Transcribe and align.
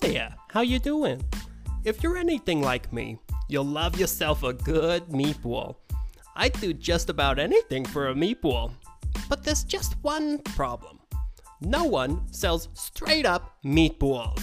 there, 0.00 0.34
how 0.48 0.62
you 0.62 0.78
doing? 0.78 1.22
If 1.84 2.02
you're 2.02 2.16
anything 2.16 2.62
like 2.62 2.92
me, 2.92 3.18
you'll 3.48 3.64
love 3.64 3.98
yourself 3.98 4.42
a 4.42 4.52
good 4.52 5.06
meatball. 5.06 5.76
I'd 6.36 6.58
do 6.60 6.72
just 6.72 7.10
about 7.10 7.38
anything 7.38 7.84
for 7.84 8.08
a 8.08 8.14
meatball. 8.14 8.72
But 9.28 9.44
there's 9.44 9.64
just 9.64 9.94
one 10.02 10.38
problem. 10.38 10.98
No 11.60 11.84
one 11.84 12.32
sells 12.32 12.68
straight 12.72 13.26
up 13.26 13.56
meatballs. 13.64 14.42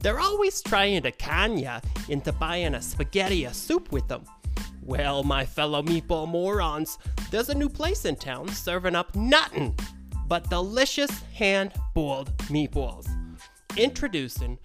They're 0.00 0.20
always 0.20 0.62
trying 0.62 1.02
to 1.02 1.12
con 1.12 1.58
ya 1.58 1.80
into 2.08 2.32
buying 2.32 2.74
a 2.74 2.82
spaghetti 2.82 3.46
or 3.46 3.52
soup 3.52 3.92
with 3.92 4.08
them. 4.08 4.24
Well, 4.82 5.22
my 5.22 5.44
fellow 5.44 5.82
meatball 5.82 6.28
morons, 6.28 6.98
there's 7.30 7.50
a 7.50 7.54
new 7.54 7.68
place 7.68 8.04
in 8.04 8.16
town 8.16 8.48
serving 8.48 8.96
up 8.96 9.14
nothing 9.14 9.78
but 10.26 10.50
delicious 10.50 11.22
hand 11.34 11.72
boiled 11.94 12.36
meatballs. 12.48 13.06
Introducing 13.76 14.58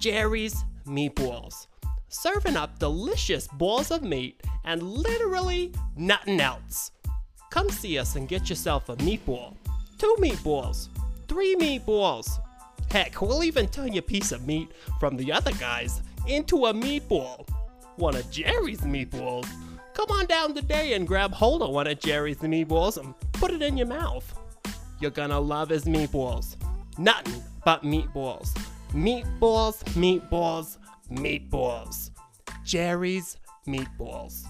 Jerry's 0.00 0.64
Meatballs. 0.86 1.66
Serving 2.08 2.56
up 2.56 2.78
delicious 2.78 3.48
balls 3.48 3.90
of 3.90 4.02
meat 4.02 4.42
and 4.64 4.82
literally 4.82 5.72
nothing 5.96 6.40
else. 6.40 6.90
Come 7.50 7.70
see 7.70 7.98
us 7.98 8.16
and 8.16 8.28
get 8.28 8.48
yourself 8.48 8.88
a 8.88 8.96
meatball, 8.96 9.54
two 9.98 10.14
meatballs, 10.18 10.88
three 11.28 11.56
meatballs. 11.56 12.28
Heck, 12.90 13.20
we'll 13.20 13.44
even 13.44 13.66
turn 13.68 13.92
your 13.92 14.02
piece 14.02 14.32
of 14.32 14.46
meat 14.46 14.70
from 15.00 15.16
the 15.16 15.32
other 15.32 15.52
guys 15.52 16.02
into 16.26 16.66
a 16.66 16.72
meatball. 16.72 17.48
One 17.96 18.16
of 18.16 18.30
Jerry's 18.30 18.80
meatballs? 18.80 19.48
Come 19.94 20.10
on 20.10 20.26
down 20.26 20.54
today 20.54 20.94
and 20.94 21.06
grab 21.06 21.32
hold 21.32 21.62
of 21.62 21.70
one 21.70 21.86
of 21.86 22.00
Jerry's 22.00 22.38
meatballs 22.38 22.98
and 22.98 23.14
put 23.32 23.52
it 23.52 23.62
in 23.62 23.76
your 23.76 23.86
mouth. 23.86 24.38
You're 25.00 25.10
gonna 25.10 25.40
love 25.40 25.68
his 25.68 25.84
meatballs. 25.84 26.56
Nothing 26.98 27.42
but 27.64 27.82
meatballs. 27.82 28.56
Meatballs, 28.94 29.82
meatballs, 29.96 30.78
meatballs. 31.10 32.10
Jerry's 32.64 33.36
Meatballs. 33.66 34.44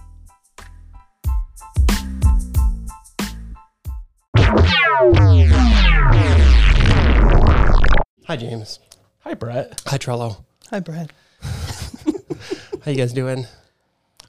Hi, 8.27 8.36
James. 8.36 8.81
Hi, 9.20 9.33
Brett. 9.33 9.81
Hi, 9.86 9.97
Trello. 9.97 10.45
Hi, 10.69 10.81
Brad. 10.81 11.11
How 11.41 12.91
you 12.91 12.98
guys 12.98 13.14
doing? 13.14 13.47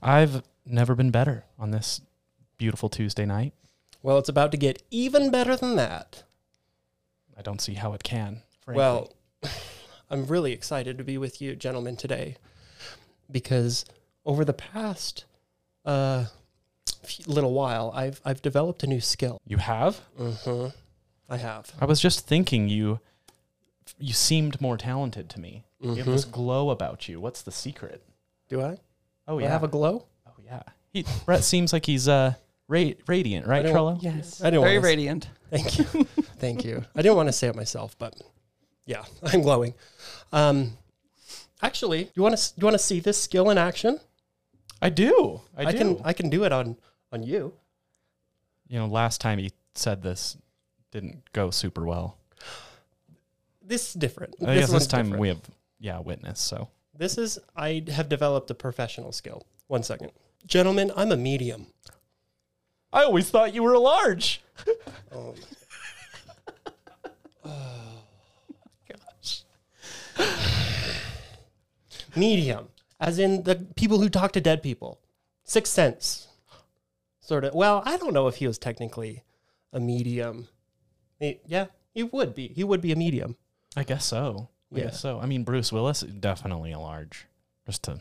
I've 0.02 0.44
never 0.66 0.96
been 0.96 1.12
better 1.12 1.44
on 1.60 1.72
this 1.72 2.00
beautiful 2.58 2.88
Tuesday 2.88 3.26
night. 3.26 3.54
Well, 4.02 4.18
it's 4.18 4.30
about 4.30 4.52
to 4.52 4.58
get 4.58 4.82
even 4.92 5.30
better 5.30 5.58
than 5.58 5.76
that. 5.76 6.24
I 7.38 7.42
don't 7.42 7.60
see 7.60 7.74
how 7.74 7.92
it 7.92 8.04
can. 8.04 8.44
Frankly. 8.62 8.80
Well, 8.80 9.12
I'm 10.10 10.26
really 10.26 10.52
excited 10.54 10.98
to 10.98 11.04
be 11.04 11.18
with 11.18 11.42
you, 11.42 11.56
gentlemen, 11.56 11.96
today 11.96 12.38
because 13.32 13.86
over 14.26 14.46
the 14.46 14.54
past 14.54 15.26
uh, 15.84 16.26
little 17.28 17.54
while, 17.54 17.92
I've 17.96 18.22
I've 18.26 18.42
developed 18.42 18.84
a 18.84 18.88
new 18.88 19.02
skill. 19.02 19.40
you 19.48 19.58
have. 19.58 20.00
Mm-hmm. 20.20 20.68
I 21.30 21.38
have. 21.38 21.72
I 21.82 21.86
was 21.86 22.00
just 22.00 22.28
thinking 22.28 22.70
you. 22.70 23.00
You 24.00 24.14
seemed 24.14 24.60
more 24.62 24.78
talented 24.78 25.30
to 25.32 25.40
me. 25.40 25.64
You 25.80 25.96
have 25.96 26.06
this 26.08 26.26
glow 26.26 26.70
about 26.72 27.08
you. 27.08 27.20
What's 27.20 27.42
the 27.44 27.52
secret? 27.52 28.02
Do 28.50 28.62
I? 28.62 28.78
Oh 29.28 29.38
Do 29.38 29.44
yeah. 29.44 29.50
I 29.50 29.54
have 29.54 29.64
a 29.64 29.68
glow? 29.68 30.06
oh 30.28 30.32
yeah. 30.44 30.62
He, 30.94 31.06
Brett 31.26 31.44
seems 31.44 31.74
like 31.74 31.86
he's 31.86 32.08
uh 32.08 32.34
ra- 32.68 32.92
radiant, 33.08 33.46
right, 33.48 33.66
I 33.66 33.70
Trello? 33.70 34.02
Yes. 34.02 34.42
I 34.42 34.50
didn't 34.50 34.64
Very 34.64 34.76
want 34.78 34.84
to. 34.84 34.88
radiant. 34.88 35.30
Thank 35.52 35.78
you. 35.78 35.84
Thank 36.40 36.66
you. 36.66 36.84
I 36.96 37.02
didn't 37.02 37.16
want 37.18 37.28
to 37.30 37.34
say 37.34 37.48
it 37.48 37.56
myself, 37.56 37.96
but 38.00 38.16
yeah, 38.86 39.04
I'm 39.24 39.42
glowing. 39.42 39.74
Um, 40.32 40.78
actually, 41.62 42.10
you 42.16 42.24
want 42.24 42.38
to 42.38 42.54
you 42.58 42.64
want 42.66 42.76
to 42.76 42.84
see 42.84 43.00
this 43.00 43.22
skill 43.22 43.50
in 43.50 43.58
action? 43.58 44.00
I 44.82 44.90
do. 44.90 45.42
I, 45.58 45.72
do. 45.72 45.78
can 45.78 46.02
I 46.04 46.14
can 46.14 46.30
do 46.30 46.44
it 46.44 46.52
on 46.52 46.78
on 47.12 47.24
you. 47.24 47.54
you 48.68 48.78
know, 48.78 48.86
last 48.88 49.22
time 49.22 49.40
he 49.40 49.52
said 49.74 50.02
this 50.02 50.38
didn't 50.92 51.24
go 51.34 51.50
super 51.50 51.86
well. 51.86 52.18
This 53.62 53.90
is 53.90 53.94
different. 53.94 54.36
I 54.46 54.56
guess 54.56 54.72
this 54.72 54.88
time 54.88 55.06
different. 55.06 55.22
we 55.22 55.28
have 55.30 55.42
yeah 55.80 56.00
witness. 56.00 56.40
So 56.40 56.70
This 56.96 57.18
is 57.18 57.40
I 57.56 57.84
have 57.92 58.10
developed 58.10 58.52
a 58.52 58.56
professional 58.56 59.12
skill. 59.12 59.46
One 59.68 59.82
second, 59.84 60.12
gentlemen. 60.46 60.92
I'm 60.96 61.12
a 61.12 61.18
medium. 61.18 61.68
I 62.94 63.04
always 63.04 63.30
thought 63.30 63.54
you 63.54 63.64
were 63.64 63.74
a 63.74 63.80
large. 63.80 64.42
Um, 65.12 65.34
medium, 72.16 72.70
as 73.00 73.20
in 73.20 73.44
the 73.44 73.56
people 73.76 74.00
who 74.00 74.10
talk 74.10 74.32
to 74.34 74.42
dead 74.42 74.62
people. 74.64 75.00
Sixth 75.44 75.74
Sense, 75.74 76.28
sort 77.20 77.44
of. 77.44 77.54
Well, 77.54 77.84
I 77.86 77.98
don't 77.98 78.14
know 78.14 78.28
if 78.28 78.38
he 78.38 78.48
was 78.48 78.58
technically 78.58 79.24
a 79.72 79.80
medium. 79.80 80.48
He- 81.20 81.40
yeah, 81.46 81.68
he 81.94 82.04
would 82.04 82.34
be. 82.34 82.48
He 82.48 82.64
would 82.64 82.82
be 82.82 82.92
a 82.92 82.96
medium. 82.96 83.36
I 83.76 83.84
guess 83.84 84.06
so. 84.06 84.50
I 84.74 84.78
Yeah. 84.80 84.84
guess 84.86 85.00
so. 85.00 85.20
I 85.20 85.26
mean, 85.28 85.44
Bruce 85.44 85.72
Willis 85.72 86.02
definitely 86.02 86.72
a 86.72 86.80
large. 86.80 87.26
Just 87.66 87.84
to, 87.84 88.00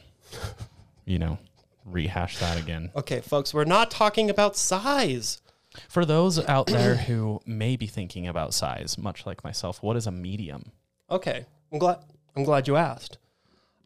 you 1.05 1.19
know, 1.19 1.39
rehash 1.85 2.39
that 2.39 2.59
again. 2.59 2.91
Okay, 2.97 3.21
folks, 3.21 3.53
we're 3.53 3.65
not 3.65 3.91
talking 3.91 4.31
about 4.31 4.57
size. 4.57 5.41
For 5.89 6.05
those 6.05 6.39
out 6.47 6.67
there 6.69 6.95
who 6.97 7.41
may 7.45 7.77
be 7.77 7.87
thinking 7.87 8.27
about 8.29 8.55
size, 8.55 8.97
much 8.97 9.27
like 9.27 9.43
myself, 9.43 9.83
what 9.83 9.97
is 9.97 10.07
a 10.07 10.13
medium? 10.13 10.71
Okay, 11.11 11.47
I'm 11.75 11.81
glad. 11.81 11.99
I'm 12.37 12.45
glad 12.45 12.69
you 12.69 12.77
asked. 12.77 13.19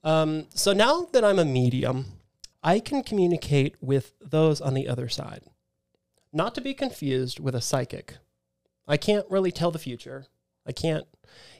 Um, 0.05 0.47
so 0.55 0.75
now 0.75 1.09
that 1.13 1.25
I'm 1.25 1.39
a 1.39 1.45
medium, 1.45 2.05
I 2.63 2.81
can 2.81 3.03
communicate 3.03 3.77
with 3.81 4.13
those 4.21 4.61
on 4.61 4.75
the 4.75 4.87
other 4.87 5.09
side, 5.09 5.45
not 6.31 6.55
to 6.57 6.61
be 6.61 6.75
confused 6.75 7.41
with 7.41 7.55
a 7.55 7.63
psychic. 7.63 8.19
I 8.87 8.99
can't 8.99 9.25
really 9.31 9.51
tell 9.51 9.71
the 9.71 9.79
future. 9.79 10.27
I 10.67 10.73
can't 10.73 11.07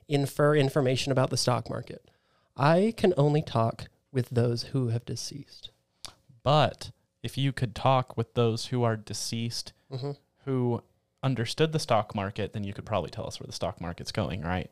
infer 0.07 0.55
information 0.55 1.13
about 1.13 1.31
the 1.31 1.39
stock 1.39 1.71
market. 1.71 2.11
I 2.59 2.93
can 2.95 3.15
only 3.17 3.41
talk 3.41 3.89
with 4.13 4.29
those 4.29 4.65
who 4.65 4.89
have 4.89 5.07
deceased. 5.07 5.71
But 6.43 6.91
if 7.23 7.39
you 7.39 7.53
could 7.53 7.75
talk 7.75 8.19
with 8.19 8.35
those 8.35 8.67
who 8.67 8.83
are 8.83 8.99
deceased, 8.99 9.73
hmm 9.91 10.13
who 10.45 10.83
understood 11.23 11.73
the 11.73 11.79
stock 11.79 12.15
market, 12.15 12.53
then 12.53 12.65
you 12.65 12.75
could 12.75 12.87
probably 12.87 13.11
tell 13.11 13.27
us 13.27 13.41
where 13.41 13.47
the 13.47 13.53
stock 13.53 13.81
market's 13.81 14.13
going, 14.13 14.43
right? 14.43 14.71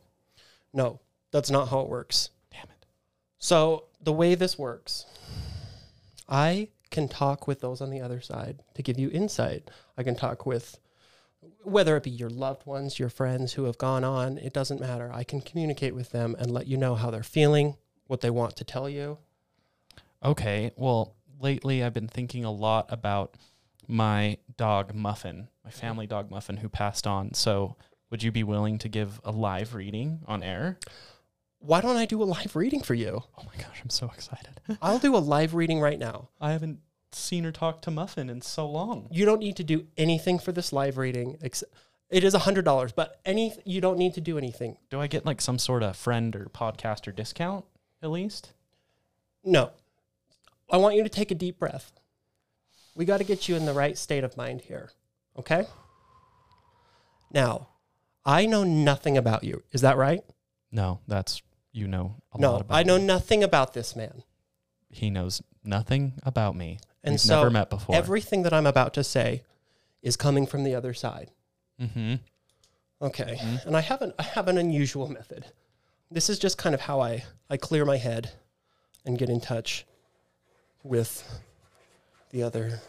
No, 0.73 1.01
that's 1.37 1.51
not 1.51 1.69
how 1.69 1.81
it 1.81 1.89
works. 1.89 2.31
Damn 2.51 2.71
it. 2.71 2.87
So 3.39 3.85
the 4.01 4.13
way 4.13 4.35
this 4.35 4.59
works, 4.59 5.05
I 6.27 6.69
can 6.91 7.09
talk 7.09 7.47
with 7.47 7.61
those 7.61 7.83
on 7.83 7.91
the 7.91 8.01
other 8.01 8.23
side 8.23 8.63
to 8.75 8.83
give 8.83 8.99
you 8.99 9.11
insight. 9.11 9.71
I 9.99 10.03
can 10.03 10.17
talk 10.17 10.47
with 10.47 10.79
whether 11.63 11.95
it 11.95 12.05
be 12.05 12.11
your 12.11 12.31
loved 12.31 12.65
ones, 12.65 12.99
your 12.99 13.11
friends 13.11 13.53
who 13.53 13.65
have 13.65 13.77
gone 13.77 14.03
on, 14.03 14.39
it 14.39 14.55
doesn't 14.55 14.81
matter. 14.81 15.11
I 15.13 15.25
can 15.25 15.43
communicate 15.43 15.95
with 15.95 16.11
them 16.11 16.35
and 16.39 16.51
let 16.51 16.69
you 16.69 16.79
know 16.79 16.95
how 16.95 17.11
they're 17.11 17.23
feeling, 17.23 17.77
what 18.07 18.23
they 18.23 18.31
want 18.31 18.57
to 18.57 18.65
tell 18.65 18.89
you. 18.89 19.19
Okay. 20.25 20.73
Well, 20.75 21.17
lately 21.39 21.85
I've 21.85 21.93
been 21.93 22.09
thinking 22.09 22.47
a 22.47 22.51
lot 22.51 22.87
about 22.89 23.35
my 23.87 24.39
dog 24.57 24.95
Muffin, 24.95 25.49
my 25.63 25.71
family 25.71 26.07
dog 26.07 26.31
Muffin, 26.31 26.57
who 26.57 26.71
passed 26.71 27.07
on. 27.07 27.35
So, 27.35 27.77
would 28.09 28.23
you 28.23 28.33
be 28.33 28.43
willing 28.43 28.79
to 28.79 28.89
give 28.89 29.21
a 29.23 29.33
live 29.33 29.75
reading 29.75 30.21
on 30.27 30.43
air? 30.43 30.79
Why 31.67 31.81
don't 31.81 31.97
I 31.97 32.07
do 32.07 32.23
a 32.23 32.25
live 32.25 32.55
reading 32.55 32.81
for 32.81 32.95
you? 32.95 33.25
Oh 33.37 33.43
my 33.43 33.61
gosh, 33.61 33.81
I'm 33.83 33.91
so 33.91 34.07
excited. 34.15 34.61
I'll 34.81 35.01
do 35.01 35.17
a 35.17 35.19
live 35.19 35.53
reading 35.53 35.81
right 35.81 35.99
now. 35.99 36.29
I 36.41 36.53
haven't 36.53 36.79
seen 37.11 37.43
her 37.43 37.51
talk 37.51 37.83
to 37.83 37.91
Muffin 37.91 38.31
in 38.31 38.41
so 38.41 38.71
long. 38.71 39.09
You 39.11 39.25
don't 39.25 39.41
need 39.41 39.57
to 39.57 39.65
do 39.65 39.89
anything 39.97 40.39
for 40.39 40.53
this 40.53 40.73
live 40.73 40.97
reading. 40.97 41.39
Ex- 41.43 41.65
it 42.09 42.23
is 42.23 42.35
$100, 42.35 42.95
but 42.95 43.21
any 43.27 43.53
you 43.65 43.81
don't 43.81 43.99
need 43.99 44.15
to 44.15 44.21
do 44.21 44.39
anything. 44.39 44.77
Do 44.91 45.01
I 45.01 45.09
get 45.09 45.27
like 45.27 45.41
some 45.41 45.59
sort 45.59 45.83
of 45.83 45.97
friend 45.97 46.37
or 46.37 46.45
podcaster 46.55 47.15
discount 47.15 47.65
at 48.01 48.13
least? 48.13 48.53
No. 49.43 49.73
I 50.71 50.77
want 50.77 50.95
you 50.95 51.03
to 51.03 51.09
take 51.09 51.33
a 51.33 51.35
deep 51.35 51.59
breath. 51.59 51.91
We 52.95 53.05
got 53.05 53.19
to 53.19 53.25
get 53.25 53.49
you 53.49 53.57
in 53.57 53.67
the 53.67 53.75
right 53.75 53.99
state 53.99 54.23
of 54.23 54.37
mind 54.37 54.61
here. 54.61 54.93
Okay? 55.37 55.67
Now, 57.33 57.71
I 58.25 58.47
know 58.47 58.63
nothing 58.63 59.19
about 59.19 59.43
you. 59.43 59.65
Is 59.73 59.81
that 59.81 59.97
right? 59.97 60.23
No, 60.71 61.01
that's 61.09 61.43
you 61.77 61.87
know 61.87 62.15
a 62.33 62.39
lot 62.39 62.69
No, 62.69 62.75
I 62.75 62.83
know 62.83 62.99
me. 62.99 63.05
nothing 63.05 63.43
about 63.45 63.75
this 63.75 63.95
man. 63.95 64.23
he 64.91 65.11
knows 65.11 65.43
nothing 65.63 66.15
about 66.23 66.57
me. 66.57 66.79
And 67.05 67.13
We've 67.15 67.21
so 67.21 67.37
never 67.39 67.51
met 67.51 67.71
before. 67.71 67.95
Everything 67.95 68.43
that 68.45 68.53
I'm 68.53 68.67
about 68.67 68.95
to 68.95 69.05
say 69.05 69.43
is 70.03 70.17
coming 70.17 70.47
from 70.47 70.65
the 70.65 70.75
other 70.75 70.95
side. 70.95 71.31
mm-hmm. 71.81 72.15
Okay. 73.03 73.37
Mhm. 73.41 73.67
And 73.67 73.77
I 73.77 73.81
have 73.83 74.01
an 74.03 74.13
I 74.19 74.23
have 74.23 74.49
an 74.49 74.57
unusual 74.59 75.09
method. 75.09 75.45
This 76.11 76.31
is 76.31 76.39
just 76.39 76.57
kind 76.57 76.75
of 76.75 76.81
how 76.83 77.01
I 77.01 77.25
I 77.51 77.57
clear 77.59 77.85
my 77.85 77.99
head 77.99 78.31
and 79.05 79.19
get 79.19 79.29
in 79.29 79.41
touch 79.41 79.85
with 80.83 81.13
the 82.31 82.43
other 82.43 82.81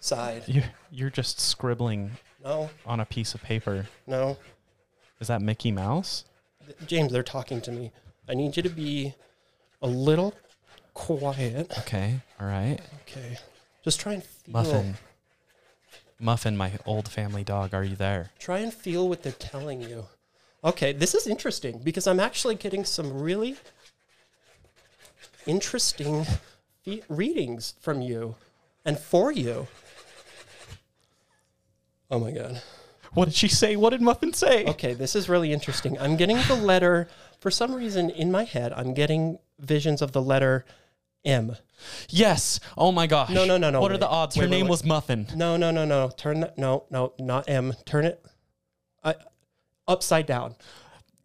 side. 0.00 0.44
You're 0.46 0.64
you're 0.90 1.10
just 1.10 1.38
scribbling 1.38 2.12
No, 2.42 2.70
on 2.86 2.98
a 3.00 3.04
piece 3.04 3.34
of 3.34 3.42
paper. 3.42 3.86
no. 4.06 4.38
Is 5.20 5.28
that 5.28 5.42
Mickey 5.42 5.70
Mouse? 5.70 6.24
James, 6.86 7.12
they're 7.12 7.22
talking 7.22 7.60
to 7.62 7.72
me. 7.72 7.92
I 8.28 8.34
need 8.34 8.56
you 8.56 8.62
to 8.62 8.68
be 8.68 9.14
a 9.82 9.86
little 9.86 10.34
quiet. 10.94 11.72
Okay. 11.80 12.20
All 12.40 12.46
right. 12.46 12.78
Okay. 13.02 13.38
Just 13.82 14.00
try 14.00 14.14
and 14.14 14.24
feel. 14.24 14.52
Muffin. 14.52 14.94
Muffin, 16.18 16.56
my 16.56 16.72
old 16.86 17.08
family 17.08 17.44
dog, 17.44 17.74
are 17.74 17.84
you 17.84 17.96
there? 17.96 18.30
Try 18.38 18.60
and 18.60 18.72
feel 18.72 19.08
what 19.08 19.22
they're 19.22 19.32
telling 19.32 19.82
you. 19.82 20.06
Okay, 20.62 20.92
this 20.92 21.14
is 21.14 21.26
interesting 21.26 21.80
because 21.84 22.06
I'm 22.06 22.20
actually 22.20 22.54
getting 22.54 22.84
some 22.84 23.20
really 23.20 23.56
interesting 25.46 26.24
fe- 26.84 27.02
readings 27.08 27.74
from 27.80 28.00
you 28.00 28.36
and 28.84 28.98
for 28.98 29.30
you. 29.30 29.66
Oh 32.10 32.18
my 32.18 32.30
god. 32.30 32.62
What 33.14 33.26
did 33.26 33.34
she 33.34 33.48
say? 33.48 33.76
What 33.76 33.90
did 33.90 34.02
Muffin 34.02 34.32
say? 34.32 34.64
Okay, 34.66 34.92
this 34.94 35.14
is 35.14 35.28
really 35.28 35.52
interesting. 35.52 35.98
I'm 35.98 36.16
getting 36.16 36.36
the 36.48 36.56
letter, 36.56 37.08
for 37.40 37.50
some 37.50 37.74
reason 37.74 38.10
in 38.10 38.30
my 38.30 38.44
head, 38.44 38.72
I'm 38.72 38.92
getting 38.94 39.38
visions 39.58 40.02
of 40.02 40.12
the 40.12 40.20
letter 40.22 40.64
M. 41.24 41.56
Yes. 42.08 42.60
Oh 42.76 42.92
my 42.92 43.06
gosh. 43.06 43.30
No, 43.30 43.44
no, 43.44 43.56
no, 43.56 43.70
no, 43.70 43.80
What 43.80 43.92
are 43.92 43.98
the 43.98 44.08
odds? 44.08 44.36
Wait, 44.36 44.42
Her 44.44 44.48
wait, 44.50 44.56
name 44.56 44.66
wait. 44.66 44.70
was 44.70 44.84
Muffin. 44.84 45.26
No, 45.34 45.56
no, 45.56 45.70
no, 45.70 45.84
no. 45.84 46.10
Turn 46.16 46.40
that. 46.40 46.58
No, 46.58 46.84
no, 46.90 47.12
not 47.18 47.48
M. 47.48 47.74
Turn 47.86 48.04
it 48.04 48.24
I, 49.02 49.14
upside 49.86 50.26
down. 50.26 50.56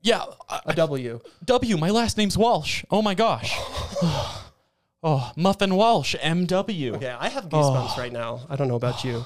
Yeah. 0.02 0.24
uh, 0.48 0.62
A 0.66 0.74
W. 0.74 1.20
W. 1.46 1.78
My 1.78 1.90
last 1.90 2.18
name's 2.18 2.38
Walsh. 2.38 2.84
Oh 2.90 3.02
my 3.02 3.14
gosh. 3.14 3.54
oh, 5.04 5.32
Muffin 5.36 5.76
Walsh. 5.76 6.16
M.W. 6.22 6.96
Okay, 6.96 7.16
I 7.20 7.30
have 7.30 7.50
goosebumps 7.50 7.98
right 7.98 8.12
now. 8.14 8.42
I 8.50 8.56
don't 8.56 8.68
know 8.68 8.76
about 8.76 9.04
you. 9.04 9.26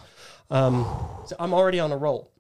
Um, 0.50 0.86
so 1.28 1.36
I'm 1.40 1.54
already 1.54 1.80
on 1.80 1.92
a 1.92 1.98
roll. 1.98 2.32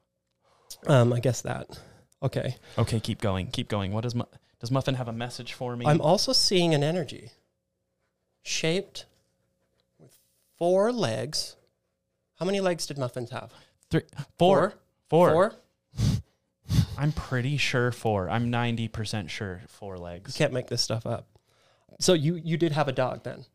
Um, 0.87 1.13
I 1.13 1.19
guess 1.19 1.41
that. 1.41 1.79
Okay. 2.21 2.55
Okay, 2.77 2.99
keep 2.99 3.19
going. 3.21 3.47
Keep 3.47 3.67
going. 3.69 3.91
What 3.91 4.01
does 4.01 4.15
Mu- 4.15 4.23
does 4.59 4.71
Muffin 4.71 4.95
have 4.95 5.07
a 5.07 5.13
message 5.13 5.53
for 5.53 5.75
me? 5.75 5.85
I'm 5.85 6.01
also 6.01 6.31
seeing 6.33 6.73
an 6.73 6.83
energy 6.83 7.31
shaped 8.41 9.05
with 9.99 10.17
four 10.57 10.91
legs. 10.91 11.55
How 12.39 12.45
many 12.45 12.59
legs 12.59 12.85
did 12.85 12.97
muffins 12.97 13.29
have? 13.31 13.51
Three, 13.89 14.03
four. 14.37 14.73
Four. 15.09 15.29
Four? 15.31 15.53
I'm 16.97 17.11
pretty 17.11 17.57
sure 17.57 17.91
four. 17.91 18.29
I'm 18.29 18.51
90% 18.51 19.29
sure 19.29 19.61
four 19.67 19.95
You 19.97 20.01
legs. 20.01 20.35
can't 20.37 20.53
make 20.53 20.67
this 20.67 20.81
stuff 20.81 21.05
up. 21.05 21.27
So 21.99 22.13
you 22.13 22.35
you 22.35 22.57
did 22.57 22.71
have 22.71 22.87
a 22.87 22.91
dog 22.91 23.23
then, 23.23 23.45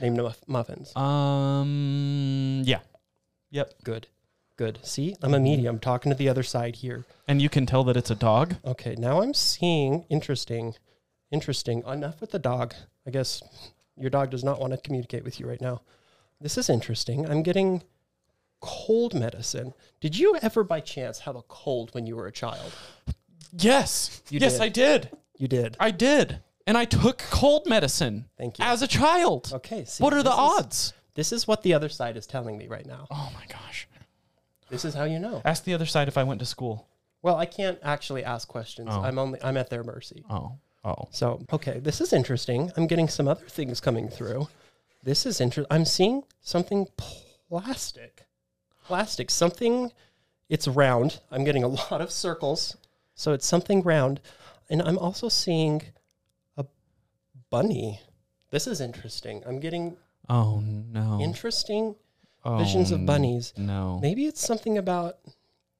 named 0.00 0.16
Muff- 0.18 0.40
Muffins. 0.46 0.94
Um, 0.94 2.62
yeah. 2.64 2.80
Yep. 3.50 3.74
Good, 3.82 4.06
good. 4.58 4.78
See, 4.82 5.14
I'm 5.22 5.32
a 5.32 5.40
medium 5.40 5.78
talking 5.78 6.10
to 6.10 6.16
the 6.18 6.28
other 6.28 6.42
side 6.42 6.76
here. 6.76 7.06
And 7.26 7.40
you 7.40 7.48
can 7.48 7.64
tell 7.64 7.84
that 7.84 7.96
it's 7.96 8.10
a 8.10 8.14
dog. 8.14 8.56
Okay, 8.64 8.94
now 8.98 9.22
I'm 9.22 9.32
seeing 9.32 10.04
interesting, 10.10 10.74
interesting. 11.30 11.82
Enough 11.86 12.20
with 12.20 12.32
the 12.32 12.38
dog. 12.38 12.74
I 13.06 13.10
guess 13.10 13.42
your 13.96 14.10
dog 14.10 14.30
does 14.30 14.44
not 14.44 14.60
want 14.60 14.74
to 14.74 14.78
communicate 14.78 15.24
with 15.24 15.40
you 15.40 15.48
right 15.48 15.60
now. 15.60 15.80
This 16.40 16.58
is 16.58 16.68
interesting. 16.68 17.28
I'm 17.28 17.42
getting 17.42 17.82
cold 18.60 19.14
medicine. 19.14 19.72
Did 20.00 20.18
you 20.18 20.36
ever 20.42 20.64
by 20.64 20.80
chance 20.80 21.20
have 21.20 21.36
a 21.36 21.42
cold 21.42 21.94
when 21.94 22.06
you 22.06 22.16
were 22.16 22.26
a 22.26 22.32
child? 22.32 22.72
Yes. 23.56 24.22
You 24.28 24.40
yes, 24.40 24.54
did. 24.54 24.62
I 24.62 24.68
did. 24.68 25.10
You 25.38 25.48
did. 25.48 25.76
I 25.80 25.90
did. 25.90 26.40
And 26.66 26.76
I 26.76 26.84
took 26.84 27.18
cold 27.30 27.66
medicine 27.66 28.26
Thank 28.36 28.58
you. 28.58 28.64
as 28.64 28.82
a 28.82 28.86
child. 28.86 29.50
Okay, 29.54 29.84
see, 29.86 30.02
what 30.02 30.12
are 30.12 30.22
the 30.22 30.30
is- 30.30 30.36
odds? 30.36 30.92
This 31.14 31.32
is 31.32 31.48
what 31.48 31.62
the 31.62 31.74
other 31.74 31.88
side 31.88 32.16
is 32.16 32.26
telling 32.28 32.56
me 32.56 32.68
right 32.68 32.86
now. 32.86 33.08
Oh 33.10 33.32
my 33.34 33.44
gosh. 33.48 33.88
This 34.70 34.84
is 34.84 34.94
how 34.94 35.04
you 35.04 35.18
know. 35.18 35.42
Ask 35.44 35.64
the 35.64 35.74
other 35.74 35.86
side 35.86 36.08
if 36.08 36.18
I 36.18 36.24
went 36.24 36.40
to 36.40 36.46
school. 36.46 36.86
Well, 37.22 37.36
I 37.36 37.46
can't 37.46 37.78
actually 37.82 38.24
ask 38.24 38.46
questions. 38.48 38.88
Oh. 38.92 39.02
I'm 39.02 39.18
only 39.18 39.42
I'm 39.42 39.56
at 39.56 39.70
their 39.70 39.82
mercy. 39.84 40.24
Oh. 40.30 40.52
Oh. 40.84 41.08
So, 41.10 41.44
okay, 41.52 41.80
this 41.80 42.00
is 42.00 42.12
interesting. 42.12 42.70
I'm 42.76 42.86
getting 42.86 43.08
some 43.08 43.26
other 43.28 43.44
things 43.46 43.80
coming 43.80 44.08
through. 44.08 44.48
This 45.02 45.26
is 45.26 45.40
interesting. 45.40 45.66
I'm 45.74 45.84
seeing 45.84 46.22
something 46.40 46.86
plastic. 47.48 48.26
Plastic. 48.84 49.30
Something, 49.30 49.92
it's 50.48 50.68
round. 50.68 51.20
I'm 51.30 51.44
getting 51.44 51.64
a 51.64 51.68
lot 51.90 52.00
of 52.00 52.10
circles. 52.10 52.76
So 53.14 53.32
it's 53.32 53.46
something 53.46 53.82
round. 53.82 54.20
And 54.70 54.80
I'm 54.82 54.98
also 54.98 55.28
seeing 55.28 55.82
a 56.56 56.64
bunny. 57.50 58.00
This 58.50 58.66
is 58.66 58.80
interesting. 58.80 59.42
I'm 59.46 59.60
getting 59.60 59.96
Oh 60.28 60.60
no. 60.60 61.18
interesting 61.20 61.96
Oh, 62.44 62.58
visions 62.58 62.90
of 62.90 63.04
bunnies. 63.04 63.52
No. 63.56 63.98
Maybe 64.00 64.26
it's 64.26 64.44
something 64.44 64.78
about 64.78 65.18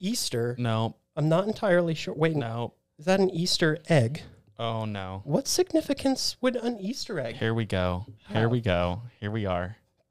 Easter. 0.00 0.54
No. 0.58 0.96
I'm 1.16 1.28
not 1.28 1.46
entirely 1.46 1.94
sure. 1.94 2.14
Wait, 2.14 2.36
No. 2.36 2.74
is 2.98 3.04
that 3.06 3.20
an 3.20 3.30
Easter 3.30 3.78
egg? 3.88 4.22
Oh 4.58 4.84
no. 4.84 5.22
What 5.24 5.46
significance 5.46 6.36
would 6.40 6.56
an 6.56 6.80
Easter 6.80 7.20
egg 7.20 7.36
Here 7.36 7.54
we 7.54 7.64
go. 7.64 8.06
Here 8.32 8.48
we 8.48 8.60
go. 8.60 9.02
Here 9.20 9.30
we 9.30 9.46
are. 9.46 9.76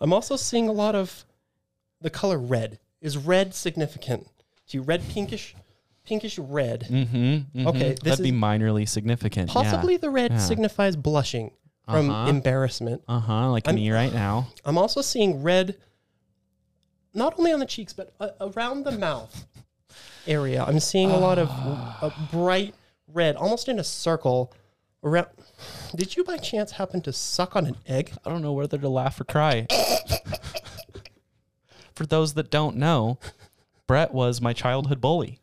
I'm 0.00 0.12
also 0.12 0.36
seeing 0.36 0.68
a 0.68 0.72
lot 0.72 0.94
of 0.94 1.24
the 2.00 2.10
color 2.10 2.38
red. 2.38 2.78
Is 3.00 3.16
red 3.16 3.54
significant? 3.54 4.26
Do 4.68 4.78
you 4.78 4.82
red 4.82 5.02
pinkish, 5.08 5.54
pinkish 6.04 6.38
red? 6.38 6.86
Mm-hmm. 6.88 7.66
Okay, 7.66 7.90
this 7.90 7.98
That'd 8.00 8.22
be 8.22 8.30
is- 8.30 8.34
minorly 8.34 8.88
significant. 8.88 9.50
Possibly 9.50 9.96
the 9.96 10.10
red 10.10 10.32
Yeah. 10.32 10.38
signifies 10.38 10.96
blushing 10.96 11.52
from 11.86 12.10
Uh-huh. 12.10 12.30
embarrassment. 12.30 13.02
Uh 13.08 13.20
huh. 13.20 13.50
Like 13.50 13.66
I'm- 13.68 13.74
me 13.76 13.90
right 13.90 14.12
now. 14.12 14.48
I'm 14.64 14.78
also 14.78 15.00
seeing 15.02 15.42
red, 15.42 15.76
not 17.14 17.38
only 17.38 17.52
on 17.52 17.60
the 17.60 17.66
cheeks 17.66 17.92
but 17.92 18.12
uh, 18.20 18.30
around 18.40 18.84
the 18.84 18.92
mouth 18.92 19.46
area. 20.26 20.64
I'm 20.64 20.80
seeing 20.80 21.10
a 21.10 21.18
lot 21.18 21.38
of 21.38 21.48
uh, 21.50 22.10
bright 22.30 22.74
red, 23.08 23.36
almost 23.36 23.68
in 23.68 23.78
a 23.78 23.84
circle. 23.84 24.52
Around. 25.04 25.26
Did 25.96 26.16
you 26.16 26.22
by 26.22 26.36
chance 26.38 26.70
happen 26.72 27.00
to 27.02 27.12
suck 27.12 27.56
on 27.56 27.66
an 27.66 27.76
egg? 27.88 28.12
I 28.24 28.30
don't 28.30 28.40
know 28.42 28.52
whether 28.52 28.78
to 28.78 28.88
laugh 28.88 29.20
or 29.20 29.24
cry. 29.24 29.66
For 31.94 32.06
those 32.06 32.34
that 32.34 32.50
don't 32.50 32.76
know, 32.76 33.18
Brett 33.86 34.14
was 34.14 34.40
my 34.40 34.52
childhood 34.52 35.00
bully. 35.00 35.40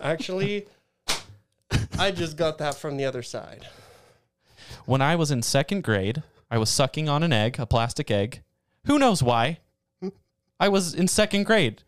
Actually, 0.00 0.66
I 1.98 2.10
just 2.10 2.36
got 2.36 2.58
that 2.58 2.74
from 2.74 2.96
the 2.96 3.04
other 3.04 3.22
side. 3.22 3.66
When 4.88 5.02
I 5.02 5.16
was 5.16 5.30
in 5.30 5.42
second 5.42 5.84
grade, 5.84 6.22
I 6.50 6.56
was 6.56 6.70
sucking 6.70 7.10
on 7.10 7.22
an 7.22 7.30
egg, 7.30 7.56
a 7.58 7.66
plastic 7.66 8.10
egg. 8.10 8.40
Who 8.86 8.98
knows 8.98 9.22
why? 9.22 9.58
I 10.58 10.70
was 10.70 10.94
in 10.94 11.08
second 11.08 11.44
grade. 11.44 11.82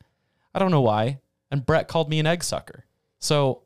I 0.54 0.58
don't 0.58 0.70
know 0.70 0.82
why. 0.82 1.20
And 1.50 1.64
Brett 1.64 1.88
called 1.88 2.10
me 2.10 2.18
an 2.18 2.26
egg 2.26 2.44
sucker. 2.44 2.84
So, 3.18 3.62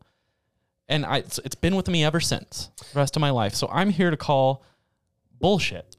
and 0.89 1.05
I, 1.05 1.17
it's, 1.19 1.41
it's 1.45 1.57
been 1.57 1.75
with 1.75 1.89
me 1.89 2.05
ever 2.05 2.21
since, 2.21 2.71
the 2.93 3.01
rest 3.01 3.17
of 3.17 3.21
my 3.21 3.31
life. 3.31 3.57
So 3.57 3.69
I'm 3.73 3.91
here 3.91 4.13
to 4.13 4.17
call 4.17 4.63
bullshit. 5.41 5.97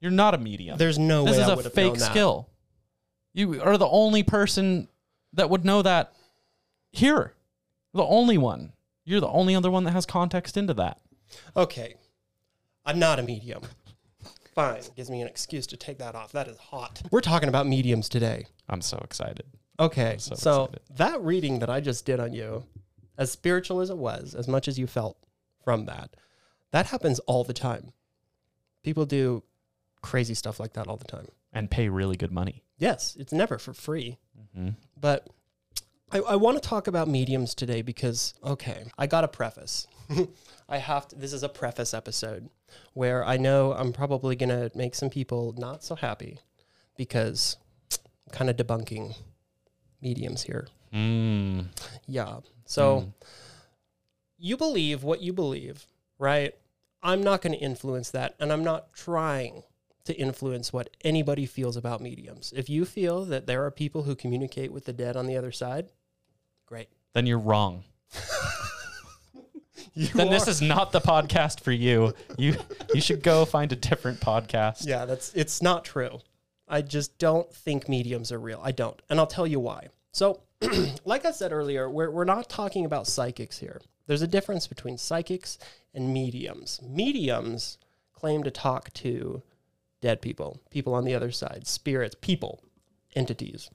You're 0.00 0.10
not 0.10 0.34
a 0.34 0.38
medium. 0.38 0.76
There's 0.76 0.98
no 0.98 1.24
this 1.26 1.36
way 1.36 1.42
is 1.44 1.48
I 1.48 1.52
a 1.52 1.70
fake 1.70 1.92
known 1.92 1.98
that. 1.98 2.10
skill. 2.10 2.50
You 3.34 3.62
are 3.62 3.78
the 3.78 3.86
only 3.86 4.24
person 4.24 4.88
that 5.34 5.48
would 5.48 5.64
know 5.64 5.80
that 5.82 6.12
here. 6.90 7.34
The 7.92 8.02
only 8.02 8.36
one. 8.36 8.72
You're 9.04 9.20
the 9.20 9.28
only 9.28 9.54
other 9.54 9.70
one 9.70 9.84
that 9.84 9.92
has 9.92 10.06
context 10.06 10.56
into 10.56 10.74
that. 10.74 10.98
Okay. 11.56 11.94
I'm 12.84 12.98
not 12.98 13.18
a 13.18 13.22
medium. 13.22 13.62
Fine. 14.54 14.82
Gives 14.96 15.10
me 15.10 15.20
an 15.20 15.26
excuse 15.28 15.66
to 15.68 15.76
take 15.76 15.98
that 15.98 16.14
off. 16.14 16.32
That 16.32 16.48
is 16.48 16.56
hot. 16.58 17.02
We're 17.10 17.20
talking 17.20 17.48
about 17.48 17.66
mediums 17.66 18.08
today. 18.08 18.46
I'm 18.68 18.80
so 18.80 18.98
excited. 19.04 19.44
Okay. 19.80 20.16
so 20.18 20.34
So, 20.36 20.64
excited. 20.64 20.80
that 20.96 21.20
reading 21.22 21.58
that 21.58 21.70
I 21.70 21.80
just 21.80 22.06
did 22.06 22.20
on 22.20 22.32
you, 22.32 22.64
as 23.18 23.30
spiritual 23.32 23.80
as 23.80 23.90
it 23.90 23.98
was, 23.98 24.34
as 24.34 24.46
much 24.46 24.68
as 24.68 24.78
you 24.78 24.86
felt 24.86 25.16
from 25.64 25.86
that, 25.86 26.14
that 26.70 26.86
happens 26.86 27.18
all 27.20 27.42
the 27.44 27.52
time. 27.52 27.92
People 28.82 29.06
do 29.06 29.42
crazy 30.02 30.34
stuff 30.34 30.60
like 30.60 30.74
that 30.74 30.86
all 30.86 30.96
the 30.96 31.04
time. 31.04 31.26
And 31.52 31.70
pay 31.70 31.88
really 31.88 32.16
good 32.16 32.32
money. 32.32 32.62
Yes, 32.78 33.16
it's 33.18 33.32
never 33.32 33.58
for 33.58 33.72
free. 33.72 34.18
hmm 34.54 34.70
But 35.00 35.26
I, 36.14 36.18
I 36.18 36.36
want 36.36 36.62
to 36.62 36.66
talk 36.66 36.86
about 36.86 37.08
mediums 37.08 37.54
today 37.54 37.82
because, 37.82 38.34
okay, 38.44 38.84
I 38.96 39.06
got 39.08 39.24
a 39.24 39.28
preface. 39.28 39.86
I 40.68 40.78
have 40.78 41.08
to, 41.08 41.16
this 41.16 41.32
is 41.32 41.42
a 41.42 41.48
preface 41.48 41.92
episode 41.92 42.48
where 42.92 43.24
I 43.24 43.36
know 43.36 43.72
I'm 43.72 43.92
probably 43.92 44.36
going 44.36 44.48
to 44.50 44.70
make 44.76 44.94
some 44.94 45.10
people 45.10 45.54
not 45.58 45.82
so 45.82 45.96
happy 45.96 46.38
because 46.96 47.56
I'm 47.92 48.32
kind 48.32 48.48
of 48.48 48.56
debunking 48.56 49.16
mediums 50.00 50.42
here. 50.44 50.68
Mm. 50.92 51.66
Yeah. 52.06 52.38
So 52.64 53.00
Mm. 53.00 53.12
you 54.38 54.56
believe 54.56 55.02
what 55.02 55.20
you 55.20 55.32
believe, 55.32 55.86
right? 56.18 56.54
I'm 57.02 57.22
not 57.22 57.42
going 57.42 57.52
to 57.52 57.58
influence 57.58 58.10
that, 58.12 58.34
and 58.40 58.52
I'm 58.52 58.64
not 58.64 58.92
trying 58.94 59.64
to 60.04 60.14
influence 60.14 60.72
what 60.72 60.90
anybody 61.02 61.44
feels 61.44 61.76
about 61.76 62.00
mediums. 62.00 62.52
If 62.56 62.70
you 62.70 62.84
feel 62.84 63.24
that 63.26 63.46
there 63.46 63.64
are 63.64 63.70
people 63.70 64.04
who 64.04 64.14
communicate 64.14 64.72
with 64.72 64.84
the 64.84 64.92
dead 64.92 65.16
on 65.16 65.26
the 65.26 65.36
other 65.36 65.52
side, 65.52 65.88
great. 66.66 66.88
Then 67.12 67.26
you're 67.26 67.38
wrong. 67.38 67.84
You 69.96 70.08
Then 70.08 70.28
this 70.28 70.48
is 70.48 70.60
not 70.60 70.90
the 70.90 71.00
podcast 71.00 71.60
for 71.60 71.70
you. 71.70 72.14
You 72.36 72.56
you 72.92 73.00
should 73.00 73.22
go 73.22 73.44
find 73.44 73.70
a 73.70 73.76
different 73.76 74.18
podcast. 74.18 74.86
yeah, 74.86 75.04
that's 75.04 75.32
it's 75.34 75.62
not 75.62 75.84
true. 75.84 76.18
I 76.66 76.82
just 76.82 77.16
don't 77.18 77.52
think 77.54 77.88
mediums 77.88 78.32
are 78.32 78.40
real. 78.40 78.60
I 78.64 78.72
don't, 78.72 79.00
and 79.08 79.20
I'll 79.20 79.26
tell 79.28 79.46
you 79.46 79.60
why. 79.60 79.88
So 80.10 80.40
like 81.04 81.24
I 81.24 81.30
said 81.30 81.52
earlier, 81.52 81.88
we're, 81.88 82.10
we're 82.10 82.24
not 82.24 82.48
talking 82.48 82.84
about 82.84 83.06
psychics 83.06 83.58
here. 83.58 83.80
There's 84.06 84.22
a 84.22 84.26
difference 84.26 84.66
between 84.66 84.98
psychics 84.98 85.58
and 85.92 86.12
mediums. 86.12 86.80
Mediums 86.82 87.78
claim 88.12 88.42
to 88.42 88.50
talk 88.50 88.92
to 88.94 89.42
dead 90.00 90.20
people, 90.20 90.60
people 90.70 90.94
on 90.94 91.04
the 91.04 91.14
other 91.14 91.30
side, 91.30 91.66
spirits, 91.66 92.16
people, 92.20 92.60
entities. 93.14 93.70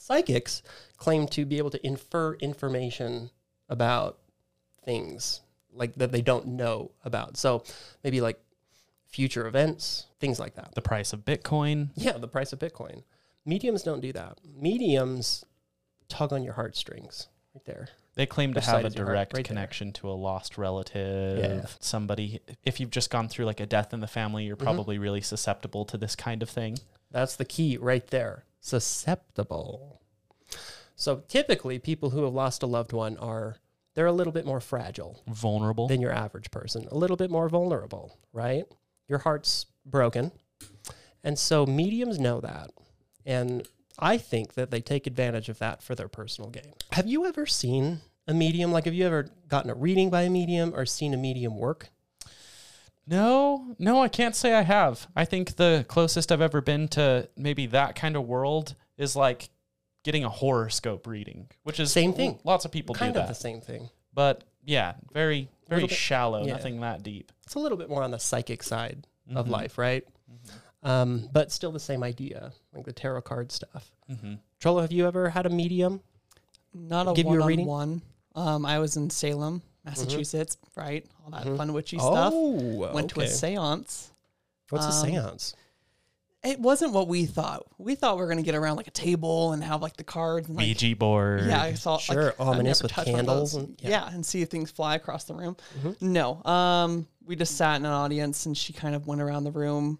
Psychics 0.00 0.62
claim 0.96 1.26
to 1.28 1.44
be 1.44 1.58
able 1.58 1.70
to 1.70 1.86
infer 1.86 2.34
information 2.34 3.30
about 3.68 4.18
things 4.84 5.40
like 5.72 5.94
that 5.96 6.12
they 6.12 6.22
don't 6.22 6.46
know 6.46 6.90
about. 7.04 7.36
So 7.36 7.62
maybe 8.02 8.20
like 8.20 8.40
future 9.06 9.46
events, 9.46 10.06
things 10.20 10.38
like 10.38 10.54
that. 10.54 10.74
The 10.74 10.82
price 10.82 11.12
of 11.12 11.24
Bitcoin. 11.24 11.90
Yeah, 11.94 12.18
the 12.18 12.28
price 12.28 12.52
of 12.52 12.58
Bitcoin. 12.58 13.02
Mediums 13.44 13.82
don't 13.82 14.00
do 14.00 14.12
that. 14.12 14.38
Mediums 14.44 15.44
tug 16.08 16.32
on 16.32 16.42
your 16.42 16.54
heartstrings 16.54 17.28
right 17.54 17.64
there. 17.64 17.88
They 18.14 18.26
claim 18.26 18.52
to 18.54 18.60
have 18.60 18.84
a 18.84 18.86
is 18.88 18.94
your 18.96 19.04
heart? 19.04 19.14
direct 19.14 19.32
Right 19.34 19.36
there. 19.38 19.44
connection 19.44 19.92
to 19.94 20.10
a 20.10 20.12
lost 20.12 20.58
relative, 20.58 21.38
Yeah. 21.38 21.66
somebody. 21.78 22.40
If 22.64 22.80
you've 22.80 22.90
just 22.90 23.10
gone 23.10 23.28
through 23.28 23.44
like 23.44 23.60
a 23.60 23.66
death 23.66 23.94
in 23.94 24.00
the 24.00 24.06
family, 24.08 24.44
you're 24.44 24.56
Mhm. 24.56 24.62
probably 24.64 24.98
really 24.98 25.20
susceptible 25.20 25.84
to 25.86 25.96
this 25.96 26.16
kind 26.16 26.42
of 26.42 26.50
thing. 26.50 26.78
That's 27.10 27.36
the 27.36 27.44
key 27.44 27.76
right 27.76 28.06
there. 28.08 28.44
Susceptible. 28.60 30.00
So 30.96 31.22
typically 31.28 31.78
people 31.78 32.10
who 32.10 32.24
have 32.24 32.34
lost 32.34 32.62
a 32.62 32.66
loved 32.66 32.92
one 32.92 33.16
are 33.18 33.56
they're 33.94 34.06
a 34.06 34.12
little 34.12 34.32
bit 34.32 34.46
more 34.46 34.60
fragile 34.60 35.22
Vulnerable. 35.26 35.88
than 35.88 36.00
your 36.00 36.12
average 36.12 36.50
person, 36.50 36.86
a 36.90 36.96
little 36.96 37.16
bit 37.16 37.30
more 37.30 37.48
vulnerable, 37.48 38.16
right? 38.32 38.64
Your 39.08 39.18
heart's 39.18 39.66
broken. 39.84 40.30
And 41.24 41.38
so 41.38 41.66
mediums 41.66 42.18
know 42.18 42.40
that. 42.40 42.70
And 43.26 43.66
I 43.98 44.16
think 44.16 44.54
that 44.54 44.70
they 44.70 44.80
take 44.80 45.06
advantage 45.06 45.48
of 45.48 45.58
that 45.58 45.82
for 45.82 45.94
their 45.94 46.08
personal 46.08 46.50
gain. 46.50 46.74
Have 46.92 47.08
you 47.08 47.26
ever 47.26 47.44
seen 47.44 48.00
a 48.28 48.34
medium? 48.34 48.70
Like, 48.70 48.84
have 48.84 48.94
you 48.94 49.04
ever 49.04 49.30
gotten 49.48 49.70
a 49.70 49.74
reading 49.74 50.10
by 50.10 50.22
a 50.22 50.30
medium 50.30 50.72
or 50.74 50.86
seen 50.86 51.12
a 51.12 51.16
medium 51.16 51.56
work? 51.56 51.90
No, 53.08 53.74
no, 53.78 54.02
I 54.02 54.08
can't 54.08 54.36
say 54.36 54.54
I 54.54 54.62
have. 54.62 55.06
I 55.16 55.24
think 55.24 55.56
the 55.56 55.84
closest 55.88 56.30
I've 56.30 56.40
ever 56.42 56.60
been 56.60 56.88
to 56.88 57.28
maybe 57.36 57.66
that 57.68 57.94
kind 57.96 58.16
of 58.16 58.26
world 58.26 58.74
is 58.98 59.16
like 59.16 59.48
getting 60.04 60.24
a 60.24 60.28
horoscope 60.28 61.06
reading, 61.06 61.48
which 61.62 61.80
is 61.80 61.90
Same 61.90 62.12
thing. 62.12 62.38
Lots 62.44 62.64
of 62.64 62.70
people 62.72 62.94
kind 62.94 63.14
do 63.14 63.20
of 63.20 63.26
that, 63.26 63.32
the 63.32 63.40
same 63.40 63.60
thing. 63.60 63.88
but 64.12 64.44
yeah, 64.64 64.94
very, 65.12 65.48
very 65.68 65.82
bit- 65.82 65.90
shallow. 65.90 66.44
yeah. 66.44 66.52
Nothing 66.52 66.80
that 66.80 67.02
deep. 67.02 67.32
It's 67.44 67.54
a 67.54 67.58
little 67.58 67.78
bit 67.78 67.88
more 67.88 68.02
on 68.02 68.10
the 68.10 68.18
psychic 68.18 68.62
side 68.62 69.06
of 69.34 69.46
Mhm. 69.46 69.50
life, 69.50 69.78
right? 69.78 70.04
Um, 70.82 71.28
but 71.32 71.50
still 71.50 71.72
the 71.72 71.80
same 71.80 72.02
idea, 72.02 72.52
like 72.74 72.84
the 72.84 72.92
tarot 72.92 73.22
card 73.22 73.50
stuff. 73.50 73.90
Mm-hmm. 74.10 74.34
Trello, 74.60 74.80
have 74.82 74.92
you 74.92 75.06
ever 75.06 75.30
had 75.30 75.46
a 75.46 75.50
medium? 75.50 76.00
Not 76.74 77.08
a 77.08 77.14
Give 77.14 77.26
you 77.26 77.32
a 77.32 77.34
one 77.34 77.42
on 77.42 77.48
reading? 77.48 77.66
one. 77.66 78.02
Um, 78.34 78.64
I 78.66 78.78
was 78.78 78.96
in 78.96 79.10
Salem, 79.10 79.62
Massachusetts, 79.88 80.56
right? 80.76 81.06
All 81.24 81.30
that 81.30 81.44
Mhm. 81.46 81.56
fun 81.56 81.72
witchy 81.72 81.98
stuff. 81.98 82.32
Oh, 82.34 82.90
Went 82.92 83.10
to 83.10 83.20
a 83.20 83.28
seance. 83.28 84.10
What's 84.70 84.84
a 84.84 84.88
um, 84.88 85.06
seance? 85.06 85.54
It 86.44 86.60
wasn't 86.60 86.92
what 86.92 87.08
we 87.08 87.26
thought. 87.26 87.64
We 87.78 87.94
thought 87.96 88.16
we 88.16 88.22
were 88.22 88.28
gonna 88.28 88.42
get 88.42 88.54
around 88.54 88.76
like 88.76 88.86
a 88.86 88.92
table 88.92 89.52
and 89.52 89.64
have 89.64 89.82
like 89.82 89.96
the 89.96 90.04
cards 90.04 90.46
and 90.48 90.56
like 90.56 90.66
Ouija 90.66 90.94
board. 90.94 91.46
yeah, 91.46 91.62
I 91.62 91.74
saw 91.74 91.98
Sure, 91.98 92.26
like, 92.26 92.34
I've 92.40 92.48
ominous 92.48 92.78
never 92.78 92.84
with 92.84 92.92
touched 92.92 93.10
one 93.10 93.20
of 93.20 93.26
candles 93.26 93.54
and- 93.54 93.76
yeah. 93.80 93.90
yeah. 93.90 94.10
and 94.14 94.24
see 94.24 94.40
if 94.42 94.48
things 94.48 94.70
fly 94.70 94.94
across 94.94 95.24
the 95.24 95.34
room. 95.34 95.56
Mhm. 95.82 96.00
No, 96.00 96.42
um, 96.44 97.08
we 97.26 97.34
just 97.34 97.56
sat 97.56 97.76
in 97.76 97.84
an 97.86 97.92
audience 97.92 98.46
and 98.46 98.56
she 98.56 98.72
kind 98.72 98.94
of 98.94 99.06
went 99.08 99.20
around 99.20 99.44
the 99.44 99.50
room, 99.50 99.98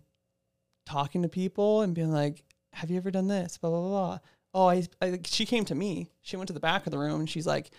talking 0.86 1.22
to 1.22 1.28
people 1.28 1.82
and 1.82 1.94
being 1.94 2.12
like, 2.12 2.44
"Have 2.72 2.90
you 2.90 2.96
ever 2.98 3.10
done 3.10 3.26
this?" 3.26 3.58
Blah 3.58 3.70
blah 3.70 3.80
blah. 3.80 3.88
blah. 3.88 4.18
Oh, 4.54 4.66
I, 4.68 4.86
I. 5.02 5.18
She 5.24 5.44
came 5.44 5.64
to 5.66 5.74
me. 5.74 6.08
She 6.22 6.36
went 6.36 6.46
to 6.48 6.54
the 6.54 6.60
back 6.60 6.86
of 6.86 6.92
the 6.92 6.98
room 6.98 7.20
and 7.20 7.28
she's 7.28 7.46
like, 7.46 7.70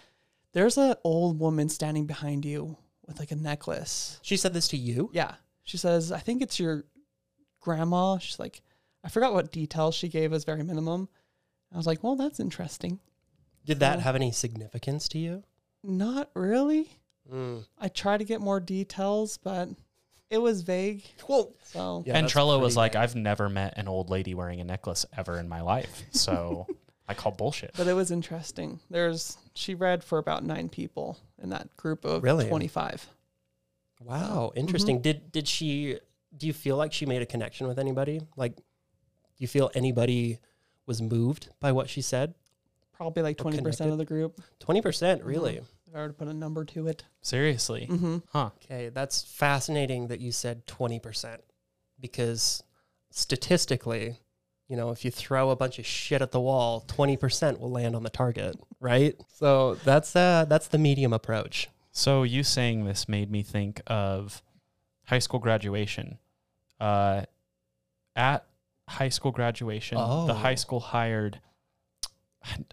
"There's 0.54 0.78
an 0.78 0.96
old 1.04 1.40
woman 1.40 1.70
standing 1.70 2.06
behind 2.06 2.46
you 2.46 2.78
with 3.06 3.20
like 3.20 3.32
a 3.32 3.36
necklace." 3.36 4.20
She 4.22 4.38
said 4.38 4.54
this 4.54 4.68
to 4.70 4.78
you? 4.78 5.10
Yeah. 5.14 5.36
She 5.64 5.78
says, 5.78 6.12
I 6.12 6.20
think 6.20 6.42
it's 6.42 6.60
your 6.60 6.86
grandma. 7.60 8.18
She's 8.18 8.40
like, 8.40 8.62
I 9.04 9.10
forgot 9.10 9.34
what 9.34 9.52
details 9.52 9.94
she 9.96 10.08
gave 10.10 10.34
us, 10.34 10.44
very 10.44 10.64
minimum. 10.64 11.08
I 11.72 11.78
was 11.78 11.86
like, 11.86 12.04
well, 12.04 12.16
that's 12.16 12.40
interesting. 12.40 13.00
Did 13.66 13.80
that 13.82 13.98
Oh. 13.98 14.02
have 14.02 14.16
any 14.16 14.32
significance 14.32 15.08
to 15.10 15.20
you? 15.20 15.44
Not 15.84 16.32
really. 16.34 16.90
Mm. 17.32 17.66
I 17.78 17.88
tried 17.90 18.18
to 18.18 18.24
get 18.24 18.42
more 18.42 18.60
details, 18.60 19.38
but 19.38 19.70
it 20.32 20.40
was 20.40 20.64
vague. 20.64 21.04
Well, 21.28 21.54
So 21.64 22.04
Yeah, 22.08 22.18
and 22.18 22.28
Trello 22.28 22.60
was 22.60 22.74
pretty 22.74 22.78
like, 22.78 22.94
vague. 22.94 23.02
I've 23.04 23.16
never 23.16 23.48
met 23.48 23.76
an 23.78 23.88
old 23.88 24.10
lady 24.10 24.34
wearing 24.34 24.60
a 24.60 24.64
necklace 24.64 25.06
ever 25.16 25.38
in 25.38 25.48
my 25.48 25.62
life. 25.62 26.04
So 26.12 26.66
I 27.10 27.14
call 27.16 27.32
bullshit. 27.32 27.72
but 27.76 27.88
it 27.88 27.94
was 27.94 28.12
interesting. 28.12 28.80
There's 28.90 29.38
she 29.56 29.74
read 29.76 30.04
for 30.04 30.18
about 30.20 30.44
nine 30.44 30.70
people 30.70 31.18
in 31.42 31.50
that 31.50 31.76
group 31.76 32.06
of 32.06 32.24
Really? 32.24 32.48
25. 32.48 33.10
wow, 34.02 34.50
Mm-hmm. 34.52 34.60
interesting. 34.60 35.02
Did 35.02 35.32
did 35.32 35.48
she? 35.48 35.98
Do 36.38 36.46
you 36.48 36.54
feel 36.54 36.78
like 36.78 36.94
she 36.94 37.06
made 37.08 37.22
a 37.22 37.26
connection 37.26 37.68
with 37.68 37.80
anybody? 37.80 38.22
Like, 38.38 38.56
do 38.56 38.62
you 39.40 39.48
feel 39.48 39.72
anybody 39.74 40.38
was 40.86 41.02
moved 41.02 41.50
by 41.60 41.72
what 41.72 41.90
she 41.90 42.02
said? 42.02 42.36
Probably 42.94 43.24
like 43.24 43.38
20% 43.38 43.92
of 43.92 43.98
the 43.98 44.06
group. 44.06 44.40
Twenty 44.60 44.82
percent, 44.82 45.24
really? 45.24 45.58
If 45.88 45.96
I 45.96 46.02
were 46.02 46.08
to 46.10 46.14
put 46.14 46.28
a 46.28 46.34
number 46.34 46.64
to 46.66 46.88
it. 46.88 47.04
Seriously. 47.22 47.88
Mm-hmm. 47.90 48.18
Huh. 48.32 48.52
Okay, 48.64 48.90
that's 48.90 49.24
fascinating 49.24 50.08
that 50.10 50.20
you 50.20 50.32
said 50.32 50.68
20% 50.68 51.38
because 52.00 52.62
statistically, 53.10 54.18
you 54.70 54.78
know, 54.78 54.92
if 54.92 55.04
you 55.04 55.12
throw 55.12 55.50
a 55.50 55.56
bunch 55.56 55.80
of 55.80 55.86
shit 55.86 56.22
at 56.22 56.32
the 56.32 56.40
wall, 56.40 56.86
20% 56.88 57.60
will 57.60 57.72
land 57.72 57.96
on 57.96 58.04
the 58.04 58.10
target, 58.10 58.56
right? 58.80 59.16
So 59.34 59.76
that's 59.84 60.16
uh 60.16 60.46
that's 60.48 60.68
the 60.68 60.78
medium 60.78 61.12
approach. 61.12 61.70
So 61.92 62.24
you 62.24 62.44
saying 62.44 62.86
this 62.86 63.10
made 63.10 63.30
me 63.32 63.42
think 63.44 63.82
of 63.88 64.42
high 65.08 65.20
school 65.20 65.40
graduation. 65.40 66.20
Uh, 66.80 67.24
at 68.16 68.46
high 68.88 69.10
school 69.10 69.32
graduation, 69.32 69.98
the 69.98 70.04
Oh. 70.04 70.34
high 70.34 70.56
school 70.56 70.80
hired, 70.80 71.42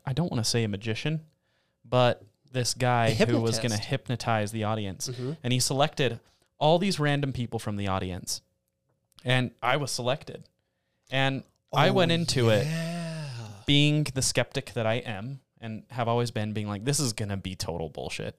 I 0.04 0.12
don't 0.12 0.30
want 0.30 0.44
to 0.44 0.48
say 0.48 0.62
a 0.64 0.68
magician, 0.68 1.22
but 1.84 2.22
this 2.52 2.74
guy 2.74 3.12
who 3.14 3.40
was 3.40 3.58
going 3.58 3.70
to 3.72 3.78
hypnotize 3.78 4.52
the 4.52 4.64
audience. 4.64 5.08
Mm-hmm. 5.08 5.32
And 5.42 5.52
he 5.52 5.58
selected 5.60 6.20
all 6.58 6.78
these 6.78 7.00
random 7.00 7.32
people 7.32 7.58
from 7.58 7.76
the 7.76 7.88
audience. 7.88 8.42
And 9.24 9.50
I 9.62 9.76
was 9.76 9.90
selected. 9.90 10.44
And 11.10 11.42
I 11.73 11.90
went 11.90 12.12
into 12.12 12.50
it 12.50 12.66
being 13.66 14.06
the 14.14 14.23
skeptic 14.23 14.73
that 14.75 14.87
I 14.87 14.94
am 14.94 15.40
and 15.61 15.85
have 15.90 16.08
always 16.08 16.30
been, 16.30 16.52
being 16.52 16.68
like, 16.68 16.85
this 16.85 17.00
is 17.00 17.12
going 17.12 17.30
to 17.30 17.37
be 17.37 17.54
total 17.54 17.88
bullshit. 17.88 18.38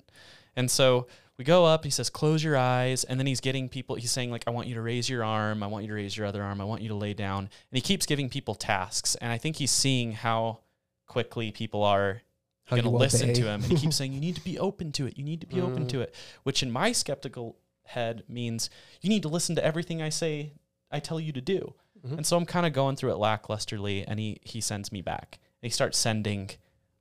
And 0.56 0.72
so 0.72 1.08
we 1.38 1.44
go 1.44 1.66
up, 1.66 1.84
he 1.84 1.90
says, 1.92 2.10
close 2.10 2.44
your 2.44 2.58
eyes. 2.58 3.04
And 3.04 3.20
then 3.20 3.28
he's 3.28 3.42
getting 3.42 3.70
people, 3.70 3.96
he's 3.96 4.12
saying, 4.12 4.32
like, 4.32 4.44
I 4.48 4.52
want 4.52 4.68
you 4.68 4.76
to 4.76 4.82
raise 4.82 5.10
your 5.10 5.24
arm. 5.24 5.62
I 5.62 5.68
want 5.68 5.84
you 5.84 5.90
to 5.90 5.94
raise 5.96 6.16
your 6.16 6.26
other 6.26 6.42
arm. 6.42 6.62
I 6.62 6.64
want 6.64 6.82
you 6.82 6.90
to 6.90 6.96
lay 6.96 7.14
down. 7.14 7.40
And 7.40 7.50
he 7.72 7.82
keeps 7.82 8.06
giving 8.06 8.30
people 8.30 8.56
tasks. 8.56 9.16
And 9.16 9.32
I 9.32 9.38
think 9.38 9.58
he's 9.58 9.72
seeing 9.72 10.14
how 10.14 10.60
quickly 11.06 11.52
people 11.52 11.84
are 11.84 12.22
going 12.70 12.84
to 12.84 12.90
listen 12.90 13.34
to 13.34 13.42
him. 13.44 13.62
And 13.64 13.66
he 13.66 13.78
keeps 13.78 13.96
saying, 13.98 14.14
you 14.14 14.20
need 14.22 14.36
to 14.36 14.44
be 14.44 14.58
open 14.58 14.92
to 14.94 15.06
it. 15.06 15.18
You 15.18 15.24
need 15.24 15.42
to 15.42 15.48
be 15.48 15.62
open 15.62 15.86
Mm. 15.86 15.90
to 15.90 16.02
it, 16.02 16.16
which 16.44 16.64
in 16.64 16.72
my 16.72 16.92
skeptical 16.92 17.58
head 17.84 18.24
means 18.28 18.70
you 19.02 19.10
need 19.10 19.22
to 19.24 19.30
listen 19.30 19.56
to 19.56 19.64
everything 19.64 20.02
I 20.02 20.10
say, 20.10 20.54
I 20.92 21.00
tell 21.00 21.20
you 21.20 21.32
to 21.34 21.42
do. 21.42 21.74
Mhm. 22.06 22.18
And 22.18 22.26
so 22.26 22.38
I'm 22.38 22.46
kind 22.46 22.66
of 22.66 22.74
going 22.74 22.96
through 22.96 23.12
it 23.12 23.18
lacklusterly, 23.18 24.04
and 24.08 24.20
he 24.20 24.40
he 24.44 24.62
sends 24.62 24.92
me 24.92 25.02
back. 25.02 25.40
And 25.62 25.68
he 25.68 25.74
starts 25.74 25.98
sending 25.98 26.50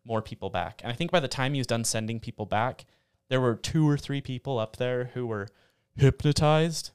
more 0.05 0.23
people 0.23 0.51
back. 0.51 0.81
And 0.83 0.91
I 0.93 0.95
think 0.95 1.11
by 1.11 1.21
the 1.21 1.29
time 1.29 1.53
he 1.55 1.61
was 1.61 1.67
done 1.67 1.85
sending 1.85 2.21
people 2.21 2.47
back, 2.47 2.85
there 3.29 3.41
were 3.41 3.55
two 3.57 3.89
or 3.89 3.99
three 3.99 4.21
people 4.21 4.59
up 4.59 4.77
there 4.77 5.07
who 5.15 5.27
were 5.27 5.49
hypnotized. 5.97 6.91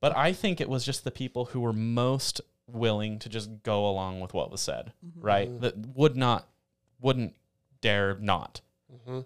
But 0.00 0.16
I 0.16 0.32
think 0.32 0.60
it 0.60 0.68
was 0.68 0.84
just 0.84 1.04
the 1.04 1.10
people 1.10 1.46
who 1.46 1.60
were 1.60 1.72
most 1.72 2.40
willing 2.66 3.18
to 3.20 3.28
just 3.28 3.62
go 3.62 3.88
along 3.88 4.20
with 4.20 4.34
what 4.34 4.50
was 4.50 4.60
said, 4.60 4.92
right? 5.14 5.48
Mhm. 5.48 5.60
That 5.60 5.76
would 5.96 6.16
not, 6.16 6.48
wouldn't 7.00 7.36
dare 7.80 8.16
not. 8.18 8.60
Mm-hmm. 8.92 9.20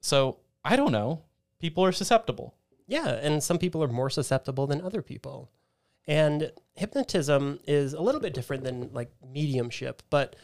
So 0.00 0.38
I 0.64 0.76
don't 0.76 0.92
know. 0.92 1.22
People 1.58 1.84
are 1.84 1.92
susceptible. 1.92 2.54
Yeah, 2.86 3.08
and 3.08 3.42
some 3.42 3.58
people 3.58 3.82
are 3.84 3.88
more 3.88 4.10
susceptible 4.10 4.66
than 4.66 4.80
other 4.80 5.02
people. 5.02 5.50
And 6.06 6.50
hypnotism 6.74 7.60
is 7.66 7.92
a 7.92 8.00
little 8.00 8.20
bit 8.20 8.34
different 8.34 8.64
than 8.64 8.90
like 8.92 9.10
mediumship, 9.32 10.02
but 10.10 10.36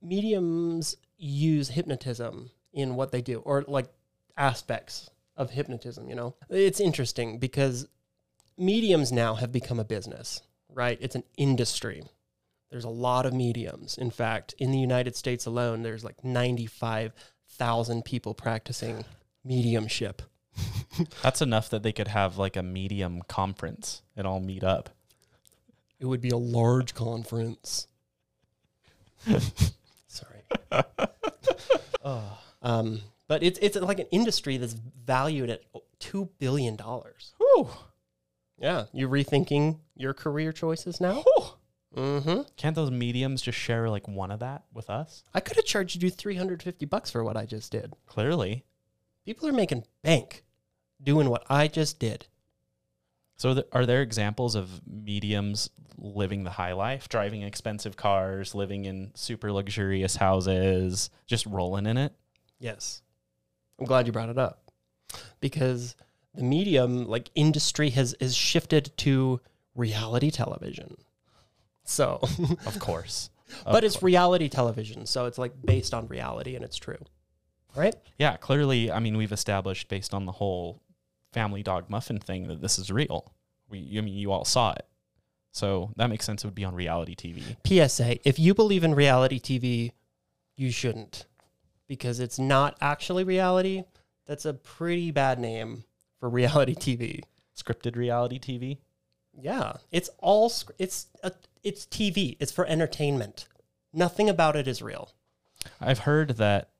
mediums 0.00 0.96
use 1.16 1.68
hypnotism 1.68 2.50
in 2.72 2.94
what 2.94 3.12
they 3.12 3.22
do 3.22 3.38
or 3.40 3.64
like 3.66 3.88
aspects 4.36 5.10
of 5.36 5.50
hypnotism, 5.50 6.08
you 6.08 6.14
know. 6.14 6.34
It's 6.48 6.80
interesting 6.80 7.38
because 7.38 7.86
mediums 8.56 9.12
now 9.12 9.34
have 9.34 9.52
become 9.52 9.80
a 9.80 9.84
business, 9.84 10.42
right? 10.68 10.98
It's 11.00 11.16
an 11.16 11.24
industry. 11.36 12.04
There's 12.70 12.84
a 12.84 12.90
lot 12.90 13.26
of 13.26 13.32
mediums. 13.32 13.98
In 13.98 14.10
fact, 14.10 14.54
in 14.58 14.70
the 14.70 14.78
United 14.78 15.16
States 15.16 15.46
alone, 15.46 15.82
there's 15.82 16.04
like 16.04 16.24
95,000 16.24 18.04
people 18.04 18.34
practicing 18.34 19.04
mediumship. 19.44 20.22
That's 21.22 21.42
enough 21.42 21.70
that 21.70 21.82
they 21.82 21.92
could 21.92 22.08
have 22.08 22.38
like 22.38 22.56
a 22.56 22.62
medium 22.62 23.22
conference 23.22 24.02
and 24.16 24.26
all 24.26 24.40
meet 24.40 24.64
up. 24.64 24.90
It 25.98 26.06
would 26.06 26.20
be 26.20 26.30
a 26.30 26.36
large 26.36 26.94
conference. 26.94 27.86
Sorry. 30.06 30.42
Oh. 32.04 32.38
Um, 32.64 33.02
but 33.28 33.42
it's 33.42 33.58
it's 33.60 33.76
like 33.76 33.98
an 33.98 34.06
industry 34.10 34.56
that's 34.56 34.72
valued 34.72 35.50
at 35.50 35.60
two 35.98 36.30
billion 36.38 36.76
dollars. 36.76 37.34
Whew. 37.38 37.68
Yeah, 38.58 38.84
you 38.92 39.06
rethinking 39.06 39.80
your 39.94 40.14
career 40.14 40.50
choices 40.50 40.98
now? 40.98 41.22
Whew. 41.22 41.44
Mm-hmm. 41.96 42.40
Can't 42.56 42.74
those 42.74 42.90
mediums 42.90 43.42
just 43.42 43.58
share 43.58 43.90
like 43.90 44.08
one 44.08 44.30
of 44.30 44.40
that 44.40 44.64
with 44.72 44.88
us? 44.88 45.24
I 45.34 45.40
could 45.40 45.56
have 45.56 45.66
charged 45.66 46.02
you 46.02 46.10
three 46.10 46.36
hundred 46.36 46.62
fifty 46.62 46.86
bucks 46.86 47.10
for 47.10 47.22
what 47.22 47.36
I 47.36 47.44
just 47.44 47.70
did. 47.70 47.92
Clearly. 48.06 48.64
People 49.24 49.48
are 49.48 49.52
making 49.52 49.84
bank 50.02 50.43
doing 51.04 51.28
what 51.30 51.44
I 51.48 51.68
just 51.68 51.98
did. 52.00 52.26
So, 53.36 53.54
th- 53.54 53.66
are 53.72 53.84
there 53.86 54.00
examples 54.02 54.54
of 54.54 54.80
mediums 54.86 55.68
living 55.98 56.44
the 56.44 56.50
high 56.50 56.72
life, 56.72 57.08
driving 57.08 57.42
expensive 57.42 57.96
cars, 57.96 58.54
living 58.54 58.84
in 58.84 59.10
super 59.14 59.52
luxurious 59.52 60.16
houses, 60.16 61.10
just 61.26 61.44
rolling 61.46 61.86
in 61.86 61.96
it? 61.96 62.12
Yes. 62.60 63.02
I'm 63.78 63.86
glad 63.86 64.06
you 64.06 64.12
brought 64.12 64.28
it 64.28 64.38
up. 64.38 64.70
Because 65.40 65.96
the 66.34 66.44
medium 66.44 67.06
like 67.06 67.30
industry 67.34 67.90
has 67.90 68.14
is 68.14 68.34
shifted 68.36 68.92
to 68.98 69.40
reality 69.74 70.30
television. 70.30 70.96
So, 71.84 72.20
Of 72.66 72.78
course. 72.78 73.30
but 73.64 73.78
Of 73.78 73.84
it's 73.84 73.94
course. 73.96 74.02
reality 74.04 74.48
television, 74.48 75.06
so 75.06 75.26
it's 75.26 75.38
like 75.38 75.52
based 75.64 75.92
on 75.92 76.06
reality 76.06 76.54
and 76.56 76.64
it's 76.64 76.76
true. 76.76 76.98
Right? 77.76 77.96
yeah, 78.18 78.36
clearly. 78.36 78.92
I 78.92 79.00
mean, 79.00 79.16
we've 79.16 79.32
established 79.32 79.88
based 79.88 80.14
on 80.14 80.26
the 80.26 80.32
whole 80.32 80.80
family 81.34 81.62
dog 81.62 81.90
muffin 81.90 82.18
thing 82.18 82.46
that 82.48 82.62
this 82.62 82.78
is 82.78 82.90
real. 82.90 83.34
We, 83.68 83.96
I 83.98 84.00
mean, 84.00 84.14
you 84.14 84.32
all 84.32 84.44
saw 84.44 84.72
it. 84.72 84.86
So 85.50 85.90
that 85.96 86.08
makes 86.08 86.24
sense. 86.24 86.42
It 86.42 86.46
would 86.46 86.54
be 86.54 86.64
on 86.64 86.74
reality 86.74 87.14
TV. 87.14 87.56
PSA, 87.66 88.26
if 88.26 88.38
you 88.38 88.54
believe 88.54 88.84
in 88.84 88.94
reality 88.94 89.38
TV, 89.38 89.92
you 90.56 90.70
shouldn't 90.70 91.26
because 91.86 92.20
it's 92.20 92.38
not 92.38 92.76
actually 92.80 93.24
reality. 93.24 93.84
That's 94.26 94.44
a 94.44 94.54
pretty 94.54 95.10
bad 95.10 95.38
name 95.38 95.84
for 96.18 96.28
reality 96.28 96.74
TV. 96.96 97.20
Scripted 97.56 97.96
reality 97.96 98.38
TV. 98.38 98.78
Yeah, 99.40 99.74
it's 99.90 100.10
all 100.18 100.52
it's 100.78 101.06
a, 101.22 101.32
it's 101.62 101.86
TV. 101.86 102.36
It's 102.40 102.52
for 102.52 102.66
entertainment. 102.66 103.46
Nothing 103.92 104.28
about 104.28 104.56
it 104.56 104.66
is 104.66 104.82
real. 104.82 105.10
I've 105.80 106.00
heard 106.00 106.30
that 106.36 106.70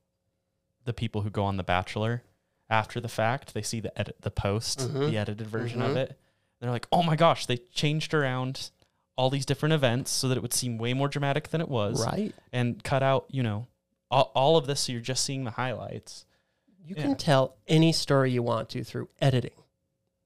the 0.85 0.93
people 0.93 1.23
who 1.23 1.31
go 1.31 1.45
on 1.45 1.57
The 1.57 1.65
Bachelor 1.65 2.23
after 2.71 3.01
the 3.01 3.09
fact, 3.09 3.55
they 3.55 3.63
see 3.63 3.81
the 3.81 3.97
edit, 3.99 4.17
the 4.23 4.31
post, 4.31 4.79
Mhm. 4.81 5.11
the 5.11 5.19
edited 5.19 5.47
version 5.47 5.83
of 5.83 5.93
Mhm. 5.93 5.97
it. 5.97 6.19
They're 6.61 6.71
like, 6.71 6.87
"Oh 6.91 7.03
my 7.03 7.17
gosh, 7.17 7.47
they 7.47 7.59
changed 7.59 8.15
around 8.15 8.71
all 9.17 9.31
these 9.31 9.47
different 9.47 9.73
events 9.75 10.11
so 10.11 10.29
that 10.29 10.37
it 10.37 10.41
would 10.43 10.55
seem 10.55 10.79
way 10.79 10.93
more 10.95 11.09
dramatic 11.09 11.49
than 11.49 11.61
it 11.61 11.69
was, 11.69 12.05
Right? 12.05 12.35
and 12.53 12.83
cut 12.83 13.03
out, 13.03 13.27
you 13.31 13.43
know, 13.43 13.67
all, 14.11 14.33
all 14.35 14.57
of 14.57 14.67
this 14.67 14.81
so 14.81 14.93
you're 14.93 15.01
just 15.01 15.25
seeing 15.25 15.45
the 15.45 15.53
highlights." 15.53 16.25
You 16.87 16.95
Yeah. 16.97 17.03
can 17.03 17.17
tell 17.17 17.57
any 17.67 17.93
story 17.93 18.31
you 18.33 18.43
want 18.43 18.69
to 18.71 18.85
through 18.85 19.09
editing. 19.21 19.63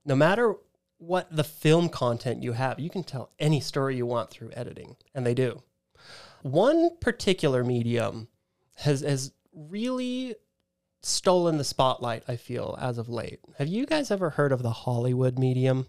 No 0.05 0.15
matter 0.17 0.57
what 0.99 1.29
the 1.31 1.45
film 1.45 1.89
content 1.89 2.43
you 2.43 2.53
have, 2.55 2.81
you 2.81 2.91
can 2.91 3.05
tell 3.05 3.31
any 3.39 3.61
story 3.61 3.97
you 3.97 4.07
want 4.07 4.31
through 4.31 4.51
editing, 4.55 4.97
and 5.15 5.25
they 5.27 5.35
do. 5.35 5.63
One 6.43 6.97
particular 6.99 7.63
medium 7.65 8.29
has 8.77 9.01
has 9.03 9.33
really 9.53 10.35
stolen 11.03 11.59
the 11.59 11.65
spotlight, 11.65 12.23
I 12.29 12.37
feel, 12.37 12.77
as 12.81 12.99
of 12.99 13.09
late. 13.09 13.41
Have 13.59 13.69
you 13.69 13.87
guys 13.87 14.11
ever 14.11 14.31
heard 14.31 14.53
of 14.53 14.63
the 14.63 14.71
Hollywood 14.71 15.39
medium? 15.39 15.87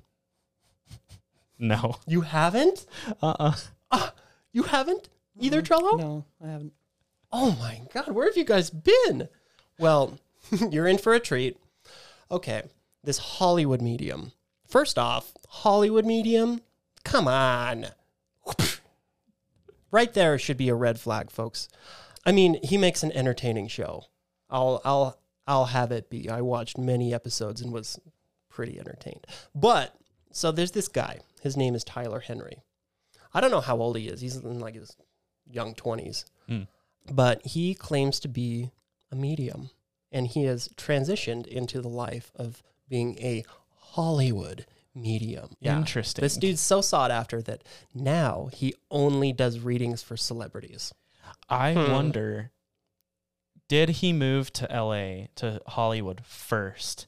No. 1.57 1.95
You 2.07 2.21
haven't? 2.21 2.85
Uh-uh. 3.21 3.55
Ah, 3.91 4.13
you 4.51 4.63
haven't? 4.63 5.09
Either 5.39 5.61
Trello? 5.61 5.97
No, 5.97 6.25
I 6.43 6.47
haven't. 6.47 6.73
Oh 7.31 7.55
my 7.59 7.81
God, 7.93 8.09
where 8.11 8.27
have 8.27 8.37
you 8.37 8.45
guys 8.45 8.69
been? 8.69 9.29
Well, 9.77 10.17
you're 10.69 10.87
in 10.87 10.97
for 10.97 11.13
a 11.13 11.19
treat. 11.19 11.57
Okay, 12.31 12.63
this 13.03 13.17
Hollywood 13.17 13.81
medium. 13.81 14.31
First 14.67 14.97
off, 14.97 15.33
Hollywood 15.47 16.05
medium, 16.05 16.61
come 17.03 17.27
on. 17.27 17.87
Right 19.91 20.13
there 20.13 20.37
should 20.37 20.57
be 20.57 20.69
a 20.69 20.75
red 20.75 20.99
flag, 20.99 21.31
folks. 21.31 21.67
I 22.25 22.31
mean, 22.31 22.59
he 22.63 22.77
makes 22.77 23.01
an 23.01 23.11
entertaining 23.11 23.67
show. 23.67 24.05
I'll 24.49 24.81
I'll 24.83 25.19
I'll 25.47 25.65
have 25.65 25.91
it 25.91 26.09
be. 26.09 26.29
I 26.29 26.41
watched 26.41 26.77
many 26.77 27.13
episodes 27.13 27.61
and 27.61 27.71
was 27.73 27.99
pretty 28.49 28.79
entertained. 28.79 29.25
But 29.55 29.95
so 30.31 30.51
there's 30.51 30.71
this 30.71 30.87
guy. 30.87 31.19
His 31.41 31.55
name 31.57 31.75
is 31.75 31.83
Tyler 31.83 32.19
Henry. 32.19 32.63
I 33.33 33.41
don't 33.41 33.51
know 33.51 33.61
how 33.61 33.77
old 33.77 33.97
he 33.97 34.07
is. 34.07 34.21
He's 34.21 34.35
in 34.35 34.59
like 34.59 34.75
his 34.75 34.95
young 35.49 35.73
20s. 35.75 36.25
Hmm. 36.47 36.63
But 37.11 37.45
he 37.45 37.73
claims 37.73 38.19
to 38.21 38.27
be 38.27 38.71
a 39.11 39.15
medium 39.15 39.69
and 40.11 40.27
he 40.27 40.43
has 40.43 40.67
transitioned 40.69 41.47
into 41.47 41.81
the 41.81 41.87
life 41.89 42.31
of 42.35 42.61
being 42.87 43.17
a 43.19 43.43
Hollywood 43.75 44.65
medium. 44.95 45.49
Yeah. 45.59 45.77
Interesting. 45.77 46.21
This 46.21 46.37
dude's 46.37 46.61
so 46.61 46.81
sought 46.81 47.11
after 47.11 47.41
that 47.43 47.63
now 47.93 48.49
he 48.53 48.73
only 48.91 49.31
does 49.31 49.59
readings 49.59 50.03
for 50.03 50.17
celebrities. 50.17 50.93
I 51.47 51.73
Hmm. 51.73 51.91
wonder 51.91 52.51
did 53.69 53.89
he 53.89 54.11
move 54.11 54.51
to 54.53 54.65
LA 54.69 55.27
to 55.35 55.61
Hollywood 55.67 56.21
first, 56.25 57.07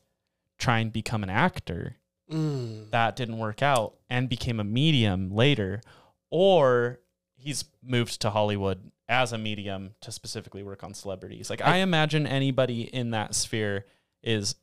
try 0.58 0.80
and 0.80 0.94
become 0.94 1.24
an 1.24 1.30
actor? 1.30 1.98
Mm. 2.32 2.92
That 2.92 3.18
didn't 3.18 3.40
work 3.40 3.62
out 3.62 3.96
and 4.10 4.30
became 4.30 4.62
a 4.62 4.64
medium 4.64 5.30
later, 5.36 5.82
or 6.30 7.00
he's 7.36 7.66
moved 7.84 8.22
to 8.22 8.30
Hollywood 8.30 8.92
as 9.10 9.34
a 9.34 9.38
medium 9.38 9.96
to 10.00 10.12
specifically 10.12 10.64
work 10.64 10.84
on 10.86 10.94
celebrities. 10.94 11.50
Like 11.50 11.62
I, 11.62 11.74
I- 11.74 11.78
imagine 11.80 12.26
anybody 12.26 12.84
in 12.84 13.12
that 13.12 13.36
sphere 13.36 13.86
is 14.24 14.56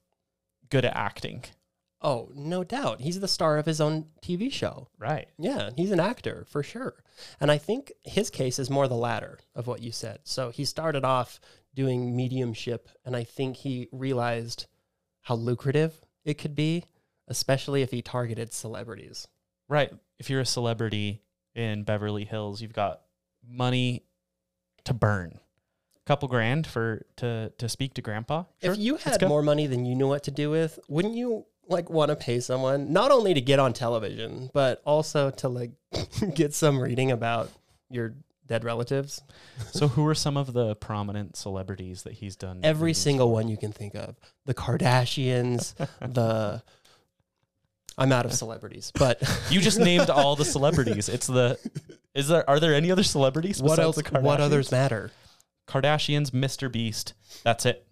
good 0.70 0.86
at 0.86 0.96
acting. 0.96 1.44
Oh, 2.00 2.30
no 2.32 2.62
doubt. 2.62 3.00
He's 3.00 3.18
the 3.18 3.26
star 3.26 3.58
of 3.58 3.66
his 3.66 3.80
own 3.80 4.06
TV 4.22 4.52
show. 4.52 4.86
Right. 5.00 5.26
Yeah, 5.36 5.70
he's 5.76 5.90
an 5.90 5.98
actor 5.98 6.46
for 6.48 6.62
sure. 6.62 7.02
And 7.40 7.50
I 7.50 7.58
think 7.58 7.90
his 8.04 8.30
case 8.30 8.60
is 8.60 8.70
more 8.70 8.86
the 8.86 8.94
latter 8.94 9.40
of 9.56 9.66
what 9.66 9.82
you 9.82 9.90
said. 9.90 10.20
So 10.22 10.50
he 10.50 10.64
started 10.64 11.04
off 11.04 11.40
doing 11.78 12.16
mediumship, 12.16 12.88
and 13.04 13.14
I 13.14 13.22
think 13.22 13.54
he 13.58 13.86
realized 13.92 14.66
how 15.20 15.36
lucrative 15.36 15.94
it 16.24 16.34
could 16.34 16.56
be, 16.56 16.82
especially 17.28 17.82
if 17.82 17.92
he 17.92 18.02
targeted 18.02 18.52
celebrities. 18.52 19.28
Right. 19.68 19.92
If 20.18 20.28
you're 20.28 20.40
a 20.40 20.46
celebrity 20.46 21.22
in 21.54 21.84
Beverly 21.84 22.24
Hills, 22.24 22.60
you've 22.60 22.72
got 22.72 23.02
money 23.48 24.02
to 24.86 24.92
burn. 24.92 25.38
A 25.38 26.04
couple 26.04 26.26
grand 26.26 26.66
for 26.66 27.06
to 27.18 27.52
to 27.58 27.68
speak 27.68 27.94
to 27.94 28.02
grandpa. 28.02 28.42
Sure, 28.60 28.72
if 28.72 28.78
you 28.78 28.96
had 28.96 29.28
more 29.28 29.44
money 29.44 29.68
than 29.68 29.84
you 29.84 29.94
knew 29.94 30.08
what 30.08 30.24
to 30.24 30.32
do 30.32 30.50
with, 30.50 30.80
wouldn't 30.88 31.14
you 31.14 31.46
like 31.68 31.88
want 31.90 32.08
to 32.08 32.16
pay 32.16 32.40
someone 32.40 32.92
not 32.92 33.12
only 33.12 33.34
to 33.34 33.40
get 33.40 33.60
on 33.60 33.72
television, 33.72 34.50
but 34.52 34.82
also 34.84 35.30
to 35.30 35.48
like 35.48 35.70
get 36.34 36.54
some 36.54 36.80
reading 36.80 37.12
about 37.12 37.52
your 37.88 38.14
dead 38.48 38.64
relatives? 38.64 39.22
So 39.70 39.86
who 39.88 40.06
are 40.06 40.14
some 40.14 40.36
of 40.36 40.52
the 40.52 40.74
prominent 40.76 41.36
celebrities 41.36 42.02
that 42.02 42.14
he's 42.14 42.34
done? 42.34 42.60
Every 42.64 42.94
single 42.94 43.30
one 43.30 43.48
you 43.48 43.56
can 43.56 43.70
think 43.72 43.94
of. 43.94 44.16
The 44.46 44.54
Kardashians, 44.54 45.74
the 46.00 46.62
I'm 47.98 48.12
out 48.12 48.26
of 48.26 48.32
celebrities, 48.32 48.92
but 48.94 49.20
You 49.50 49.60
just 49.60 49.78
named 49.80 50.08
all 50.10 50.36
the 50.36 50.44
celebrities. 50.44 51.08
It's 51.08 51.26
the 51.26 51.58
is 52.14 52.28
there 52.28 52.48
are 52.48 52.58
there 52.60 52.74
any 52.74 52.90
other 52.90 53.02
celebrities? 53.02 53.60
what 53.62 53.76
besides 53.76 53.98
else? 53.98 54.22
What 54.22 54.40
others 54.40 54.70
matter? 54.72 55.10
Kardashians, 55.66 56.30
Mr. 56.30 56.70
Beast. 56.70 57.14
That's 57.44 57.66
it. 57.66 57.84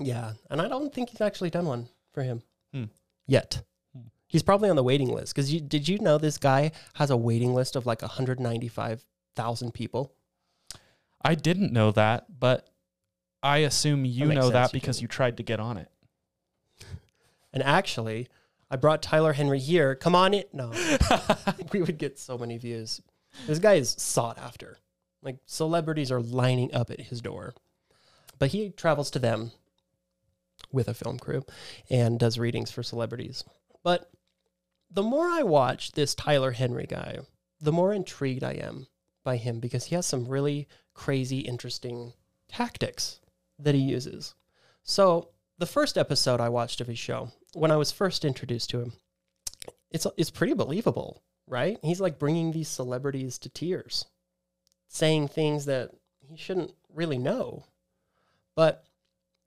Yeah, 0.00 0.32
and 0.50 0.60
I 0.60 0.68
don't 0.68 0.92
think 0.92 1.10
he's 1.10 1.20
actually 1.20 1.50
done 1.50 1.66
one 1.66 1.88
for 2.12 2.22
him 2.22 2.42
Hmm. 2.72 2.84
yet. 3.26 3.62
Hmm. 3.94 4.06
He's 4.26 4.42
probably 4.42 4.70
on 4.70 4.76
the 4.76 4.82
waiting 4.82 5.08
list 5.12 5.34
because 5.34 5.52
you 5.52 5.60
did 5.60 5.88
you 5.88 5.98
know 5.98 6.16
this 6.18 6.38
guy 6.38 6.72
has 6.94 7.10
a 7.10 7.16
waiting 7.16 7.54
list 7.54 7.76
of 7.76 7.86
like 7.86 8.02
195,000 9.36 9.72
people? 9.72 10.12
I 11.22 11.34
didn't 11.34 11.72
know 11.72 11.90
that, 11.92 12.38
but 12.38 12.68
I 13.42 13.58
assume 13.58 14.04
you 14.04 14.26
makes 14.26 14.40
know 14.40 14.50
that 14.50 14.72
you 14.72 14.80
because 14.80 15.00
you 15.00 15.08
tried 15.08 15.38
to 15.38 15.42
get 15.42 15.60
on 15.60 15.78
it. 15.78 15.90
And 17.52 17.62
actually, 17.62 18.26
I 18.68 18.74
brought 18.74 19.00
Tyler 19.00 19.32
Henry 19.32 19.60
here. 19.60 19.94
Come 19.94 20.16
on 20.16 20.34
it. 20.34 20.52
No. 20.52 20.72
we 21.72 21.82
would 21.82 21.98
get 21.98 22.18
so 22.18 22.36
many 22.36 22.58
views. 22.58 23.00
This 23.46 23.60
guy 23.60 23.74
is 23.74 23.94
sought 23.96 24.38
after. 24.38 24.78
Like 25.22 25.36
celebrities 25.46 26.10
are 26.10 26.20
lining 26.20 26.74
up 26.74 26.90
at 26.90 27.00
his 27.00 27.20
door. 27.20 27.54
But 28.40 28.50
he 28.50 28.70
travels 28.70 29.08
to 29.12 29.20
them 29.20 29.52
with 30.72 30.88
a 30.88 30.94
film 30.94 31.20
crew 31.20 31.44
and 31.88 32.18
does 32.18 32.40
readings 32.40 32.72
for 32.72 32.82
celebrities. 32.82 33.44
But 33.84 34.10
the 34.90 35.04
more 35.04 35.28
I 35.28 35.44
watch 35.44 35.92
this 35.92 36.12
Tyler 36.12 36.50
Henry 36.50 36.86
guy, 36.86 37.20
the 37.60 37.70
more 37.70 37.94
intrigued 37.94 38.42
I 38.42 38.54
am 38.54 38.88
by 39.24 39.36
him 39.38 39.58
because 39.60 39.86
he 39.86 39.94
has 39.94 40.06
some 40.06 40.28
really 40.28 40.68
crazy, 40.94 41.40
interesting 41.40 42.12
tactics 42.48 43.20
that 43.58 43.74
he 43.74 43.80
uses. 43.80 44.34
So, 44.82 45.30
the 45.58 45.66
first 45.66 45.96
episode 45.96 46.40
I 46.40 46.48
watched 46.48 46.80
of 46.80 46.86
his 46.86 46.98
show, 46.98 47.30
when 47.54 47.70
I 47.70 47.76
was 47.76 47.90
first 47.92 48.24
introduced 48.24 48.70
to 48.70 48.80
him, 48.80 48.92
it's 49.90 50.06
it's 50.16 50.30
pretty 50.30 50.54
believable, 50.54 51.22
right? 51.46 51.78
He's 51.82 52.00
like 52.00 52.18
bringing 52.18 52.52
these 52.52 52.68
celebrities 52.68 53.38
to 53.38 53.48
tears, 53.48 54.04
saying 54.88 55.28
things 55.28 55.64
that 55.66 55.90
he 56.20 56.36
shouldn't 56.36 56.72
really 56.92 57.18
know. 57.18 57.64
But 58.56 58.84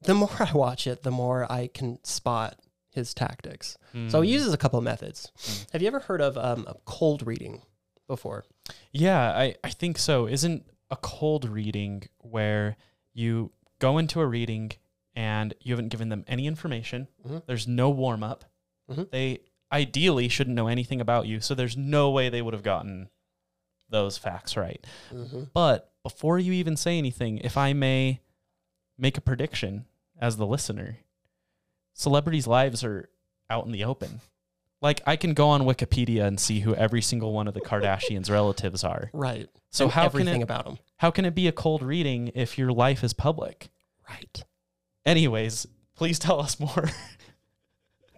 the 0.01 0.13
more 0.13 0.31
I 0.39 0.51
watch 0.53 0.87
it, 0.87 1.03
the 1.03 1.11
more 1.11 1.49
I 1.51 1.67
can 1.67 2.03
spot 2.03 2.57
his 2.91 3.13
tactics. 3.13 3.77
So 4.09 4.21
he 4.21 4.29
Mm. 4.29 4.33
uses 4.33 4.53
a 4.53 4.57
couple 4.57 4.79
of 4.79 4.83
methods. 4.85 5.31
Mm. 5.37 5.71
Have 5.73 5.81
you 5.81 5.87
ever 5.87 5.99
heard 5.99 6.21
of 6.21 6.37
um, 6.37 6.67
cold 6.85 7.27
reading 7.27 7.61
before? 8.07 8.45
Yeah, 8.91 9.19
I, 9.31 9.55
I 9.63 9.69
think 9.69 9.97
so. 9.97 10.27
Isn't 10.27 10.65
a 10.89 10.95
cold 10.95 11.45
reading 11.47 12.03
where 12.19 12.77
you 13.13 13.51
go 13.79 13.97
into 13.97 14.21
a 14.21 14.25
reading 14.25 14.71
and 15.15 15.53
you 15.61 15.73
haven't 15.73 15.89
given 15.89 16.09
them 16.09 16.23
any 16.27 16.47
information? 16.47 17.07
Mhm. 17.27 17.45
There's 17.45 17.67
no 17.67 17.89
warm 17.89 18.23
up. 18.23 18.45
Mhm. 18.89 19.09
They 19.11 19.39
ideally 19.71 20.29
shouldn't 20.29 20.55
know 20.55 20.67
anything 20.67 21.01
about 21.01 21.27
you. 21.27 21.41
So 21.41 21.53
there's 21.53 21.75
no 21.75 22.09
way 22.11 22.29
they 22.29 22.41
would 22.41 22.53
have 22.53 22.63
gotten 22.63 23.09
those 23.89 24.17
facts 24.17 24.55
right. 24.57 24.85
Mm-hmm. 25.11 25.43
But 25.53 25.91
before 26.03 26.39
you 26.39 26.53
even 26.53 26.77
say 26.77 26.97
anything, 26.97 27.37
if 27.39 27.57
I 27.57 27.73
may 27.73 28.21
make 28.97 29.17
a 29.17 29.21
prediction 29.21 29.85
as 30.19 30.37
the 30.37 30.47
listener, 30.47 30.97
celebrities' 31.93 32.47
lives 32.47 32.83
are 32.83 33.09
out 33.49 33.65
in 33.65 33.71
the 33.71 33.83
open. 33.83 34.21
Like 34.81 35.01
I 35.07 35.15
can 35.15 35.33
go 35.33 35.49
on 35.49 35.61
Wikipedia 35.63 36.25
and 36.25 36.39
see 36.39 36.59
who 36.59 36.75
every 36.75 37.01
single 37.01 37.33
one 37.33 37.47
of 37.47 37.53
the 37.53 37.61
Kardashians' 37.61 38.29
relatives 38.29 38.83
are. 38.83 39.09
Right. 39.13 39.47
So 39.71 39.85
And 39.85 39.93
how 39.93 40.01
can 40.03 40.07
everything 40.21 40.41
it 40.41 40.43
about 40.43 40.65
them? 40.65 40.77
how 40.97 41.11
can 41.11 41.25
it 41.25 41.35
be 41.35 41.47
a 41.47 41.51
cold 41.51 41.81
reading 41.81 42.31
if 42.35 42.57
your 42.57 42.71
life 42.71 43.03
is 43.03 43.13
public? 43.13 43.69
Right. 44.09 44.43
Anyways, 45.05 45.67
please 45.95 46.19
tell 46.19 46.39
us 46.39 46.59
more. 46.59 46.89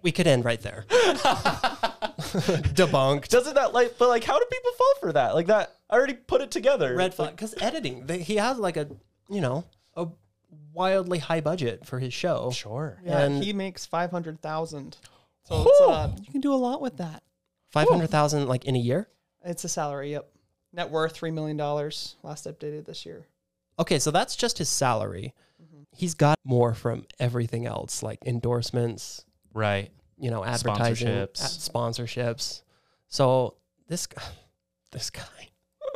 We 0.02 0.14
could 0.14 0.28
end 0.28 0.46
right 0.46 0.62
there. 0.62 0.86
Debunked. 0.90 3.28
Doesn't 3.28 3.56
that 3.56 3.74
like 3.74 3.98
but 3.98 4.08
like 4.10 4.24
how 4.24 4.38
do 4.40 4.46
people 4.50 4.72
fall 4.78 4.94
for 5.02 5.12
that? 5.14 5.36
Like 5.36 5.48
that 5.48 5.76
I 5.90 5.96
already 5.96 6.14
put 6.14 6.40
it 6.42 6.52
together. 6.52 6.96
Red 6.96 7.14
flag. 7.14 7.32
Because 7.32 7.54
editing, 7.62 8.06
they, 8.06 8.20
he 8.20 8.38
has 8.38 8.58
like 8.58 8.78
a, 8.78 8.88
you 9.30 9.42
know, 9.42 9.66
a 9.98 10.08
wildly 10.74 11.20
high 11.20 11.42
budget 11.42 11.86
for 11.86 12.00
his 12.00 12.14
show. 12.14 12.52
Sure. 12.52 12.98
Yeah, 13.04 13.20
And- 13.24 13.44
he 13.44 13.52
makes 13.54 13.86
five 13.86 14.10
hundred 14.12 14.42
thousand. 14.42 14.96
So 15.46 15.64
it's, 15.68 15.82
uh, 15.82 16.12
you 16.22 16.32
can 16.32 16.42
do 16.42 16.54
a 16.54 16.56
lot 16.56 16.82
with 16.82 16.98
that. 16.98 17.24
Five 17.72 17.88
hundred 17.90 18.10
thousand 18.10 18.48
like 18.48 18.66
in 18.66 18.76
a 18.76 18.80
year. 18.80 19.08
It's 19.44 19.64
a 19.64 19.70
salary. 19.70 20.12
Yep. 20.12 20.30
Net 20.74 20.90
worth 20.92 21.14
three 21.14 21.32
million 21.32 21.58
dollars. 21.58 22.16
Last 22.24 22.46
updated 22.46 22.86
this 22.86 23.06
year. 23.06 23.26
Okay, 23.80 23.98
so 24.00 24.12
that's 24.12 24.36
just 24.36 24.58
his 24.58 24.70
salary. 24.70 25.34
He's 25.96 26.14
got 26.14 26.38
more 26.44 26.74
from 26.76 27.06
everything 27.20 27.66
else, 27.66 28.04
like 28.04 28.20
endorsements, 28.26 29.26
Right. 29.54 29.90
you 30.18 30.30
know, 30.30 30.44
advertising, 30.46 31.08
Sponsorships. 31.08 31.40
a- 31.40 31.72
sponsorships. 31.72 32.62
So 33.08 33.56
this 33.88 34.06
guy, 34.08 34.22
this 34.92 35.10
guy, 35.10 35.50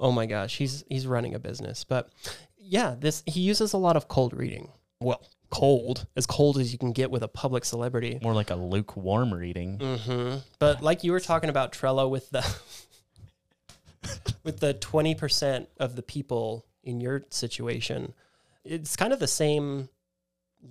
oh 0.00 0.12
my 0.12 0.26
gosh, 0.26 0.56
he's 0.56 0.84
he's 0.88 1.06
running 1.06 1.34
a 1.34 1.38
business. 1.38 1.84
But 1.84 2.08
yeah, 2.58 2.96
this 2.98 3.22
he 3.26 3.40
uses 3.40 3.72
a 3.72 3.78
lot 3.78 3.96
of 3.96 4.08
cold 4.08 4.32
reading. 4.34 4.70
Well, 5.00 5.22
cold, 5.54 6.06
as 6.16 6.26
cold 6.26 6.58
as 6.58 6.72
you 6.72 6.78
can 6.78 6.90
get 6.90 7.12
with 7.12 7.22
a 7.22 7.28
public 7.28 7.64
celebrity. 7.64 8.18
More 8.20 8.34
like 8.34 8.50
a 8.50 8.56
lukewarm 8.56 9.32
reading. 9.32 9.78
Mm-hmm. 9.78 10.38
But 10.58 10.82
like 10.82 11.04
you 11.04 11.12
were 11.12 11.20
talking 11.20 11.48
about 11.48 11.72
Trello 11.72 12.10
with 12.10 12.28
the 12.30 12.44
with 14.42 14.58
the 14.58 14.74
twenty 14.74 15.14
percent 15.14 15.68
of 15.78 15.94
the 15.94 16.02
people 16.02 16.66
in 16.82 17.00
your 17.00 17.24
situation, 17.30 18.14
it's 18.64 18.96
kind 18.96 19.12
of 19.12 19.20
the 19.20 19.28
same 19.28 19.88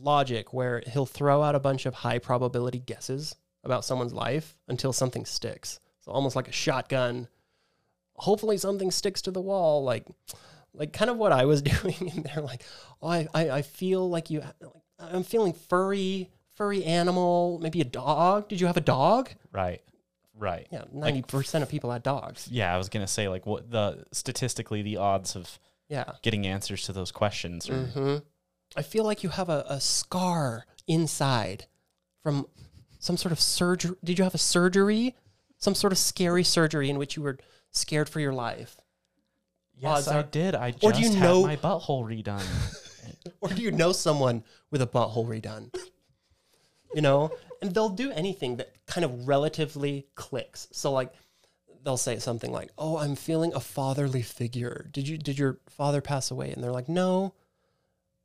logic 0.02 0.54
where 0.54 0.84
he'll 0.86 1.06
throw 1.06 1.42
out 1.42 1.56
a 1.56 1.60
bunch 1.60 1.86
of 1.86 1.94
high 1.94 2.20
probability 2.20 2.80
guesses 2.80 3.36
about 3.64 3.86
someone's 3.86 4.14
life 4.14 4.58
until 4.68 4.92
something 4.92 5.24
sticks. 5.24 5.80
So 6.02 6.12
almost 6.12 6.36
like 6.36 6.50
a 6.50 6.54
shotgun. 6.54 7.30
Hopefully 8.16 8.58
something 8.58 8.92
sticks 8.92 9.22
to 9.24 9.32
the 9.32 9.42
wall, 9.42 9.84
like 9.84 10.06
like 10.74 10.94
kind 10.94 11.10
of 11.12 11.18
what 11.18 11.32
I 11.32 11.46
was 11.46 11.62
doing 11.74 12.12
in 12.16 12.24
there. 12.24 12.42
Like, 12.44 12.64
oh, 13.02 13.08
I 13.10 13.28
I, 13.34 13.50
I 13.50 13.62
feel 13.62 14.10
like 14.10 14.30
you. 14.30 14.42
Like, 14.42 14.72
I'm 15.00 15.24
feeling 15.24 15.54
furry, 15.54 16.30
furry 16.56 16.84
animal, 16.86 17.60
maybe 17.62 17.82
a 17.82 17.86
dog. 17.86 18.48
Did 18.50 18.62
you 18.62 18.68
have 18.68 18.78
a 18.78 18.82
dog? 18.82 19.30
Right. 19.52 19.82
Right. 20.36 20.68
Yeah, 20.72 20.84
ninety 20.92 21.22
percent 21.22 21.64
of 21.64 21.70
people 21.70 21.92
had 21.92 22.04
dogs. 22.04 22.48
Yeah, 22.50 22.74
I 22.74 22.78
was 22.78 22.90
gonna 22.90 23.08
say 23.08 23.28
like 23.28 23.46
what 23.46 23.70
the 23.70 24.06
statistically 24.12 24.82
the 24.82 24.98
odds 24.98 25.36
of 25.36 25.60
Yeah. 25.90 26.14
getting 26.22 26.48
answers 26.48 26.84
to 26.86 26.94
those 26.94 27.12
questions 27.12 27.70
are 27.70 27.86
hmm 27.86 28.18
I 28.76 28.82
feel 28.82 29.04
like 29.04 29.22
you 29.22 29.30
have 29.30 29.50
a, 29.50 29.64
a 29.70 29.80
scar 29.80 30.66
inside 30.88 31.68
from 32.24 32.48
some 33.00 33.18
sort 33.18 33.32
of 33.32 33.40
surgery. 33.40 33.96
Did 34.04 34.18
you 34.18 34.24
have 34.24 34.34
a 34.34 34.40
surgery? 34.40 35.16
Some 35.58 35.76
sort 35.76 35.94
of 35.94 36.00
scary 36.00 36.44
surgery 36.44 36.90
in 36.90 36.98
which 36.98 37.16
you 37.16 37.22
were 37.22 37.38
scared 37.72 38.10
for 38.10 38.20
your 38.20 38.34
life. 38.34 38.78
Yes, 39.84 39.98
odds 40.00 40.08
I 40.08 40.20
are- 40.20 40.24
did. 40.24 40.56
I 40.56 40.72
just 40.72 40.84
Or 40.84 40.92
do 40.92 41.02
you 41.02 41.12
had 41.12 41.20
know- 41.22 41.44
my 41.44 41.56
butthole 41.56 42.04
redone. 42.06 42.44
Or 43.42 43.50
do 43.50 43.62
you 43.62 43.72
know 43.72 43.92
someone 43.94 44.44
with 44.72 44.82
a 44.82 44.88
butthole 44.88 45.26
redone? 45.28 45.74
You 46.94 47.02
know? 47.02 47.32
And 47.62 47.74
they'll 47.74 47.90
do 47.90 48.12
anything 48.12 48.58
that 48.58 48.74
kind 48.86 49.06
of 49.06 49.28
relatively 49.28 50.08
clicks. 50.16 50.68
So 50.72 50.92
like 50.92 51.14
they'll 51.84 51.98
say 51.98 52.20
something 52.20 52.52
like, 52.52 52.72
"Oh, 52.78 52.98
I'm 52.98 53.16
feeling 53.16 53.54
a 53.54 53.60
fatherly 53.60 54.22
figure. 54.22 54.88
Did 54.92 55.08
you 55.08 55.18
did 55.18 55.38
your 55.38 55.60
father 55.70 56.02
pass 56.02 56.32
away?" 56.32 56.52
And 56.52 56.62
they're 56.64 56.72
like, 56.72 56.90
"No." 56.90 57.34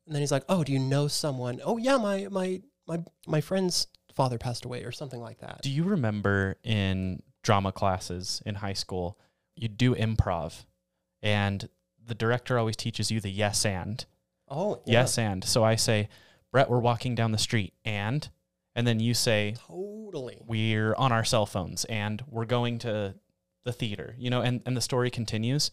And 0.07 0.14
then 0.14 0.23
he's 0.23 0.33
like, 0.33 0.44
"Oh, 0.49 0.64
do 0.64 0.73
you 0.73 0.79
know 0.81 1.07
someone?" 1.09 1.61
"Oh, 1.64 1.77
yeah, 1.77 1.97
my 1.97 2.29
my 2.31 2.62
my 2.87 3.03
my 3.27 3.40
friend's 3.40 3.87
father 4.14 4.38
passed 4.38 4.64
away 4.64 4.83
or 4.85 4.92
something 4.92 5.21
like 5.21 5.38
that." 5.40 5.62
do 5.62 5.71
you 5.71 5.85
remember 5.85 6.57
in 6.64 7.23
drama 7.42 7.71
classes 7.73 8.42
in 8.47 8.57
high 8.57 8.73
school, 8.75 9.18
you 9.57 9.68
do 9.68 9.94
improv 9.94 10.64
and 11.22 11.68
the 12.04 12.14
director 12.14 12.59
always 12.59 12.76
teaches 12.76 13.11
you 13.11 13.20
the 13.20 13.31
yes 13.31 13.64
and. 13.64 14.04
oh, 14.48 14.81
yeah. 14.87 15.00
Yes 15.00 15.18
and. 15.18 15.44
So 15.44 15.62
I 15.64 15.74
say, 15.76 16.09
Brett, 16.52 16.70
we're 16.70 16.78
walking 16.78 17.14
down 17.14 17.33
the 17.33 17.38
street 17.38 17.74
and 17.85 18.28
and 18.74 18.87
then 18.87 19.00
you 19.00 19.12
say 19.12 19.54
Totally. 19.66 20.38
we're 20.46 20.94
on 20.94 21.11
our 21.12 21.24
cell 21.24 21.46
phones 21.46 21.85
and 21.87 22.22
we're 22.28 22.44
going 22.44 22.78
to 22.81 23.14
the 23.64 23.72
theater, 23.72 24.14
you 24.18 24.31
know, 24.31 24.40
and, 24.40 24.62
and 24.66 24.76
the 24.76 24.81
story 24.81 25.11
continues. 25.11 25.70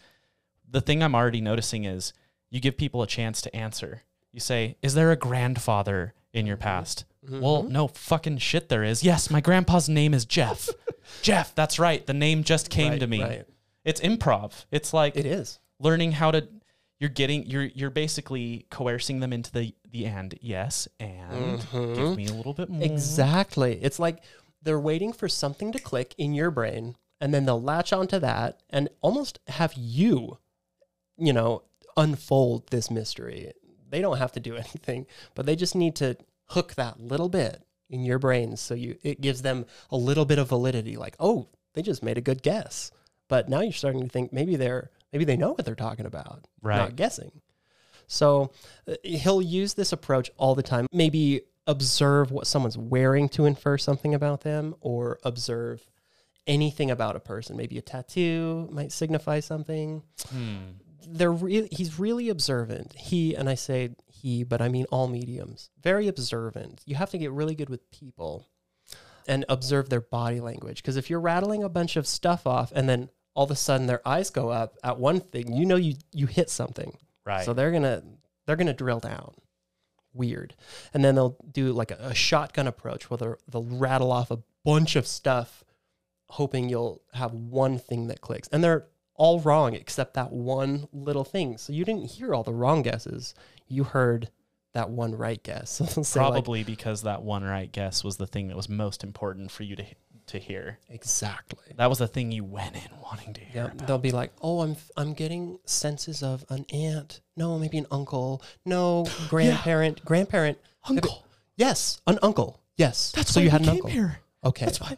The 0.70 0.82
thing 0.82 1.04
I'm 1.04 1.14
already 1.16 1.40
noticing 1.42 1.84
is 1.86 2.14
you 2.50 2.60
give 2.60 2.78
people 2.78 3.04
a 3.04 3.08
chance 3.08 3.42
to 3.44 3.56
answer. 3.56 4.02
You 4.32 4.40
say, 4.40 4.76
Is 4.82 4.96
there 4.96 5.12
a 5.12 5.16
grandfather 5.16 6.14
in 6.34 6.46
your 6.48 6.58
past? 6.58 7.06
Well, 7.28 7.64
Mhm. 7.64 7.70
no 7.70 7.88
fucking 7.88 8.40
shit 8.40 8.70
there 8.70 8.84
is. 8.84 9.04
Yes, 9.04 9.30
my 9.30 9.40
grandpa's 9.42 9.88
name 9.88 10.14
is 10.14 10.26
Jeff. 10.26 10.70
Jeff, 11.22 11.54
that's 11.56 11.80
right. 11.80 12.06
The 12.06 12.14
name 12.14 12.44
just 12.44 12.70
came 12.70 12.92
Right, 12.94 13.00
to 13.00 13.08
me. 13.08 13.22
right. 13.24 13.46
It's 13.86 14.02
improv. 14.02 14.66
It's 14.72 14.94
like 14.94 15.16
It 15.16 15.26
is. 15.26 15.60
learning 15.80 16.14
how 16.14 16.32
to 16.32 16.48
you're 17.00 17.10
getting 17.10 17.46
you're 17.46 17.64
you're 17.66 17.90
basically 17.90 18.66
coercing 18.70 19.20
them 19.20 19.32
into 19.32 19.52
the 19.52 19.74
the 19.92 20.06
and 20.06 20.34
yes 20.42 20.88
and 21.00 21.60
Mhm. 21.60 21.96
give 21.96 22.18
me 22.18 22.26
a 22.28 22.34
little 22.34 22.54
bit 22.54 22.70
more. 22.70 22.84
Exactly. 22.84 23.80
It's 23.82 24.00
like 24.00 24.24
they're 24.62 24.80
waiting 24.80 25.14
for 25.14 25.30
something 25.30 25.72
to 25.72 25.80
click 25.80 26.16
in 26.18 26.34
your 26.34 26.50
brain 26.52 26.96
and 27.22 27.34
then 27.34 27.46
they'll 27.46 27.62
latch 27.62 27.94
onto 27.94 28.18
that 28.20 28.62
and 28.70 28.90
almost 29.02 29.40
have 29.48 29.74
you, 29.76 30.40
you 31.18 31.32
know, 31.34 31.64
unfold 31.96 32.68
this 32.72 32.90
mystery. 32.90 33.54
They 33.90 34.02
don't 34.02 34.18
have 34.18 34.32
to 34.34 34.40
do 34.40 34.56
anything, 34.64 35.06
but 35.36 35.46
they 35.46 35.56
just 35.56 35.76
need 35.76 35.96
to 35.98 36.18
hook 36.50 36.74
that 36.76 37.00
little 37.00 37.30
bit 37.30 37.62
in 37.90 38.04
your 38.04 38.18
brain 38.20 38.58
so 38.58 38.74
you 38.74 38.98
it 39.04 39.22
gives 39.22 39.42
them 39.44 39.66
a 39.92 39.98
little 39.98 40.26
bit 40.26 40.40
of 40.40 40.50
validity 40.50 40.98
like, 40.98 41.16
"Oh, 41.20 41.48
they 41.74 41.82
just 41.84 42.02
made 42.04 42.18
a 42.18 42.22
good 42.22 42.42
guess." 42.42 42.92
But 43.28 43.50
now 43.50 43.62
you're 43.62 43.72
starting 43.72 44.02
to 44.04 44.10
think 44.10 44.32
maybe 44.34 44.56
they're 44.56 44.92
maybe 45.12 45.26
they 45.26 45.38
know 45.38 45.52
what 45.52 45.66
they're 45.66 45.76
talking 45.76 46.06
about, 46.06 46.48
Right. 46.62 46.78
not 46.78 46.96
guessing. 46.96 47.32
So 48.08 48.52
uh, 48.88 48.96
he'll 49.04 49.42
use 49.42 49.74
this 49.74 49.92
approach 49.92 50.30
all 50.38 50.54
the 50.56 50.64
time. 50.64 50.88
Maybe 50.92 51.42
observe 51.68 52.30
what 52.32 52.46
someone's 52.46 52.78
wearing 52.78 53.28
to 53.30 53.46
infer 53.46 53.78
something 53.78 54.14
about 54.14 54.42
them, 54.42 54.76
or 54.82 55.18
observe 55.24 55.88
anything 56.46 56.92
about 56.92 57.16
a 57.16 57.20
person. 57.20 57.58
Maybe 57.58 57.78
a 57.78 57.82
tattoo 57.82 58.70
might 58.72 58.92
signify 58.92 59.40
something. 59.40 60.04
Hmm. 60.30 60.58
They're 61.08 61.32
re- 61.32 61.68
he's 61.72 61.98
really 62.00 62.30
observant. 62.30 62.94
He 62.96 63.36
and 63.36 63.50
I 63.50 63.56
say 63.56 63.96
he, 64.08 64.44
but 64.44 64.62
I 64.62 64.70
mean 64.70 64.86
all 64.92 65.08
mediums. 65.08 65.70
Very 65.82 66.08
observant. 66.08 66.82
You 66.86 66.96
have 66.96 67.10
to 67.12 67.18
get 67.18 67.32
really 67.32 67.56
good 67.56 67.70
with 67.70 67.90
people 67.92 68.48
and 69.28 69.44
observe 69.50 69.90
their 69.90 70.02
body 70.02 70.40
language 70.40 70.78
because 70.84 70.98
if 70.98 71.10
you're 71.10 71.20
rattling 71.20 71.64
a 71.64 71.70
bunch 71.70 71.96
of 71.96 72.06
stuff 72.06 72.46
off 72.46 72.72
and 72.76 72.88
then 72.88 73.10
all 73.36 73.44
of 73.44 73.52
a 73.52 73.56
sudden 73.56 73.86
their 73.86 74.06
eyes 74.08 74.30
go 74.32 74.50
up 74.50 74.78
at 74.84 74.98
one 74.98 75.20
thing, 75.20 75.54
you 75.54 75.66
know 75.66 75.76
you 75.76 75.96
you 76.12 76.26
hit 76.26 76.50
something. 76.50 76.98
Right. 77.26 77.46
So 77.46 77.54
they're 77.54 77.72
gonna 77.72 78.02
they're 78.46 78.56
gonna 78.56 78.74
drill 78.74 79.00
down. 79.00 79.36
Weird. 80.14 80.56
And 80.94 81.04
then 81.04 81.16
they'll 81.16 81.38
do 81.52 81.74
like 81.74 81.92
a, 81.92 81.98
a 82.00 82.16
shotgun 82.16 82.68
approach 82.68 83.10
where 83.10 83.18
they'll, 83.18 83.38
they'll 83.52 83.78
rattle 83.78 84.12
off 84.14 84.32
a 84.32 84.40
bunch 84.64 84.96
of 84.96 85.06
stuff, 85.06 85.66
hoping 86.30 86.70
you'll 86.70 87.02
have 87.14 87.34
one 87.34 87.78
thing 87.78 88.08
that 88.08 88.22
clicks. 88.22 88.48
And 88.48 88.64
they're 88.64 88.88
all 89.16 89.42
wrong 89.42 89.74
except 89.74 90.14
that 90.14 90.32
one 90.32 90.88
little 90.94 91.26
thing. 91.26 91.58
So 91.58 91.74
you 91.74 91.84
didn't 91.84 92.12
hear 92.12 92.34
all 92.34 92.44
the 92.44 92.54
wrong 92.54 92.82
guesses. 92.82 93.34
You 93.68 93.84
heard 93.84 94.30
that 94.74 94.90
one 94.90 95.16
right 95.16 95.42
guess. 95.42 95.82
So 95.86 95.86
they'll 95.86 96.04
like, 96.04 96.34
Probably 96.34 96.64
because 96.64 97.02
that 97.02 97.24
one 97.24 97.44
right 97.44 97.72
guess 97.72 98.04
was 98.04 98.16
the 98.18 98.28
thing 98.28 98.48
that 98.48 98.58
was 98.58 98.70
most 98.70 99.04
important 99.04 99.52
for 99.52 99.64
you 99.64 99.76
to 99.76 99.86
to 100.28 100.40
hear. 100.40 100.80
Exactly. 100.90 101.74
That 101.78 101.88
was 101.90 102.00
the 102.00 102.08
thing 102.08 102.32
you 102.32 102.44
went 102.44 102.76
in 102.76 102.90
wanting 103.04 103.34
to 103.36 103.42
hear. 103.42 103.72
Yep. 103.76 103.88
They'll 103.88 103.98
be 103.98 104.12
like, 104.12 104.32
"Oh, 104.42 104.62
I'm 104.62 104.76
I'm 104.98 105.14
getting 105.14 105.60
senses 105.66 106.24
of 106.24 106.44
an 106.50 106.66
aunt. 106.74 107.22
No, 107.38 107.58
maybe 107.60 107.78
an 107.78 107.88
uncle. 107.92 108.42
No, 108.66 109.06
grandparent. 109.30 110.04
Grandparent. 110.06 110.58
Maybe- 110.90 111.00
Uncle. 111.08 111.26
Yes, 111.58 112.02
an 112.08 112.20
uncle. 112.22 112.60
Yes. 112.78 113.12
That's 113.16 113.32
so 113.32 113.40
why 113.40 113.44
you 113.46 113.50
had 113.50 113.62
an 113.62 113.68
came 113.68 113.76
uncle. 113.76 113.90
here. 113.90 114.20
Okay. 114.44 114.66
That's 114.66 114.82
why. 114.82 114.98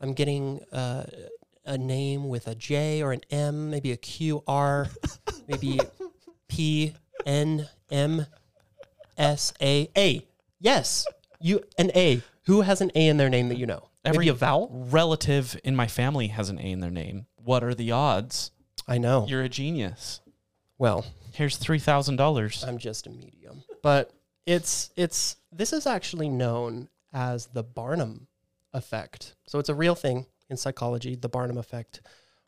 I'm 0.00 0.12
getting 0.12 0.60
uh, 0.72 1.06
a 1.64 1.76
name 1.78 2.28
with 2.28 2.46
a 2.46 2.54
J 2.54 3.02
or 3.02 3.12
an 3.12 3.22
M, 3.30 3.70
maybe 3.70 3.90
a 3.92 3.96
Q 3.96 4.42
R, 4.46 4.86
maybe 5.48 5.80
P 6.48 6.94
N 7.26 7.68
M 7.90 8.26
S 9.16 9.52
A 9.60 9.88
A. 9.96 10.26
Yes, 10.60 11.06
you 11.40 11.62
an 11.78 11.90
A. 11.94 12.22
Who 12.46 12.60
has 12.62 12.80
an 12.80 12.90
A 12.94 13.08
in 13.08 13.16
their 13.16 13.28
name 13.28 13.48
that 13.48 13.58
you 13.58 13.66
know? 13.66 13.88
Every- 14.08 14.18
maybe 14.26 14.28
a 14.30 14.34
vowel. 14.34 14.68
relative 14.90 15.58
in 15.64 15.76
my 15.76 15.86
family 15.86 16.28
has 16.28 16.48
an 16.50 16.58
A 16.58 16.70
in 16.72 16.80
their 16.80 16.90
name. 16.90 17.26
What 17.36 17.62
are 17.64 17.74
the 17.74 17.92
odds? 17.92 18.50
I 18.86 18.98
know. 18.98 19.26
You're 19.28 19.42
a 19.42 19.48
genius. 19.48 20.20
well, 20.78 21.04
Here's 21.32 21.56
three 21.56 21.78
thousand 21.78 22.16
dollars. 22.16 22.64
I'm 22.64 22.78
just 22.78 23.06
a 23.06 23.10
medium. 23.10 23.62
But 23.82 24.10
it's 24.46 24.90
it's 24.96 25.36
this 25.52 25.72
is 25.72 25.86
actually 25.86 26.28
known 26.28 26.88
as 27.12 27.46
the 27.46 27.62
Barnum 27.62 28.26
effect. 28.72 29.36
So 29.46 29.58
it's 29.60 29.68
a 29.68 29.74
real 29.74 29.94
thing 29.94 30.26
in 30.50 30.56
psychology, 30.56 31.14
the 31.14 31.28
Barnum 31.28 31.58
effect, 31.58 32.00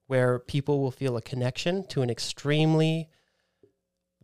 where 0.06 0.38
people 0.40 0.80
will 0.80 0.90
feel 0.90 1.16
a 1.16 1.22
connection 1.22 1.86
to 1.88 2.02
an 2.02 2.10
extremely 2.10 3.08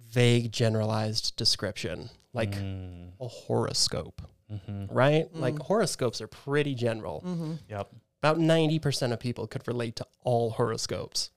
vague 0.09 0.51
generalized 0.53 1.37
description, 1.37 2.11
like 2.33 2.53
Mm, 2.53 3.13
a 3.21 3.29
horoscope, 3.29 4.23
mhm. 4.53 4.89
right? 4.91 5.33
Like 5.35 5.59
horoscopes 5.59 6.21
are 6.21 6.27
pretty 6.29 6.75
general. 6.75 7.23
Mm-hmm. 7.27 7.53
Yep. 7.69 7.91
About 8.23 8.39
90% 8.39 9.13
of 9.13 9.21
people 9.21 9.47
could 9.47 9.67
relate 9.69 9.97
to 9.97 10.07
all 10.23 10.51
horoscopes. 10.51 11.31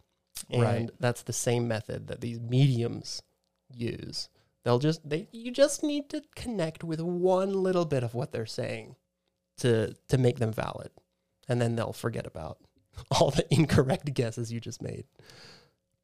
And 0.49 0.61
Right. 0.61 0.89
that's 0.99 1.23
the 1.23 1.33
same 1.33 1.67
method 1.67 2.07
that 2.07 2.21
these 2.21 2.39
mediums 2.39 3.21
use. 3.73 4.29
They'll 4.63 4.79
just 4.79 5.07
they 5.07 5.27
you 5.31 5.51
just 5.51 5.83
need 5.83 6.09
to 6.09 6.21
connect 6.35 6.83
with 6.83 7.01
one 7.01 7.53
little 7.53 7.85
bit 7.85 8.03
of 8.03 8.13
what 8.13 8.31
they're 8.31 8.45
saying 8.45 8.95
to 9.57 9.95
to 10.07 10.17
make 10.17 10.39
them 10.39 10.51
valid. 10.53 10.91
And 11.47 11.61
then 11.61 11.75
they'll 11.75 11.93
forget 11.93 12.25
about 12.25 12.59
all 13.11 13.31
the 13.31 13.45
incorrect 13.53 14.13
guesses 14.13 14.51
you 14.51 14.59
just 14.59 14.81
made. 14.81 15.05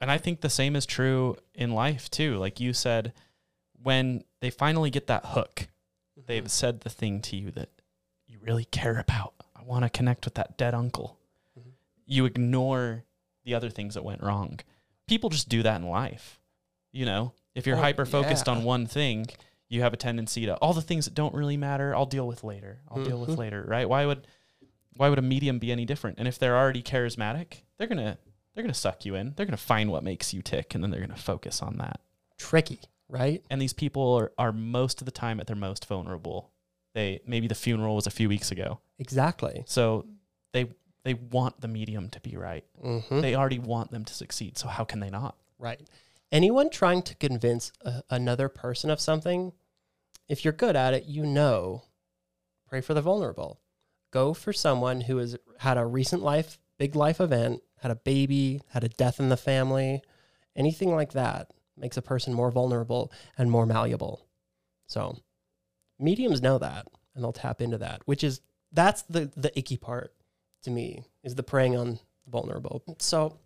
And 0.01 0.11
I 0.11 0.17
think 0.17 0.41
the 0.41 0.49
same 0.49 0.75
is 0.75 0.85
true 0.85 1.37
in 1.53 1.71
life 1.71 2.09
too. 2.09 2.37
Like 2.37 2.59
you 2.59 2.73
said, 2.73 3.13
when 3.81 4.23
they 4.41 4.49
finally 4.49 4.89
get 4.89 5.07
that 5.07 5.25
hook, 5.27 5.67
they've 6.27 6.49
said 6.49 6.81
the 6.81 6.89
thing 6.89 7.21
to 7.21 7.35
you 7.35 7.51
that 7.51 7.69
you 8.27 8.37
really 8.41 8.65
care 8.65 8.99
about. 8.99 9.33
I 9.55 9.63
want 9.63 9.83
to 9.83 9.89
connect 9.89 10.25
with 10.25 10.35
that 10.35 10.57
dead 10.57 10.73
uncle. 10.73 11.17
Mhm. 11.59 11.71
You 12.05 12.25
ignore 12.25 13.03
the 13.43 13.53
other 13.53 13.69
things 13.69 13.93
that 13.95 14.03
went 14.03 14.21
wrong. 14.23 14.59
People 15.07 15.29
just 15.29 15.49
do 15.49 15.61
that 15.63 15.79
in 15.81 15.87
life. 15.87 16.39
You 16.91 17.05
know, 17.05 17.33
if 17.53 17.67
you're 17.67 17.77
Oh, 17.77 17.81
hyper 17.81 18.05
focused 18.05 18.47
yeah. 18.47 18.53
on 18.53 18.63
one 18.63 18.87
thing, 18.87 19.27
you 19.67 19.81
have 19.81 19.93
a 19.93 19.97
tendency 19.97 20.45
to 20.45 20.55
all 20.57 20.73
the 20.73 20.81
things 20.81 21.05
that 21.05 21.13
don't 21.13 21.33
really 21.33 21.57
matter, 21.57 21.95
I'll 21.95 22.05
deal 22.05 22.27
with 22.27 22.43
later. 22.43 22.79
I'll 22.89 23.03
deal 23.03 23.19
with 23.19 23.31
Mhm. 23.31 23.37
later, 23.37 23.63
right? 23.67 23.87
Why 23.89 24.05
would 24.05 24.27
why 24.97 25.09
would 25.09 25.19
a 25.19 25.21
medium 25.21 25.59
be 25.59 25.73
any 25.73 25.83
different? 25.83 26.17
And 26.19 26.25
if 26.27 26.39
they're 26.39 26.57
already 26.57 26.81
charismatic, 26.81 27.63
they're 27.77 27.87
going 27.87 27.97
to 27.97 28.17
they're 28.53 28.63
going 28.63 28.73
to 28.73 28.79
suck 28.79 29.03
you 29.03 29.15
in. 29.15 29.33
They're 29.35 29.45
going 29.45 29.57
to 29.57 29.61
find 29.61 29.91
what 29.91 30.01
makes 30.03 30.33
you 30.33 30.41
tick 30.41 30.73
and 30.73 30.81
then 30.81 30.89
they're 30.89 31.01
going 31.01 31.09
to 31.09 31.21
focus 31.21 31.61
on 31.61 31.75
that. 31.79 31.99
Tricky, 32.37 32.79
right? 33.09 33.43
And 33.49 33.61
these 33.61 33.73
people 33.73 34.13
are, 34.15 34.31
are 34.37 34.51
most 34.51 35.01
of 35.01 35.05
the 35.05 35.11
time 35.11 35.39
at 35.39 35.47
their 35.47 35.55
most 35.55 35.85
vulnerable. 35.85 36.51
They 36.93 37.21
maybe 37.25 37.47
the 37.47 37.55
funeral 37.55 37.95
was 37.95 38.07
a 38.07 38.11
few 38.11 38.29
weeks 38.29 38.51
ago. 38.51 38.79
Exactly. 38.99 39.63
So 39.67 40.05
they 40.53 40.71
they 41.03 41.13
want 41.13 41.61
the 41.61 41.67
medium 41.67 42.09
to 42.09 42.19
be 42.19 42.35
right. 42.37 42.63
Mhm. 42.83 43.21
They 43.21 43.35
already 43.35 43.59
want 43.59 43.91
them 43.91 44.05
to 44.05 44.13
succeed. 44.13 44.57
So 44.57 44.67
how 44.67 44.83
can 44.85 44.99
they 45.01 45.09
not? 45.09 45.35
Right. 45.59 45.81
Anyone 46.31 46.69
trying 46.69 47.01
to 47.03 47.15
convince 47.15 47.71
a, 47.81 48.01
another 48.09 48.49
person 48.49 48.89
of 48.89 48.99
something, 48.99 49.53
if 50.27 50.43
you're 50.43 50.53
good 50.53 50.75
at 50.75 50.93
it, 50.93 51.05
you 51.05 51.25
know, 51.25 51.83
pray 52.67 52.81
for 52.81 52.93
the 52.93 53.01
vulnerable. 53.01 53.59
Go 54.11 54.33
for 54.33 54.53
someone 54.53 55.01
who 55.01 55.17
has 55.17 55.37
had 55.59 55.77
a 55.77 55.85
recent 55.85 56.23
life, 56.23 56.57
big 56.77 56.95
life 56.95 57.19
event, 57.21 57.61
had 57.81 57.91
a 57.91 57.95
baby, 57.95 58.61
had 58.69 58.83
a 58.83 58.89
death 58.89 59.19
in 59.19 59.29
the 59.29 59.37
family, 59.37 60.01
anything 60.55 60.95
like 60.95 61.11
that 61.11 61.51
makes 61.77 61.97
a 61.97 62.01
person 62.01 62.33
more 62.33 62.51
vulnerable 62.51 63.11
and 63.37 63.51
more 63.51 63.65
malleable. 63.65 64.25
So, 64.87 65.17
mediums 65.99 66.41
know 66.41 66.57
that 66.57 66.87
and 67.13 67.23
they'll 67.23 67.33
tap 67.33 67.61
into 67.61 67.77
that, 67.79 68.01
which 68.05 68.23
is 68.23 68.41
that's 68.71 69.03
the 69.03 69.31
the 69.35 69.57
icky 69.57 69.77
part 69.77 70.13
to 70.63 70.71
me 70.71 71.03
is 71.23 71.35
the 71.35 71.43
preying 71.43 71.75
on 71.75 71.99
the 72.25 72.31
vulnerable. 72.31 72.83
So, 72.99 73.37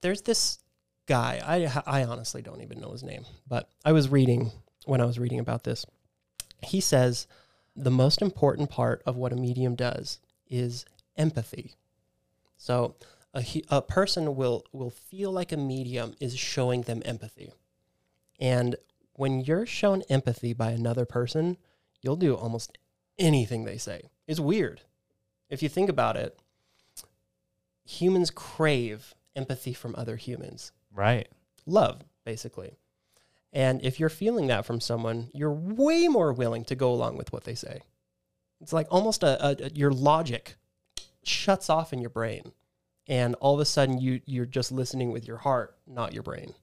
there's 0.00 0.22
this 0.22 0.58
guy. 1.06 1.40
I 1.44 2.00
I 2.00 2.04
honestly 2.04 2.42
don't 2.42 2.62
even 2.62 2.80
know 2.80 2.92
his 2.92 3.02
name, 3.02 3.24
but 3.46 3.68
I 3.84 3.92
was 3.92 4.08
reading 4.08 4.52
when 4.84 5.00
I 5.00 5.04
was 5.06 5.18
reading 5.18 5.40
about 5.40 5.64
this. 5.64 5.84
He 6.62 6.80
says 6.80 7.26
the 7.76 7.90
most 7.90 8.22
important 8.22 8.70
part 8.70 9.02
of 9.06 9.16
what 9.16 9.32
a 9.32 9.36
medium 9.36 9.76
does 9.76 10.18
is 10.48 10.84
empathy. 11.16 11.74
So 12.56 12.96
a 13.34 13.44
a 13.68 13.82
person 13.82 14.36
will 14.36 14.64
will 14.72 14.90
feel 14.90 15.32
like 15.32 15.52
a 15.52 15.56
medium 15.56 16.14
is 16.20 16.36
showing 16.36 16.82
them 16.82 17.02
empathy. 17.04 17.52
And 18.38 18.76
when 19.14 19.40
you're 19.40 19.66
shown 19.66 20.02
empathy 20.08 20.52
by 20.52 20.70
another 20.70 21.04
person, 21.04 21.56
you'll 22.02 22.16
do 22.16 22.34
almost 22.34 22.78
anything 23.18 23.64
they 23.64 23.78
say. 23.78 24.10
It's 24.26 24.38
weird. 24.40 24.82
If 25.50 25.62
you 25.62 25.68
think 25.68 25.88
about 25.90 26.16
it, 26.16 26.38
humans 27.84 28.30
crave 28.30 29.14
empathy 29.34 29.72
from 29.72 29.94
other 29.96 30.16
humans 30.16 30.72
Right. 30.94 31.28
love, 31.66 32.02
basically. 32.24 32.76
And 33.52 33.82
if 33.82 33.98
you're 33.98 34.08
feeling 34.08 34.46
that 34.48 34.66
from 34.66 34.80
someone, 34.80 35.30
you're 35.32 35.52
way 35.52 36.06
more 36.08 36.32
willing 36.32 36.64
to 36.66 36.74
go 36.74 36.92
along 36.92 37.16
with 37.16 37.32
what 37.32 37.44
they 37.44 37.54
say. 37.54 37.80
It's 38.60 38.72
like 38.72 38.86
almost 38.90 39.22
a, 39.22 39.42
a, 39.44 39.66
a- 39.66 39.70
your 39.70 39.90
logic 39.92 40.56
shuts 41.22 41.70
off 41.70 41.92
in 41.92 42.00
your 42.00 42.10
brain, 42.10 42.52
and 43.06 43.34
all 43.36 43.54
of 43.54 43.60
a 43.60 43.64
sudden 43.64 43.98
you 43.98 44.20
you're 44.26 44.44
just 44.46 44.70
listening 44.72 45.12
with 45.12 45.26
your 45.26 45.38
heart, 45.38 45.76
not 45.86 46.12
your 46.12 46.22
brain. 46.22 46.54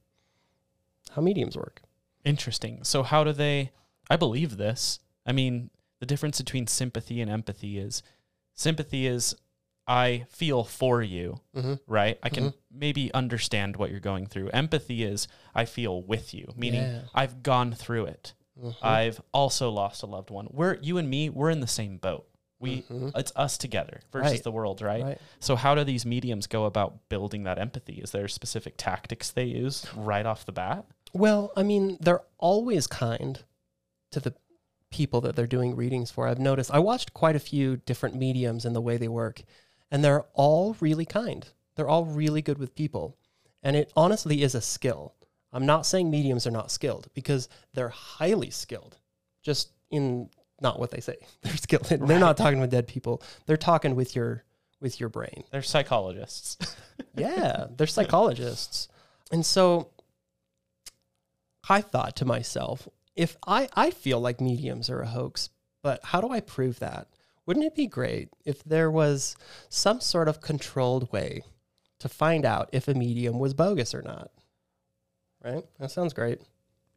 How 1.16 1.22
mediums 1.22 1.56
work? 1.56 1.82
Interesting. 2.24 2.84
So 2.84 3.02
how 3.02 3.24
do 3.24 3.32
they 3.32 3.72
I 4.08 4.16
believe 4.16 4.56
this. 4.56 5.00
I 5.26 5.32
mean, 5.32 5.70
the 5.98 6.06
difference 6.06 6.38
between 6.38 6.66
sympathy 6.66 7.20
and 7.20 7.30
empathy 7.30 7.78
is 7.78 8.02
sympathy 8.54 9.06
is 9.06 9.34
I 9.88 10.26
feel 10.30 10.64
for 10.64 11.02
you, 11.02 11.40
Mm-hmm. 11.56 11.74
right? 11.86 12.18
I 12.22 12.28
can 12.28 12.44
mm-hmm. 12.50 12.78
maybe 12.78 13.12
understand 13.14 13.76
what 13.76 13.90
you're 13.90 14.00
going 14.00 14.26
through. 14.26 14.50
Empathy 14.50 15.04
is 15.04 15.28
I 15.54 15.64
feel 15.64 16.02
with 16.02 16.34
you, 16.34 16.52
meaning 16.56 16.82
Yeah. 16.82 17.00
I've 17.14 17.42
gone 17.42 17.72
through 17.72 18.06
it. 18.06 18.34
Mm-hmm. 18.60 18.86
I've 18.86 19.20
also 19.32 19.70
lost 19.70 20.02
a 20.02 20.06
loved 20.06 20.30
one. 20.30 20.48
We're 20.50 20.76
you 20.80 20.98
and 20.98 21.08
me, 21.08 21.30
we're 21.30 21.50
in 21.50 21.60
the 21.60 21.66
same 21.66 21.98
boat. 21.98 22.26
We 22.58 22.82
mm-hmm. 22.82 23.10
it's 23.14 23.32
us 23.36 23.58
together 23.58 24.00
versus 24.12 24.32
Right. 24.32 24.42
the 24.42 24.50
world, 24.50 24.80
right? 24.80 25.04
Right. 25.04 25.20
So 25.40 25.56
how 25.56 25.74
do 25.74 25.84
these 25.84 26.06
mediums 26.06 26.46
go 26.46 26.64
about 26.64 27.08
building 27.08 27.44
that 27.44 27.58
empathy? 27.58 27.94
Is 27.94 28.12
there 28.12 28.28
specific 28.28 28.74
tactics 28.76 29.30
they 29.30 29.44
use 29.44 29.86
right 29.94 30.24
off 30.26 30.46
the 30.46 30.52
bat? 30.52 30.86
Well, 31.16 31.52
I 31.56 31.62
mean, 31.62 31.98
they're 32.00 32.22
always 32.38 32.86
kind 32.86 33.42
to 34.12 34.20
the 34.20 34.34
people 34.90 35.20
that 35.22 35.34
they're 35.36 35.46
doing 35.46 35.74
readings 35.76 36.10
for. 36.10 36.26
I've 36.28 36.38
noticed, 36.38 36.70
I 36.72 36.78
watched 36.78 37.12
quite 37.14 37.36
a 37.36 37.40
few 37.40 37.76
different 37.78 38.14
mediums 38.14 38.64
and 38.64 38.74
the 38.74 38.80
way 38.80 38.96
they 38.96 39.08
work, 39.08 39.42
and 39.90 40.02
they're 40.04 40.24
all 40.34 40.76
really 40.80 41.04
kind. 41.04 41.46
They're 41.74 41.88
all 41.88 42.04
really 42.04 42.42
good 42.42 42.58
with 42.58 42.74
people. 42.74 43.16
And 43.62 43.76
it 43.76 43.92
honestly 43.96 44.42
is 44.42 44.54
a 44.54 44.60
skill. 44.60 45.14
I'm 45.52 45.66
not 45.66 45.86
saying 45.86 46.10
mediums 46.10 46.46
are 46.46 46.50
not 46.52 46.70
skilled 46.70 47.08
because 47.14 47.48
they're 47.74 47.88
highly 47.88 48.50
skilled, 48.50 48.98
just 49.42 49.70
in 49.90 50.28
not 50.60 50.78
what 50.78 50.90
they 50.90 51.00
say. 51.00 51.16
They're 51.42 51.56
skilled. 51.56 51.90
in- 51.92 52.06
They're 52.06 52.18
not 52.18 52.36
talking 52.38 52.60
with 52.60 52.70
dead 52.70 52.86
people. 52.86 53.22
They're 53.46 53.56
talking 53.58 53.94
with 53.94 54.16
your 54.16 54.42
with 54.80 55.00
your 55.00 55.08
brain. 55.10 55.44
They're 55.50 55.62
psychologists. 55.62 56.56
Yeah, 57.14 57.66
they're 57.76 57.86
psychologists. 57.86 58.88
And 59.32 59.44
so 59.44 59.90
I 61.68 61.80
thought 61.80 62.16
to 62.16 62.24
myself, 62.24 62.88
if 63.14 63.36
I, 63.46 63.68
I 63.74 63.90
feel 63.90 64.20
like 64.20 64.40
mediums 64.40 64.90
are 64.90 65.00
a 65.00 65.06
hoax, 65.06 65.50
but 65.82 66.00
how 66.04 66.20
do 66.20 66.30
I 66.30 66.40
prove 66.40 66.78
that? 66.80 67.08
Wouldn't 67.46 67.66
it 67.66 67.74
be 67.74 67.86
great 67.86 68.30
if 68.44 68.62
there 68.64 68.90
was 68.90 69.36
some 69.68 70.00
sort 70.00 70.28
of 70.28 70.40
controlled 70.40 71.12
way 71.12 71.42
to 72.00 72.08
find 72.08 72.44
out 72.44 72.68
if 72.72 72.88
a 72.88 72.94
medium 72.94 73.38
was 73.38 73.54
bogus 73.54 73.94
or 73.94 74.02
not? 74.02 74.30
Right? 75.44 75.64
That 75.78 75.90
sounds 75.90 76.12
great. 76.12 76.40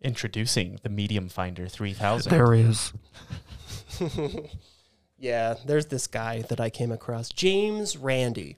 Introducing 0.01 0.79
the 0.81 0.89
Medium 0.89 1.29
Finder 1.29 1.67
3000. 1.67 2.31
There 2.31 2.53
is. 2.53 2.93
Yeah, 5.19 5.55
there's 5.65 5.87
this 5.87 6.07
guy 6.07 6.43
that 6.43 6.61
I 6.61 6.69
came 6.69 6.91
across, 6.91 7.29
James 7.29 7.97
Randi. 7.97 8.57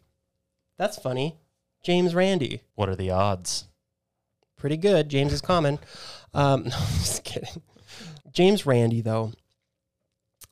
That's 0.77 0.97
funny. 0.97 1.37
James 1.83 2.13
Randi. 2.13 2.61
What 2.75 2.87
are 2.87 2.95
the 2.95 3.09
odds? 3.09 3.67
Pretty 4.61 4.77
good. 4.77 5.09
James 5.09 5.33
is 5.33 5.41
common. 5.41 5.79
Um, 6.35 6.63
no, 6.65 6.75
I'm 6.75 6.99
just 6.99 7.23
kidding. 7.23 7.63
James 8.31 8.63
Randi, 8.63 9.01
though, 9.01 9.31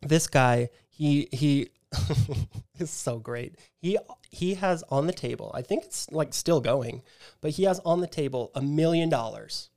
this 0.01 0.25
guy, 0.25 0.69
he 0.87 1.29
he 1.31 1.69
is 2.79 2.89
so 2.89 3.19
great. 3.19 3.59
He 3.77 3.99
he 4.31 4.55
has 4.55 4.83
on 4.89 5.05
the 5.05 5.13
table. 5.13 5.51
I 5.53 5.61
think 5.61 5.83
it's 5.83 6.09
like 6.09 6.33
still 6.33 6.59
going, 6.59 7.03
but 7.39 7.51
he 7.51 7.65
has 7.65 7.77
on 7.85 8.01
the 8.01 8.07
table 8.07 8.51
a 8.55 8.63
million 8.63 9.09
dollars 9.09 9.69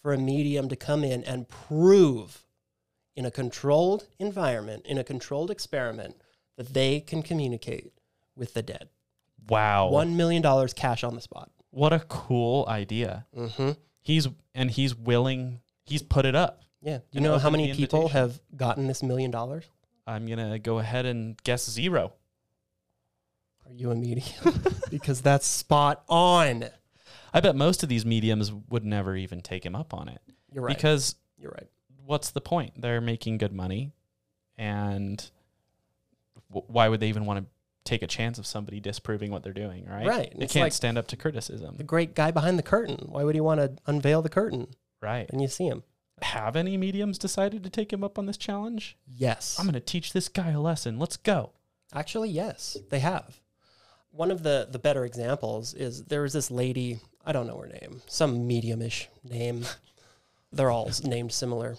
for 0.00 0.12
a 0.12 0.18
medium 0.18 0.68
to 0.68 0.76
come 0.76 1.02
in 1.02 1.24
and 1.24 1.48
prove 1.48 2.44
in 3.16 3.26
a 3.26 3.32
controlled 3.32 4.06
environment, 4.20 4.86
in 4.86 4.96
a 4.96 5.02
controlled 5.02 5.50
experiment, 5.50 6.22
that 6.56 6.72
they 6.72 7.00
can 7.00 7.20
communicate 7.20 7.94
with 8.36 8.54
the 8.54 8.62
dead. 8.62 8.90
Wow. 9.48 9.88
One 9.88 10.16
million 10.16 10.40
dollars 10.40 10.72
cash 10.72 11.02
on 11.02 11.16
the 11.16 11.20
spot. 11.20 11.50
What 11.72 11.92
a 11.92 11.98
cool 12.00 12.64
idea. 12.68 13.26
Mm-hmm. 13.36 13.70
He's 14.00 14.28
and 14.54 14.70
he's 14.70 14.94
willing. 14.94 15.60
He's 15.84 16.02
put 16.02 16.24
it 16.24 16.34
up. 16.36 16.62
Yeah. 16.82 16.98
Do 16.98 17.04
you 17.12 17.20
know 17.20 17.38
how 17.38 17.50
many 17.50 17.72
people 17.74 18.02
invitation. 18.02 18.20
have 18.20 18.40
gotten 18.56 18.86
this 18.86 19.02
million 19.02 19.30
dollars? 19.30 19.64
I'm 20.06 20.26
gonna 20.26 20.58
go 20.58 20.78
ahead 20.78 21.06
and 21.06 21.36
guess 21.44 21.68
zero. 21.68 22.12
Are 23.66 23.72
you 23.72 23.90
a 23.90 23.94
medium? 23.94 24.62
because 24.90 25.22
that's 25.22 25.46
spot 25.46 26.04
on. 26.08 26.64
I 27.32 27.40
bet 27.40 27.56
most 27.56 27.82
of 27.82 27.88
these 27.88 28.04
mediums 28.04 28.52
would 28.68 28.84
never 28.84 29.16
even 29.16 29.40
take 29.40 29.64
him 29.64 29.74
up 29.74 29.94
on 29.94 30.08
it 30.08 30.20
You're 30.52 30.64
right. 30.64 30.76
because 30.76 31.14
You're 31.38 31.52
right. 31.52 31.68
what's 32.04 32.30
the 32.32 32.40
point? 32.42 32.72
They're 32.80 33.00
making 33.00 33.38
good 33.38 33.52
money, 33.54 33.92
and 34.58 35.24
w- 36.50 36.66
why 36.70 36.88
would 36.88 37.00
they 37.00 37.08
even 37.08 37.24
want 37.24 37.38
to 37.38 37.46
take 37.84 38.02
a 38.02 38.06
chance 38.06 38.38
of 38.38 38.46
somebody 38.46 38.80
disproving 38.80 39.30
what 39.30 39.42
they're 39.42 39.52
doing? 39.52 39.86
Right? 39.88 40.06
Right. 40.06 40.32
They 40.38 40.46
can't 40.46 40.64
like- 40.64 40.72
stand 40.72 40.98
up 40.98 41.08
to 41.08 41.16
criticism. 41.16 41.76
The 41.76 41.84
great 41.84 42.14
guy 42.14 42.30
behind 42.30 42.58
the 42.58 42.62
curtain. 42.62 43.06
Why 43.08 43.24
would 43.24 43.34
he 43.34 43.40
want 43.40 43.60
to 43.60 43.72
unveil 43.86 44.22
the 44.22 44.28
curtain? 44.28 44.68
Right. 45.00 45.28
And 45.30 45.40
you 45.40 45.48
see 45.48 45.66
him. 45.66 45.82
Have 46.22 46.54
any 46.54 46.76
mediums 46.76 47.18
decided 47.18 47.64
to 47.64 47.70
take 47.70 47.92
him 47.92 48.04
up 48.04 48.18
on 48.18 48.26
this 48.26 48.36
challenge? 48.36 48.96
Yes. 49.06 49.56
I'm 49.58 49.66
gonna 49.66 49.80
teach 49.80 50.12
this 50.12 50.28
guy 50.28 50.50
a 50.52 50.60
lesson. 50.60 50.98
Let's 50.98 51.16
go. 51.16 51.50
Actually, 51.92 52.30
yes, 52.30 52.76
they 52.90 53.00
have. 53.00 53.40
One 54.12 54.30
of 54.30 54.42
the 54.42 54.68
the 54.70 54.78
better 54.78 55.04
examples 55.04 55.74
is 55.74 56.04
there 56.04 56.22
was 56.22 56.32
this 56.32 56.50
lady, 56.50 57.00
I 57.24 57.32
don't 57.32 57.46
know 57.48 57.58
her 57.58 57.66
name, 57.66 58.02
some 58.06 58.46
medium-ish 58.46 59.08
name. 59.24 59.64
They're 60.52 60.70
all 60.70 60.90
named 61.02 61.32
similar. 61.32 61.76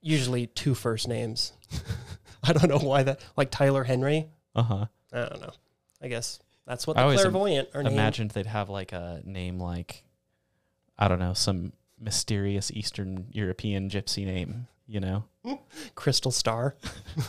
Usually 0.00 0.46
two 0.46 0.74
first 0.74 1.06
names. 1.06 1.52
I 2.42 2.52
don't 2.54 2.68
know 2.70 2.78
why 2.78 3.02
that 3.04 3.20
like 3.36 3.50
Tyler 3.50 3.84
Henry. 3.84 4.26
Uh 4.54 4.62
huh. 4.62 4.86
I 5.12 5.20
don't 5.20 5.40
know. 5.40 5.52
I 6.02 6.08
guess 6.08 6.38
that's 6.66 6.86
what 6.86 6.96
I 6.96 7.04
the 7.06 7.12
im- 7.12 7.18
clairvoyant 7.18 7.68
are 7.74 7.82
named. 7.82 7.94
Imagined 7.94 8.30
they'd 8.30 8.46
have 8.46 8.68
like 8.68 8.92
a 8.92 9.20
name 9.24 9.58
like, 9.58 10.04
I 10.98 11.08
don't 11.08 11.18
know, 11.18 11.34
some 11.34 11.72
mysterious 11.98 12.70
Eastern 12.70 13.26
European 13.32 13.90
gypsy 13.90 14.24
name. 14.24 14.66
You 14.86 15.00
know, 15.00 15.24
Crystal 15.94 16.32
Star. 16.32 16.74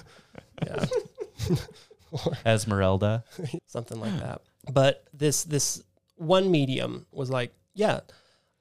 yeah. 0.66 0.86
Esmeralda. 2.46 3.24
something 3.68 4.00
like 4.00 4.18
that. 4.20 4.42
But 4.72 5.06
this 5.14 5.44
this 5.44 5.84
one 6.16 6.52
medium 6.52 7.06
was 7.12 7.30
like, 7.30 7.54
yeah. 7.74 8.02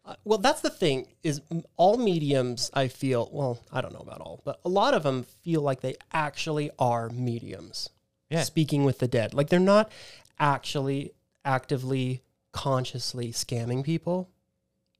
Uh, 0.04 0.14
well, 0.24 0.38
that's 0.38 0.62
the 0.62 0.70
thing 0.70 1.06
is 1.22 1.42
all 1.76 1.98
mediums 1.98 2.70
I 2.72 2.88
feel, 2.88 3.28
well, 3.32 3.58
I 3.70 3.82
don't 3.82 3.92
know 3.92 4.00
about 4.00 4.22
all, 4.22 4.40
but 4.46 4.58
a 4.64 4.68
lot 4.68 4.94
of 4.94 5.02
them 5.02 5.24
feel 5.42 5.60
like 5.60 5.82
they 5.82 5.94
actually 6.10 6.70
are 6.78 7.10
mediums. 7.10 7.90
Yeah. 8.30 8.42
Speaking 8.44 8.84
with 8.84 8.98
the 9.00 9.08
dead. 9.08 9.34
Like 9.34 9.48
they're 9.50 9.58
not 9.60 9.90
actually 10.38 11.12
actively 11.44 12.22
consciously 12.52 13.32
scamming 13.32 13.84
people. 13.84 14.30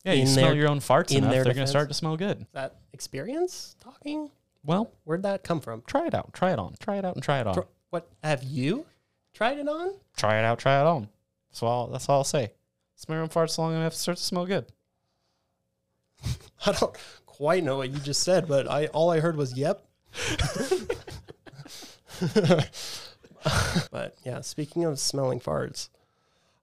Yeah, 0.05 0.13
you 0.15 0.27
smell 0.27 0.47
their- 0.49 0.57
your 0.57 0.69
own 0.69 0.81
farts 0.81 1.11
in 1.13 1.19
enough, 1.19 1.33
they're 1.45 1.55
gonna 1.55 1.67
start 1.67 1.89
to 1.89 1.95
smell 1.95 2.17
good. 2.17 2.47
That 2.53 2.77
experience 2.93 3.77
talking? 3.81 4.31
Well, 4.65 4.91
Where'd 5.05 5.23
that 5.23 5.43
come 5.45 5.61
from? 5.61 5.83
try 5.87 6.07
it 6.07 6.15
out. 6.15 6.33
Try 6.33 6.53
it 6.53 6.59
on. 6.59 6.75
Try 6.81 6.97
it 6.99 7.05
out 7.05 7.15
and 7.15 7.23
try 7.23 7.41
it 7.41 7.47
on. 7.47 7.55
Tr- 7.55 7.61
What 7.91 8.09
have 8.23 8.43
you 8.43 8.87
tried 9.33 9.59
it 9.59 9.69
on? 9.69 9.95
try 10.17 10.39
it 10.39 10.45
out. 10.45 10.59
Try 10.59 10.81
it 10.81 10.87
on. 10.87 11.09
That's 11.51 11.63
all. 11.63 11.87
That's 11.89 12.09
all 12.09 12.19
I'll 12.19 12.25
say. 12.25 12.53
Smell 12.97 13.17
your 13.17 13.23
own 13.23 13.29
farts 13.31 13.57
long 13.59 13.75
enough, 13.75 13.93
it 13.95 13.97
starts 13.97 14.21
to 14.23 14.27
smell 14.27 14.45
good. 14.47 14.67
I 16.67 16.73
don't 16.73 16.97
quite 17.27 17.65
know 17.65 17.79
what 17.79 17.91
you 17.91 17.99
just 18.01 18.23
said, 18.23 18.47
but 18.49 18.69
I 18.71 18.87
all 18.89 19.11
I 19.11 19.21
heard 19.21 19.37
was 19.37 19.57
"yep." 19.57 19.87
but 23.91 24.17
yeah, 24.25 24.41
speaking 24.41 24.85
of 24.85 24.99
smelling 24.99 25.41
farts, 25.41 25.89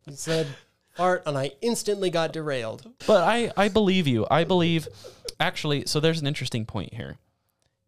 you 0.06 0.13
said 0.16 0.48
fart, 0.96 1.24
and 1.26 1.38
I 1.38 1.52
instantly 1.62 2.10
got 2.10 2.34
derailed. 2.34 2.92
But 3.06 3.24
I, 3.24 3.52
I 3.56 3.70
believe 3.70 4.08
you. 4.08 4.26
I 4.30 4.44
believe, 4.44 4.88
actually, 5.40 5.86
so 5.86 6.00
there's 6.00 6.20
an 6.20 6.28
interesting 6.28 6.66
point 6.66 6.94
here. 6.94 7.18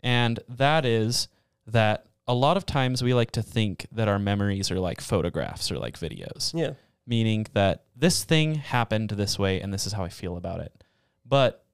And 0.01 0.39
that 0.47 0.85
is 0.85 1.27
that 1.67 2.05
a 2.27 2.33
lot 2.33 2.57
of 2.57 2.65
times 2.65 3.03
we 3.03 3.13
like 3.13 3.31
to 3.31 3.41
think 3.41 3.87
that 3.91 4.07
our 4.07 4.19
memories 4.19 4.71
are 4.71 4.79
like 4.79 5.01
photographs 5.01 5.71
or 5.71 5.77
like 5.77 5.99
videos, 5.99 6.53
Yeah, 6.53 6.73
meaning 7.05 7.47
that 7.53 7.83
this 7.95 8.23
thing 8.23 8.55
happened 8.55 9.09
this 9.09 9.37
way 9.37 9.59
and 9.59 9.73
this 9.73 9.85
is 9.87 9.93
how 9.93 10.03
I 10.03 10.09
feel 10.09 10.37
about 10.37 10.61
it. 10.61 10.83
But 11.25 11.65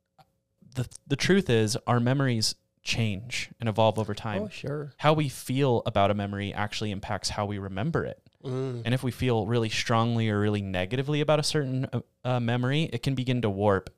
the, 0.76 0.88
the 1.08 1.16
truth 1.16 1.50
is, 1.50 1.78
our 1.88 2.00
memories 2.00 2.56
change 2.86 3.50
and 3.60 3.68
evolve 3.68 4.00
over 4.00 4.14
time. 4.14 4.44
oh 4.44 4.50
sure. 4.50 4.94
How 4.98 5.12
we 5.12 5.28
feel 5.28 5.82
about 5.86 6.12
a 6.12 6.14
memory 6.14 6.54
actually 6.54 6.92
impacts 6.92 7.30
how 7.30 7.46
we 7.46 7.58
remember 7.58 8.06
it. 8.06 8.22
Mm. 8.46 8.84
And 8.86 8.94
if 8.94 9.04
we 9.04 9.12
feel 9.12 9.46
really 9.48 9.70
strongly 9.70 10.30
or 10.30 10.40
really 10.40 10.62
negatively 10.62 11.20
about 11.20 11.40
a 11.40 11.44
certain 11.44 11.88
uh, 11.92 12.00
uh, 12.24 12.40
memory, 12.40 12.84
it 12.94 13.02
can 13.04 13.16
begin 13.16 13.42
to 13.42 13.50
warp 13.50 13.90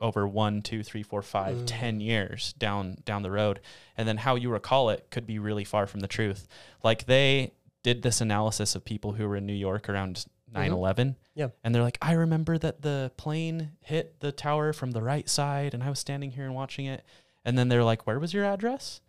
over 0.00 0.26
one, 0.28 0.62
two, 0.62 0.84
three, 0.84 1.02
four, 1.02 1.20
five, 1.20 1.56
Mm. 1.56 1.62
ten 1.66 2.00
years 2.00 2.52
down 2.54 2.98
down 3.04 3.22
the 3.22 3.30
road. 3.32 3.58
And 3.96 4.06
then 4.08 4.16
how 4.16 4.36
you 4.36 4.48
recall 4.50 4.90
it 4.90 5.08
could 5.10 5.26
be 5.26 5.40
really 5.40 5.64
far 5.64 5.88
from 5.88 5.98
the 6.00 6.06
truth. 6.08 6.46
Like 6.84 7.06
they 7.06 7.52
did 7.82 8.02
this 8.02 8.20
analysis 8.20 8.76
of 8.76 8.84
people 8.84 9.12
who 9.12 9.28
were 9.28 9.36
in 9.36 9.46
New 9.46 9.52
York 9.52 9.88
around 9.88 10.24
9 10.54 10.70
11. 10.72 11.08
Mm-hmm. 11.08 11.18
Yeah. 11.34 11.48
And 11.64 11.74
they're 11.74 11.82
like, 11.82 11.98
I 12.00 12.12
remember 12.12 12.56
that 12.58 12.82
the 12.82 13.10
plane 13.16 13.72
hit 13.80 14.20
the 14.20 14.30
tower 14.32 14.72
from 14.72 14.92
the 14.92 15.02
right 15.02 15.28
side 15.28 15.74
and 15.74 15.82
I 15.82 15.90
was 15.90 15.98
standing 15.98 16.30
here 16.30 16.44
and 16.44 16.54
watching 16.54 16.86
it. 16.86 17.04
And 17.44 17.56
then 17.58 17.68
they're 17.68 17.84
like, 17.84 18.06
Where 18.06 18.18
was 18.18 18.32
your 18.34 18.44
address? 18.44 19.00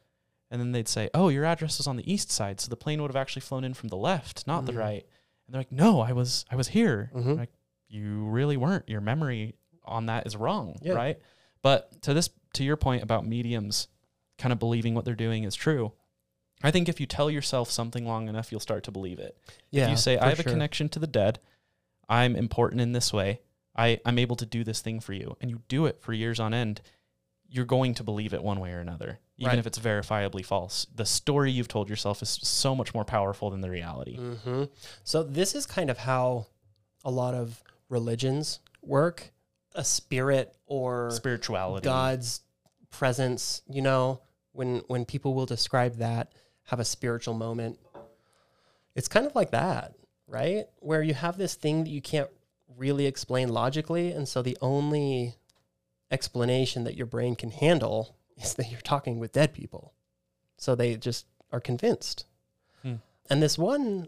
And 0.51 0.59
then 0.59 0.71
they'd 0.71 0.87
say, 0.87 1.09
Oh, 1.13 1.29
your 1.29 1.45
address 1.45 1.77
was 1.77 1.87
on 1.87 1.97
the 1.97 2.11
east 2.11 2.31
side. 2.31 2.59
So 2.59 2.69
the 2.69 2.75
plane 2.75 3.01
would 3.01 3.09
have 3.11 3.15
actually 3.21 3.41
flown 3.41 3.63
in 3.63 3.73
from 3.73 3.89
the 3.89 3.97
left, 3.97 4.47
not 4.47 4.65
the 4.65 4.71
Mhm. 4.73 4.77
right. 4.79 5.05
And 5.47 5.53
they're 5.53 5.59
like, 5.61 5.71
No, 5.71 5.99
I 6.01 6.11
was 6.13 6.45
I 6.49 6.55
was 6.55 6.69
here. 6.69 7.11
Mhm. 7.13 7.37
Like, 7.37 7.51
you 7.87 8.25
really 8.27 8.57
weren't. 8.57 8.87
Your 8.87 9.01
memory 9.01 9.55
on 9.83 10.05
that 10.07 10.27
is 10.27 10.35
wrong. 10.35 10.77
Yeah. 10.81 10.93
Right. 10.93 11.19
But 11.61 12.01
to 12.03 12.13
this 12.13 12.29
to 12.53 12.63
your 12.63 12.77
point 12.77 13.03
about 13.03 13.25
mediums 13.25 13.87
kind 14.37 14.53
of 14.53 14.59
believing 14.59 14.93
what 14.95 15.05
they're 15.05 15.15
doing 15.15 15.43
is 15.43 15.55
true. 15.55 15.91
I 16.63 16.71
think 16.71 16.89
if 16.89 16.99
you 16.99 17.05
tell 17.05 17.29
yourself 17.29 17.69
something 17.71 18.05
long 18.05 18.27
enough, 18.27 18.51
you'll 18.51 18.59
start 18.59 18.83
to 18.85 18.91
believe 18.91 19.19
it. 19.19 19.37
Yeah, 19.71 19.85
if 19.85 19.89
you 19.91 19.97
say, 19.97 20.17
I 20.17 20.29
have 20.29 20.39
sure. 20.39 20.49
a 20.49 20.53
connection 20.53 20.89
to 20.89 20.99
the 20.99 21.07
dead, 21.07 21.39
I'm 22.09 22.35
important 22.35 22.81
in 22.81 22.91
this 22.91 23.13
way, 23.13 23.41
I, 23.75 24.01
I'm 24.05 24.17
able 24.19 24.35
to 24.37 24.45
do 24.45 24.63
this 24.65 24.81
thing 24.81 24.99
for 24.99 25.13
you, 25.13 25.37
and 25.39 25.49
you 25.49 25.61
do 25.69 25.85
it 25.85 26.01
for 26.01 26.11
years 26.11 26.37
on 26.39 26.53
end, 26.53 26.81
you're 27.49 27.65
going 27.65 27.93
to 27.95 28.03
believe 28.03 28.33
it 28.33 28.43
one 28.43 28.59
way 28.59 28.71
or 28.71 28.79
another, 28.79 29.19
even 29.37 29.49
Right. 29.49 29.57
if 29.59 29.65
it's 29.65 29.79
verifiably 29.79 30.45
false. 30.45 30.85
The 30.93 31.05
story 31.05 31.51
you've 31.51 31.67
told 31.67 31.89
yourself 31.89 32.21
is 32.21 32.29
so 32.29 32.75
much 32.75 32.93
more 32.93 33.03
powerful 33.05 33.49
than 33.49 33.61
the 33.61 33.69
reality. 33.69 34.17
hmm 34.17 34.65
So 35.03 35.23
this 35.23 35.55
is 35.55 35.65
kind 35.65 35.89
of 35.89 35.97
how 35.97 36.45
a 37.03 37.09
lot 37.11 37.33
of 37.33 37.63
religions 37.89 38.59
work. 38.83 39.31
A 39.75 39.83
spirit 39.83 40.55
or 40.67 41.09
Spirituality. 41.11 41.83
God's 41.85 42.41
presence, 42.91 43.61
you 43.69 43.81
know, 43.81 44.21
when 44.51 44.81
when 44.87 45.05
people 45.05 45.33
will 45.33 45.45
describe 45.45 45.95
that, 45.97 46.31
have 46.65 46.79
a 46.79 46.85
spiritual 46.85 47.33
moment. 47.35 47.79
It's 48.95 49.07
kind 49.07 49.25
of 49.25 49.35
like 49.35 49.51
that, 49.51 49.93
right? 50.27 50.65
Where 50.79 51.01
you 51.03 51.13
have 51.13 51.37
this 51.37 51.53
thing 51.55 51.83
that 51.83 51.89
you 51.89 52.01
can't 52.01 52.29
really 52.77 53.05
explain 53.05 53.49
logically, 53.49 54.11
and 54.11 54.27
so 54.27 54.41
the 54.41 54.57
only 54.61 55.35
explanation 56.11 56.83
that 56.83 56.95
your 56.95 57.05
brain 57.05 57.35
can 57.35 57.51
handle 57.51 58.15
is 58.37 58.53
that 58.55 58.71
you're 58.71 58.81
talking 58.81 59.19
with 59.19 59.33
dead 59.33 59.53
people. 59.53 59.93
So 60.57 60.75
they 60.75 60.95
just 60.95 61.25
are 61.51 61.59
convinced. 61.59 62.25
Hmm. 62.81 62.95
And 63.29 63.41
this 63.41 63.57
one 63.57 64.07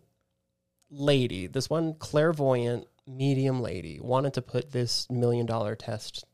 lady, 0.89 1.47
this 1.47 1.69
one 1.69 1.93
clairvoyant 1.93 2.87
medium 3.07 3.61
lady 3.61 3.99
wanted 4.01 4.33
to 4.33 4.41
put 4.41 4.71
this 4.71 5.09
million 5.09 5.45
dollar 5.45 5.75
test 5.75 6.25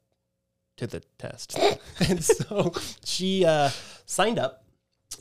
to 0.78 0.88
the 0.88 1.01
test. 1.18 1.57
and 1.99 2.24
so 2.24 2.74
she 3.03 3.45
uh, 3.45 3.70
signed 4.05 4.39
up, 4.39 4.63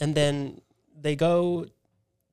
and 0.01 0.15
then 0.15 0.61
they 0.99 1.17
go 1.17 1.67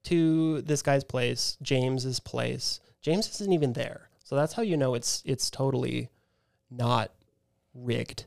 to 0.04 0.62
this 0.62 0.82
guy's 0.82 1.04
place, 1.04 1.58
James's 1.62 2.20
place. 2.20 2.80
James 3.02 3.30
isn't 3.30 3.54
even 3.54 3.74
there, 3.74 4.10
so 4.24 4.36
that's 4.36 4.54
how 4.54 4.62
you 4.62 4.78
know 4.78 4.94
it's 4.94 5.22
it's 5.26 5.50
totally 5.50 6.10
not 6.70 7.12
rigged. 7.74 8.26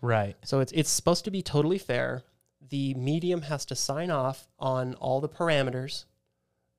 Right. 0.00 0.36
So 0.44 0.60
it's 0.60 0.72
it's 0.72 0.90
supposed 0.90 1.24
to 1.24 1.30
be 1.30 1.42
totally 1.42 1.78
fair. 1.78 2.22
The 2.68 2.94
medium 2.94 3.42
has 3.42 3.64
to 3.66 3.76
sign 3.76 4.10
off 4.10 4.48
on 4.58 4.94
all 4.94 5.20
the 5.20 5.28
parameters. 5.28 6.04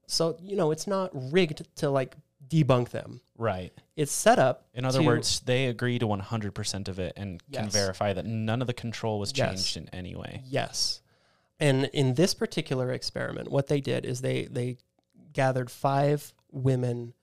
So, 0.08 0.38
you 0.42 0.56
know, 0.56 0.72
it's 0.72 0.88
not 0.88 1.10
rigged 1.34 1.64
to 1.78 1.90
like 1.90 2.16
debunk 2.48 2.90
them. 2.90 3.22
Right. 3.38 3.74
It's 3.96 4.12
set 4.12 4.40
up. 4.40 4.68
In 4.74 4.86
other 4.86 5.00
to- 5.00 5.06
words, 5.06 5.42
they 5.42 5.66
agree 5.68 6.00
to 6.00 6.06
100% 6.08 6.88
of 6.88 7.00
it 7.00 7.14
and 7.18 7.42
can 7.52 7.70
verify 7.70 8.14
that 8.14 8.26
none 8.26 8.62
of 8.62 8.68
the 8.68 8.74
control 8.74 9.20
was 9.20 9.34
Yes. 9.36 9.50
changed 9.72 9.78
in 9.78 9.90
any 9.94 10.16
way. 10.16 10.42
Yes. 10.46 11.02
And 11.60 11.86
in 11.94 12.14
this 12.14 12.34
particular 12.34 12.92
experiment, 12.92 13.50
what 13.50 13.68
they 13.68 13.82
did 13.82 14.06
is 14.06 14.22
they 14.22 14.46
they 14.46 14.78
gathered 15.34 15.70
five 15.72 16.34
women 16.52 17.14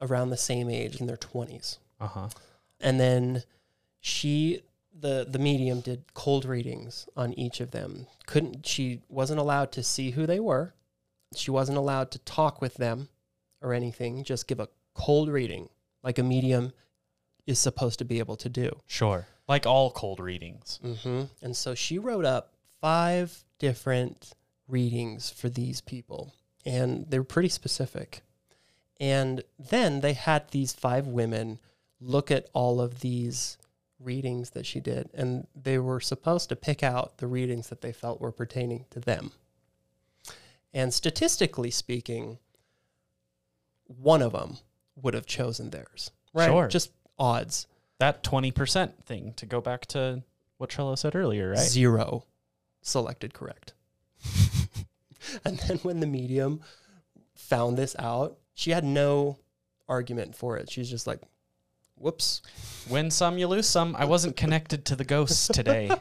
around 0.00 0.30
the 0.30 0.36
same 0.36 0.68
age 0.68 1.00
in 1.00 1.06
their 1.06 1.16
20s. 1.16 1.78
Uh 2.00 2.06
huh. 2.08 2.28
And 2.80 2.98
then 3.00 3.42
she 4.02 4.60
the 4.92 5.26
the 5.26 5.38
medium 5.38 5.80
did 5.80 6.12
cold 6.12 6.44
readings 6.44 7.08
on 7.16 7.32
each 7.32 7.60
of 7.60 7.70
them. 7.70 8.06
Couldn't 8.26 8.66
she 8.66 9.00
wasn't 9.08 9.40
allowed 9.40 9.72
to 9.72 9.82
see 9.82 10.10
who 10.10 10.26
they 10.26 10.40
were. 10.40 10.74
She 11.34 11.50
wasn't 11.50 11.78
allowed 11.78 12.10
to 12.10 12.18
talk 12.18 12.60
with 12.60 12.74
them 12.74 13.08
or 13.62 13.72
anything, 13.72 14.24
just 14.24 14.46
give 14.48 14.60
a 14.60 14.68
cold 14.92 15.30
reading 15.30 15.70
like 16.02 16.18
a 16.18 16.22
medium 16.22 16.72
is 17.46 17.58
supposed 17.58 17.98
to 18.00 18.04
be 18.04 18.18
able 18.18 18.36
to 18.36 18.48
do. 18.48 18.70
Sure. 18.86 19.26
Like 19.48 19.66
all 19.66 19.90
cold 19.90 20.20
readings. 20.20 20.80
hmm 20.82 21.22
And 21.40 21.56
so 21.56 21.74
she 21.74 21.98
wrote 21.98 22.24
up 22.24 22.52
five 22.80 23.44
different 23.58 24.32
readings 24.68 25.30
for 25.30 25.48
these 25.48 25.80
people, 25.80 26.34
and 26.66 27.06
they 27.08 27.18
were 27.18 27.24
pretty 27.24 27.48
specific. 27.48 28.22
And 29.00 29.42
then 29.58 30.00
they 30.00 30.12
had 30.12 30.48
these 30.50 30.72
five 30.72 31.06
women 31.06 31.58
look 32.00 32.30
at 32.30 32.48
all 32.52 32.80
of 32.80 33.00
these 33.00 33.58
readings 34.02 34.50
that 34.50 34.66
she 34.66 34.80
did, 34.80 35.10
and 35.14 35.46
they 35.54 35.78
were 35.78 36.00
supposed 36.00 36.48
to 36.48 36.56
pick 36.56 36.82
out 36.82 37.18
the 37.18 37.26
readings 37.26 37.68
that 37.68 37.80
they 37.80 37.92
felt 37.92 38.20
were 38.20 38.32
pertaining 38.32 38.86
to 38.90 39.00
them. 39.00 39.32
And 40.74 40.92
statistically 40.92 41.70
speaking, 41.70 42.38
one 43.86 44.22
of 44.22 44.32
them 44.32 44.58
would 44.96 45.14
have 45.14 45.26
chosen 45.26 45.70
theirs. 45.70 46.10
Right? 46.32 46.48
Sure. 46.48 46.68
Just 46.68 46.92
odds. 47.18 47.66
That 47.98 48.22
20% 48.24 49.04
thing 49.04 49.34
to 49.34 49.46
go 49.46 49.60
back 49.60 49.86
to 49.86 50.22
what 50.58 50.70
Trello 50.70 50.98
said 50.98 51.14
earlier, 51.14 51.50
right? 51.50 51.58
Zero 51.58 52.24
selected 52.80 53.34
correct. 53.34 53.74
and 55.44 55.58
then 55.58 55.78
when 55.78 56.00
the 56.00 56.06
medium 56.06 56.60
found 57.34 57.76
this 57.76 57.94
out, 57.98 58.38
she 58.54 58.70
had 58.70 58.84
no 58.84 59.38
argument 59.88 60.34
for 60.34 60.56
it. 60.56 60.70
She's 60.70 60.90
just 60.90 61.06
like, 61.06 61.20
whoops. 62.02 62.42
Win 62.90 63.10
some, 63.10 63.38
you 63.38 63.46
lose 63.46 63.68
some. 63.68 63.94
I 63.96 64.04
wasn't 64.04 64.36
connected 64.36 64.84
to 64.86 64.96
the 64.96 65.04
ghosts 65.04 65.46
today. 65.48 65.90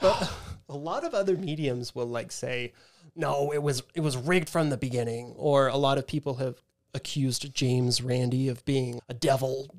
But 0.00 0.30
a 0.68 0.76
lot 0.76 1.04
of 1.04 1.14
other 1.14 1.36
mediums 1.36 1.94
will 1.94 2.06
like 2.06 2.30
say, 2.32 2.72
no, 3.16 3.52
it 3.52 3.62
was 3.62 3.82
it 3.94 4.00
was 4.00 4.16
rigged 4.16 4.48
from 4.48 4.70
the 4.70 4.76
beginning. 4.76 5.34
Or 5.36 5.68
a 5.68 5.76
lot 5.76 5.98
of 5.98 6.06
people 6.06 6.34
have 6.36 6.62
accused 6.94 7.52
James 7.54 8.00
Randi 8.02 8.48
of 8.48 8.64
being 8.64 9.00
a 9.08 9.14
devil 9.14 9.74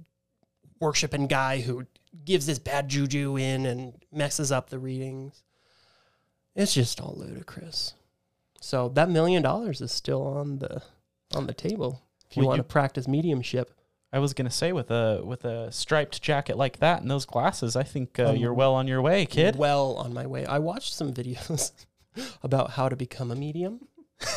worshiping 0.79 1.27
guy 1.27 1.61
who 1.61 1.85
gives 2.25 2.45
this 2.45 2.59
bad 2.59 2.87
juju 2.89 3.37
in 3.37 3.65
and 3.65 3.93
messes 4.11 4.51
up 4.51 4.69
the 4.69 4.79
readings. 4.79 5.43
It's 6.55 6.73
just 6.73 6.99
all 7.01 7.15
ludicrous. 7.17 7.93
So 8.61 8.89
that 8.89 9.09
million 9.09 9.41
dollars 9.43 9.81
is 9.81 9.91
still 9.91 10.25
on 10.25 10.59
the 10.59 10.81
on 11.35 11.47
the 11.47 11.53
table 11.53 12.01
if 12.29 12.35
you 12.37 12.41
Well, 12.41 12.49
want 12.49 12.57
you- 12.59 12.63
to 12.63 12.67
practice 12.69 13.07
mediumship. 13.07 13.71
I 14.11 14.19
was 14.19 14.33
gonna 14.33 14.49
say 14.49 14.71
with 14.73 14.89
a 14.89 15.21
with 15.23 15.45
a 15.45 15.71
striped 15.71 16.21
jacket 16.21 16.57
like 16.57 16.79
that 16.79 17.01
and 17.01 17.11
those 17.11 17.25
glasses, 17.25 17.75
I 17.75 17.83
think 17.83 18.17
uh, 18.19 18.29
Um, 18.29 18.35
you're 18.37 18.53
well 18.53 18.73
on 18.73 18.87
your 18.87 19.01
way, 19.01 19.25
kid. 19.25 19.55
Well 19.55 19.93
on 19.97 20.13
my 20.13 20.25
way. 20.25 20.45
I 20.45 20.57
watched 20.59 20.93
some 20.93 21.13
videos 21.13 21.71
about 22.43 22.71
how 22.71 22.89
to 22.89 22.95
become 22.95 23.29
a 23.31 23.35
medium. 23.35 23.87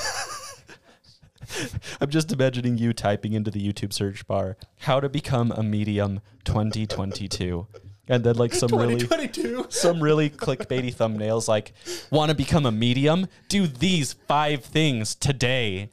I'm 2.01 2.09
just 2.11 2.33
imagining 2.33 2.79
you 2.79 2.93
typing 2.93 3.33
into 3.33 3.51
the 3.51 3.61
YouTube 3.67 3.93
search 3.93 4.27
bar 4.27 4.57
how 4.81 5.01
to 5.01 5.09
become 5.09 5.51
a 5.53 5.63
medium 5.63 6.21
2022, 6.45 7.67
and 8.09 8.25
then 8.25 8.37
like 8.37 8.53
some 8.55 8.71
really 8.75 9.01
some 9.71 10.03
really 10.03 10.31
clickbaity 10.31 10.95
thumbnails 10.95 11.49
like 11.49 11.73
want 12.11 12.29
to 12.31 12.35
become 12.35 12.67
a 12.67 12.73
medium 12.73 13.27
do 13.49 13.67
these 13.67 14.13
five 14.13 14.65
things 14.65 15.15
today 15.15 15.91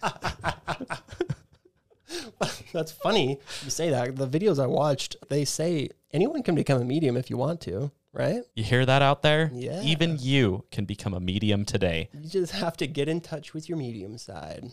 That's 2.73 2.91
funny 2.91 3.39
you 3.63 3.69
say 3.69 3.89
that. 3.89 4.15
The 4.15 4.27
videos 4.27 4.61
I 4.61 4.67
watched, 4.67 5.15
they 5.29 5.45
say 5.45 5.89
anyone 6.11 6.43
can 6.43 6.55
become 6.55 6.81
a 6.81 6.85
medium 6.85 7.15
if 7.17 7.29
you 7.29 7.37
want 7.37 7.61
to, 7.61 7.91
right? 8.13 8.41
you 8.55 8.63
hear 8.63 8.85
that 8.85 9.01
out 9.01 9.21
there 9.21 9.51
Yeah. 9.53 9.81
even 9.83 10.17
you 10.19 10.63
can 10.71 10.85
become 10.85 11.13
a 11.13 11.19
medium 11.19 11.65
today 11.65 12.09
You 12.13 12.29
just 12.29 12.53
have 12.53 12.75
to 12.77 12.87
get 12.87 13.07
in 13.07 13.21
touch 13.21 13.53
with 13.53 13.69
your 13.69 13.77
medium 13.77 14.17
side. 14.17 14.71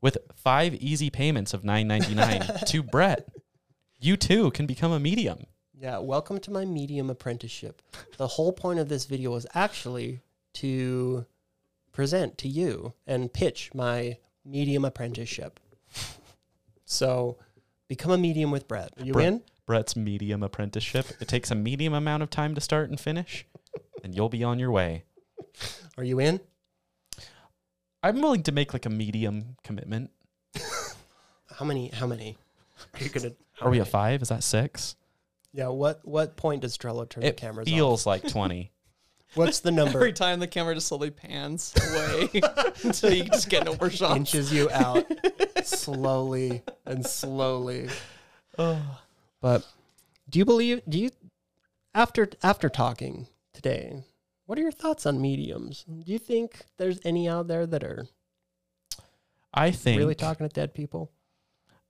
with 0.00 0.18
five 0.34 0.74
easy 0.74 1.10
payments 1.10 1.54
of 1.54 1.62
9.99 1.62 2.66
to 2.66 2.82
brett 2.82 3.28
you 4.00 4.16
too 4.16 4.50
can 4.50 4.66
become 4.66 4.92
a 4.92 5.00
medium 5.00 5.46
Yeah, 5.80 5.98
welcome 5.98 6.38
to 6.40 6.50
my 6.50 6.64
medium 6.64 7.08
apprenticeship. 7.10 7.80
The 8.16 8.26
whole 8.36 8.52
point 8.52 8.78
of 8.78 8.88
this 8.88 9.04
video 9.06 9.30
was 9.32 9.46
actually 9.54 10.20
to 10.54 11.26
present 11.92 12.36
to 12.38 12.48
you 12.48 12.92
and 13.06 13.32
pitch 13.32 13.70
my 13.74 14.18
medium 14.44 14.84
apprenticeship. 14.84 15.58
So 16.84 17.38
become 17.88 18.10
a 18.12 18.18
medium 18.18 18.50
with 18.50 18.68
Brett. 18.68 18.92
Are 18.98 19.04
you 19.04 19.12
Brett. 19.12 19.28
in? 19.28 19.42
brett's 19.66 19.96
medium 19.96 20.42
apprenticeship 20.42 21.06
it 21.20 21.26
takes 21.26 21.50
a 21.50 21.54
medium 21.54 21.94
amount 21.94 22.22
of 22.22 22.28
time 22.28 22.54
to 22.54 22.60
start 22.60 22.90
and 22.90 23.00
finish 23.00 23.46
and 24.02 24.14
you'll 24.14 24.28
be 24.28 24.44
on 24.44 24.58
your 24.58 24.70
way 24.70 25.04
Are 25.96 26.04
you 26.04 26.20
in? 26.20 26.38
i'm 28.02 28.20
willing 28.20 28.42
to 28.42 28.52
make 28.52 28.74
like 28.74 28.84
a 28.84 28.90
medium 28.90 29.56
commitment 29.64 30.10
How 31.50 31.64
many? 31.64 31.88
How 31.88 32.06
many? 32.06 32.36
Are 32.92 33.02
you 33.02 33.08
gonna? 33.08 33.30
are 33.62 33.70
we 33.70 33.78
many? 33.78 33.80
at 33.80 33.88
five 33.88 34.20
is 34.20 34.28
that 34.28 34.42
six 34.42 34.96
Yeah. 35.54 35.68
What 35.68 36.00
What 36.04 36.36
point 36.36 36.60
does 36.60 36.76
Trello 36.76 37.08
turn 37.08 37.22
it 37.22 37.36
the 37.36 37.40
cameras 37.40 37.66
on? 37.66 37.72
feels 37.74 38.04
like 38.06 38.28
20 38.28 38.60
off? 38.64 38.68
What's 39.34 39.60
the 39.60 39.70
number? 39.70 39.98
Every 39.98 40.12
time 40.12 40.40
the 40.40 40.46
camera 40.46 40.74
just 40.74 40.88
slowly 40.88 41.10
pans 41.10 41.74
away 41.90 42.28
until 42.84 43.12
you 43.12 43.24
just 43.24 43.48
get 43.48 43.64
no 43.64 43.76
more 43.76 43.90
shots. 43.90 44.16
inches 44.16 44.52
you 44.52 44.70
out 44.70 45.04
slowly 45.64 46.62
and 46.86 47.04
slowly. 47.04 47.88
But 49.40 49.66
do 50.30 50.38
you 50.38 50.46
believe? 50.46 50.80
Do 50.88 50.98
you 50.98 51.10
after 51.94 52.30
after 52.42 52.70
talking 52.70 53.26
today? 53.52 54.04
What 54.46 54.58
are 54.58 54.62
your 54.62 54.72
thoughts 54.72 55.04
on 55.04 55.20
mediums? 55.20 55.84
Do 55.84 56.10
you 56.10 56.18
think 56.18 56.64
there's 56.78 56.98
any 57.04 57.28
out 57.28 57.48
there 57.48 57.66
that 57.66 57.84
are 57.84 58.06
i 59.52 59.70
think 59.70 59.98
really 59.98 60.14
talking 60.14 60.48
to 60.48 60.52
dead 60.52 60.72
people? 60.72 61.12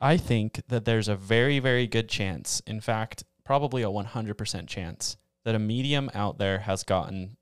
I 0.00 0.16
think 0.16 0.62
that 0.68 0.84
there's 0.84 1.08
a 1.08 1.16
very, 1.16 1.58
very 1.60 1.86
good 1.86 2.08
chance, 2.08 2.60
in 2.66 2.80
fact, 2.80 3.24
probably 3.44 3.82
a 3.82 3.86
100% 3.86 4.66
chance, 4.66 5.16
that 5.44 5.54
a 5.54 5.58
medium 5.58 6.10
out 6.14 6.38
there 6.38 6.60
has 6.60 6.82
gotten 6.84 7.36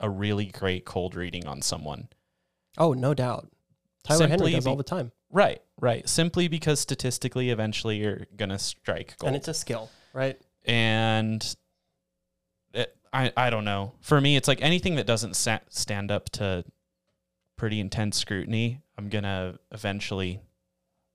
a 0.00 0.08
really 0.10 0.46
great 0.46 0.84
cold 0.84 1.14
reading 1.14 1.46
on 1.46 1.62
someone. 1.62 2.08
Oh, 2.78 2.92
no 2.92 3.14
doubt. 3.14 3.48
Tyler 4.04 4.26
Henry 4.26 4.46
Simply 4.46 4.52
does 4.54 4.66
all 4.66 4.76
the 4.76 4.82
time, 4.82 5.12
Right, 5.30 5.62
right. 5.80 6.06
Simply 6.08 6.48
because 6.48 6.80
statistically, 6.80 7.50
eventually, 7.50 7.98
you're 7.98 8.26
going 8.36 8.48
to 8.50 8.58
strike 8.58 9.16
gold. 9.18 9.28
and 9.28 9.36
it's 9.36 9.48
a 9.48 9.54
skill, 9.54 9.88
right? 10.12 10.38
and 10.64 11.56
it, 12.74 12.94
I, 13.12 13.32
I 13.36 13.50
don't 13.50 13.64
know. 13.64 13.92
For 14.00 14.20
me, 14.20 14.36
it's 14.36 14.48
like 14.48 14.60
anything 14.60 14.96
that 14.96 15.06
doesn't 15.06 15.34
sa- 15.36 15.60
stand 15.70 16.10
up 16.10 16.30
to 16.30 16.64
pretty 17.56 17.78
intense 17.80 18.16
scrutiny, 18.18 18.80
I'm 18.98 19.08
going 19.08 19.24
to 19.24 19.58
eventually 19.70 20.40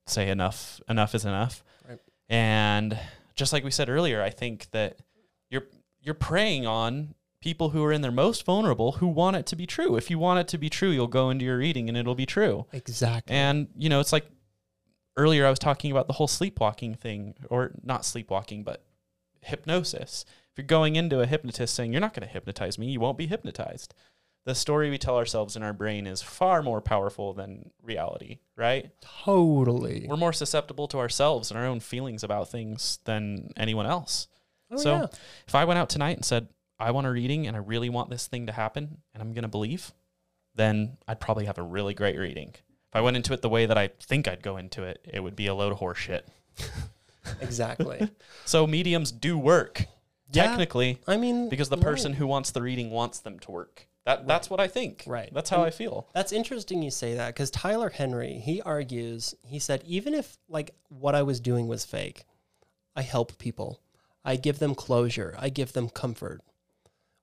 say 0.07 0.29
enough 0.29 0.79
enough 0.89 1.13
is 1.13 1.25
enough. 1.25 1.63
Right. 1.87 1.99
And 2.29 2.97
just 3.35 3.51
like 3.53 3.63
we 3.65 3.71
said 3.71 3.89
earlier, 3.89 4.21
I 4.23 4.29
think 4.29 4.69
that 4.71 4.97
you're 5.49 5.65
you're 6.07 6.13
preying 6.13 6.65
on 6.65 7.13
people 7.41 7.69
who 7.69 7.83
are 7.83 7.91
in 7.91 8.01
their 8.01 8.11
most 8.11 8.45
vulnerable 8.45 8.93
who 8.93 9.07
want 9.07 9.35
it 9.35 9.45
to 9.45 9.55
be 9.57 9.67
true. 9.67 9.97
If 9.97 10.09
you 10.09 10.17
want 10.17 10.39
it 10.39 10.47
to 10.47 10.57
be 10.57 10.69
true, 10.69 10.89
you'll 10.89 11.07
go 11.07 11.29
into 11.29 11.45
your 11.45 11.57
reading 11.57 11.89
and 11.89 11.97
it'll 11.97 12.15
be 12.15 12.25
true. 12.25 12.65
Exactly. 12.71 13.35
And 13.35 13.67
you 13.75 13.89
know, 13.89 13.99
it's 13.99 14.13
like 14.13 14.25
earlier 15.17 15.45
I 15.45 15.49
was 15.49 15.59
talking 15.59 15.91
about 15.91 16.07
the 16.07 16.13
whole 16.13 16.27
sleepwalking 16.27 16.95
thing, 16.95 17.35
or 17.49 17.71
not 17.83 18.05
sleepwalking, 18.05 18.63
but 18.63 18.85
hypnosis. 19.41 20.23
If 20.51 20.57
you're 20.57 20.65
going 20.65 20.95
into 20.95 21.19
a 21.19 21.25
hypnotist 21.25 21.75
saying 21.75 21.91
you're 21.91 22.01
not 22.01 22.13
going 22.13 22.25
to 22.25 22.33
hypnotize 22.33 22.79
me, 22.79 22.87
you 22.87 23.01
won't 23.01 23.17
be 23.17 23.27
hypnotized. 23.27 23.93
The 24.45 24.55
story 24.55 24.89
we 24.89 24.97
tell 24.97 25.17
ourselves 25.17 25.57
in 25.57 25.63
our 25.63 25.73
brain 25.73 26.07
is 26.07 26.21
far 26.21 26.63
more 26.63 26.79
powerful 26.79 27.33
than 27.33 27.71
reality, 27.83 28.37
right? 28.55 28.91
totally. 29.01 30.05
We're 30.07 30.15
more 30.15 30.31
susceptible 30.31 30.87
to 30.87 30.99
ourselves 30.99 31.51
and 31.51 31.59
our 31.59 31.65
own 31.65 31.81
feelings 31.81 32.23
about 32.23 32.49
things 32.49 32.99
than 33.03 33.51
anyone 33.57 33.85
else. 33.85 34.29
Oh, 34.71 34.77
so 34.77 34.95
yeah. 34.95 35.07
if 35.47 35.55
I 35.55 35.65
went 35.65 35.79
out 35.79 35.89
tonight 35.89 36.17
and 36.17 36.25
said, 36.25 36.47
I 36.79 36.91
want 36.91 37.07
a 37.07 37.11
reading 37.11 37.47
and 37.47 37.55
I 37.55 37.59
really 37.59 37.89
want 37.89 38.09
this 38.09 38.27
thing 38.27 38.47
to 38.47 38.51
happen 38.53 38.97
and 39.13 39.21
I'm 39.23 39.33
going 39.33 39.43
to 39.43 39.47
believe, 39.49 39.93
then 40.55 40.97
I'd 41.07 41.19
probably 41.19 41.45
have 41.45 41.57
a 41.57 41.63
really 41.63 41.93
great 41.93 42.17
reading. 42.17 42.49
If 42.49 42.95
I 42.95 43.01
went 43.01 43.17
into 43.17 43.33
it 43.33 43.41
the 43.41 43.49
way 43.49 43.65
that 43.65 43.77
I 43.77 43.87
think 43.99 44.27
I'd 44.27 44.43
go 44.43 44.57
into 44.57 44.83
it, 44.83 44.99
it 45.11 45.21
would 45.21 45.35
be 45.35 45.47
a 45.47 45.53
load 45.55 45.71
of 45.71 45.79
horseshit. 45.79 46.21
exactly. 47.41 48.09
So 48.45 48.65
mediums 48.67 49.11
do 49.11 49.37
work, 49.37 49.85
Yeah. 50.31 50.43
technically, 50.47 50.99
I 51.07 51.17
mean, 51.17 51.49
because 51.49 51.69
the 51.69 51.77
right. 51.77 51.83
person 51.83 52.13
who 52.13 52.27
wants 52.27 52.51
the 52.51 52.61
reading 52.61 52.89
wants 52.91 53.19
them 53.19 53.39
to 53.39 53.51
work. 53.51 53.87
That 54.05 54.25
That's 54.25 54.49
what 54.49 54.61
I 54.61 54.67
think. 54.69 55.03
Right. 55.05 55.29
That's 55.33 55.49
how 55.49 55.57
And- 55.57 55.65
I 55.65 55.69
feel. 55.71 56.07
That's 56.13 56.31
interesting 56.31 56.81
you 56.81 56.91
say 56.91 57.15
that 57.15 57.27
because 57.33 57.51
Tyler 57.51 57.89
Henry, 57.89 58.35
he 58.39 58.61
argues, 58.61 59.35
he 59.45 59.59
said, 59.59 59.83
even 59.85 60.13
if 60.13 60.37
like 60.47 60.71
what 60.89 61.13
I 61.15 61.23
was 61.23 61.39
doing 61.41 61.67
was 61.67 61.83
fake, 61.83 62.23
I 62.95 63.01
help 63.01 63.37
people. 63.37 63.81
I 64.27 64.35
give 64.35 64.59
them 64.59 64.75
closure. 64.75 65.33
I 65.39 65.49
give 65.49 65.73
them 65.73 65.89
comfort. 65.89 66.41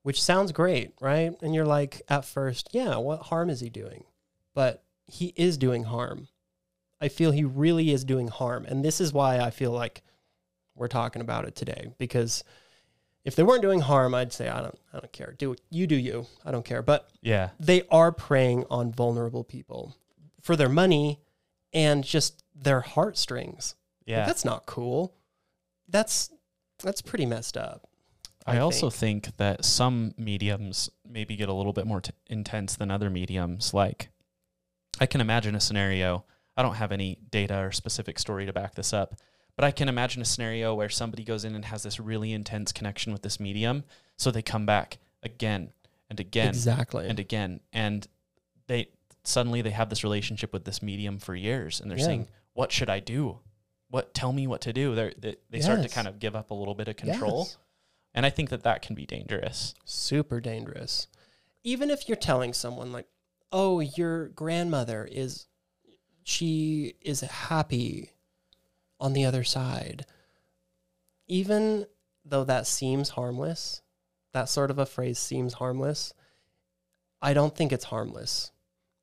which 0.03 0.21
sounds 0.23 0.53
great, 0.53 0.93
right? 1.01 1.33
And 1.41 1.55
you're 1.55 1.65
like, 1.65 2.03
at 2.09 2.27
first, 2.27 2.69
yeah, 2.73 2.97
what 2.97 3.23
harm 3.23 3.49
is 3.49 3.61
he 3.61 3.71
doing? 3.71 4.05
But 4.53 4.83
he 5.07 5.33
is 5.37 5.57
doing 5.57 5.85
harm. 5.85 6.29
I 7.01 7.09
feel 7.09 7.31
he 7.31 7.43
really 7.45 7.91
is 7.91 8.05
doing 8.05 8.29
harm. 8.29 8.67
And 8.67 8.85
this 8.85 9.01
is 9.01 9.15
why 9.15 9.39
I 9.39 9.49
feel 9.51 9.71
like 9.71 10.03
we're 10.77 10.89
talking 10.89 11.23
about 11.23 11.47
it 11.47 11.55
today 11.57 11.93
because 11.99 12.45
if 13.25 13.35
they 13.35 13.43
weren't 13.43 13.63
doing 13.63 13.81
harm, 13.81 14.15
I'd 14.15 14.33
say 14.35 14.49
I 14.49 14.61
don't 14.61 14.79
I 14.93 14.99
don't 15.01 15.13
care. 15.13 15.35
Do 15.39 15.53
it. 15.53 15.61
You 15.71 15.87
do 15.87 15.97
you. 15.97 16.27
I 16.45 16.51
don't 16.51 16.65
care. 16.67 16.83
But 16.83 17.09
Yeah. 17.23 17.51
they 17.59 17.83
are 17.91 18.13
preying 18.13 18.65
on 18.69 18.93
vulnerable 18.93 19.43
people 19.45 19.97
for 20.43 20.55
their 20.55 20.69
money 20.69 21.19
and 21.73 22.05
just 22.05 22.43
their 22.55 22.81
heartstrings. 22.83 23.75
Like, 24.07 24.13
Yeah. 24.13 24.27
that's 24.27 24.45
not 24.45 24.67
cool. 24.67 25.15
That's 25.89 26.31
that's 26.85 27.03
pretty 27.03 27.27
messed 27.27 27.57
up. 27.57 27.89
I, 28.47 28.57
I 28.57 28.61
also 28.61 28.91
think 28.91 29.37
that 29.39 29.65
some 29.65 30.15
mediums 30.19 30.91
maybe 31.09 31.35
get 31.35 31.49
a 31.49 31.53
little 31.55 31.73
bit 31.73 31.87
more 31.87 32.01
t- 32.03 32.13
intense 32.29 32.77
than 32.77 32.91
other 32.91 33.09
mediums. 33.09 33.73
Like, 33.73 34.11
I 35.01 35.07
can 35.07 35.21
imagine 35.21 35.55
a 35.55 35.61
scenario. 35.61 36.25
I 36.57 36.63
don't 36.63 36.75
have 36.75 36.93
any 36.93 37.19
data 37.31 37.59
or 37.59 37.73
specific 37.73 38.19
story 38.19 38.45
to 38.47 38.53
back 38.53 38.75
this 38.75 38.93
up, 38.93 39.15
but 39.57 39.65
I 39.65 39.71
can 39.71 39.89
imagine 39.89 40.21
a 40.23 40.27
scenario 40.27 40.75
where 40.75 40.89
somebody 40.91 41.25
goes 41.25 41.45
in 41.45 41.55
and 41.55 41.65
has 41.65 41.83
this 41.83 41.99
really 41.99 42.33
intense 42.33 42.71
connection 42.71 43.13
with 43.13 43.23
this 43.23 43.41
medium. 43.41 43.85
So 44.19 44.31
they 44.31 44.43
come 44.43 44.67
back 44.67 44.99
again 45.23 45.73
and 46.11 46.21
again 46.21 46.49
exactly. 46.49 47.09
and 47.09 47.19
again. 47.19 47.61
And 47.73 48.07
they 48.67 48.89
suddenly 49.25 49.63
they 49.63 49.71
have 49.71 49.89
this 49.89 50.05
relationship 50.05 50.53
with 50.53 50.65
this 50.65 50.83
medium 50.83 51.19
for 51.19 51.35
years 51.35 51.81
and 51.81 51.91
they're 51.91 51.99
Yeah. 51.99 52.05
saying, 52.05 52.29
What 52.53 52.71
should 52.71 52.91
I 52.91 53.01
do? 53.01 53.41
What 53.95 54.13
tell 54.13 54.33
me 54.33 54.49
what 54.49 54.63
to 54.63 54.73
do? 54.73 54.97
They're, 54.97 55.13
they 55.17 55.37
they 55.51 55.61
start 55.61 55.81
to 55.85 55.89
kind 55.89 56.09
of 56.09 56.19
give 56.19 56.35
up 56.35 56.51
a 56.51 56.55
little 56.55 56.75
bit 56.75 56.89
of 56.89 56.97
control. 56.97 57.45
Yes. 57.45 57.57
And 58.13 58.27
I 58.27 58.31
think 58.31 58.51
that 58.51 58.65
that 58.65 58.83
can 58.83 58.97
be 58.97 59.07
dangerous. 59.07 59.77
super 59.85 60.41
dangerous. 60.41 61.07
Even 61.63 61.91
if 61.91 62.09
you're 62.09 62.17
telling 62.17 62.55
someone 62.55 62.91
like, 62.91 63.07
"Oh, 63.53 63.79
your 63.79 64.31
grandmother 64.31 65.09
is 65.09 65.47
she 66.25 66.95
is 67.03 67.21
happy 67.21 68.11
on 68.99 69.13
the 69.13 69.25
other 69.25 69.45
side." 69.45 70.07
Even 71.29 71.87
though 72.25 72.43
that 72.43 72.67
seems 72.67 73.11
harmless, 73.11 73.81
that 74.33 74.49
sort 74.49 74.73
of 74.73 74.79
a 74.81 74.87
phrase 74.87 75.21
seems 75.21 75.55
harmless, 75.55 76.13
I 77.23 77.33
don't 77.33 77.55
think 77.55 77.73
it's 77.73 77.85
harmless 77.85 78.51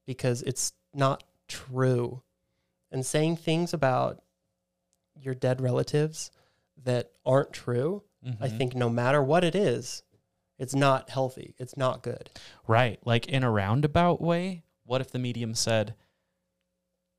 because 0.06 0.42
it's 0.42 0.74
not 0.94 1.24
true. 1.48 2.24
And 2.92 3.06
saying 3.06 3.38
things 3.38 3.74
about 3.74 4.22
your 5.22 5.36
dead 5.36 5.61
relatives 5.61 6.32
that 6.84 7.11
aren't 7.26 7.53
true 7.53 8.03
I 8.39 8.49
Mhm. 8.49 8.57
think 8.59 8.76
no 8.76 8.88
matter 8.88 9.24
what 9.24 9.43
it 9.43 9.55
is, 9.55 10.03
it's 10.59 10.76
not 10.76 11.09
healthy. 11.09 11.55
It's 11.57 11.76
not 11.76 12.03
good. 12.03 12.30
Right. 12.67 12.99
Like 13.03 13.26
in 13.28 13.43
a 13.43 13.49
roundabout 13.49 14.22
way, 14.22 14.61
what 14.84 15.01
if 15.01 15.09
the 15.09 15.17
medium 15.17 15.55
said, 15.55 15.95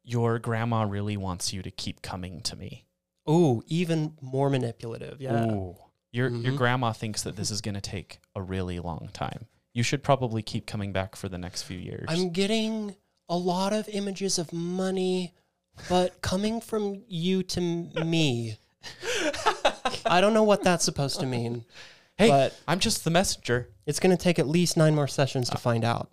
Your 0.05 0.38
grandma 0.38 0.82
really 0.82 1.16
wants 1.16 1.53
you 1.53 1.62
to 1.62 1.70
keep 1.70 2.03
coming 2.03 2.40
to 2.42 2.57
me? 2.57 2.86
Ooh, 3.28 3.62
even 3.66 4.16
more 4.20 4.50
manipulative. 4.50 5.20
Yeah. 5.20 5.44
Ooh. 5.44 5.76
Your 6.12 6.28
your 6.28 6.53
Mhm. 6.53 6.57
grandma 6.59 6.92
thinks 6.92 7.22
that 7.22 7.36
this 7.36 7.50
is 7.50 7.61
gonna 7.61 7.80
take 7.80 8.20
a 8.34 8.42
really 8.42 8.78
long 8.80 9.09
time. 9.12 9.46
You 9.72 9.82
should 9.82 10.03
probably 10.05 10.42
keep 10.42 10.66
coming 10.66 10.92
back 10.92 11.16
for 11.16 11.28
the 11.28 11.38
next 11.38 11.62
few 11.62 11.78
years. 11.78 12.07
I'm 12.09 12.30
getting 12.30 12.96
a 13.28 13.36
lot 13.36 13.72
of 13.72 13.88
images 13.88 14.38
of 14.38 14.53
money, 14.53 15.32
but 15.89 16.20
coming 16.23 16.61
from 16.61 17.03
you 17.09 17.43
to 17.45 17.61
me. 17.61 18.57
I 20.07 20.20
don't 20.20 20.35
know 20.35 20.43
what 20.43 20.62
that's 20.64 20.85
supposed 20.85 21.20
to 21.20 21.27
mean, 21.27 21.64
hey, 22.16 22.29
but 22.29 22.59
I'm 22.66 22.79
just 22.81 23.05
the 23.05 23.11
messenger. 23.11 23.68
it's 23.87 24.01
going 24.01 24.16
to 24.16 24.23
take 24.23 24.39
at 24.39 24.49
least 24.49 24.77
nine 24.77 24.95
more 24.95 25.09
sessions 25.09 25.49
to 25.51 25.59
find 25.59 25.85
out. 25.85 26.11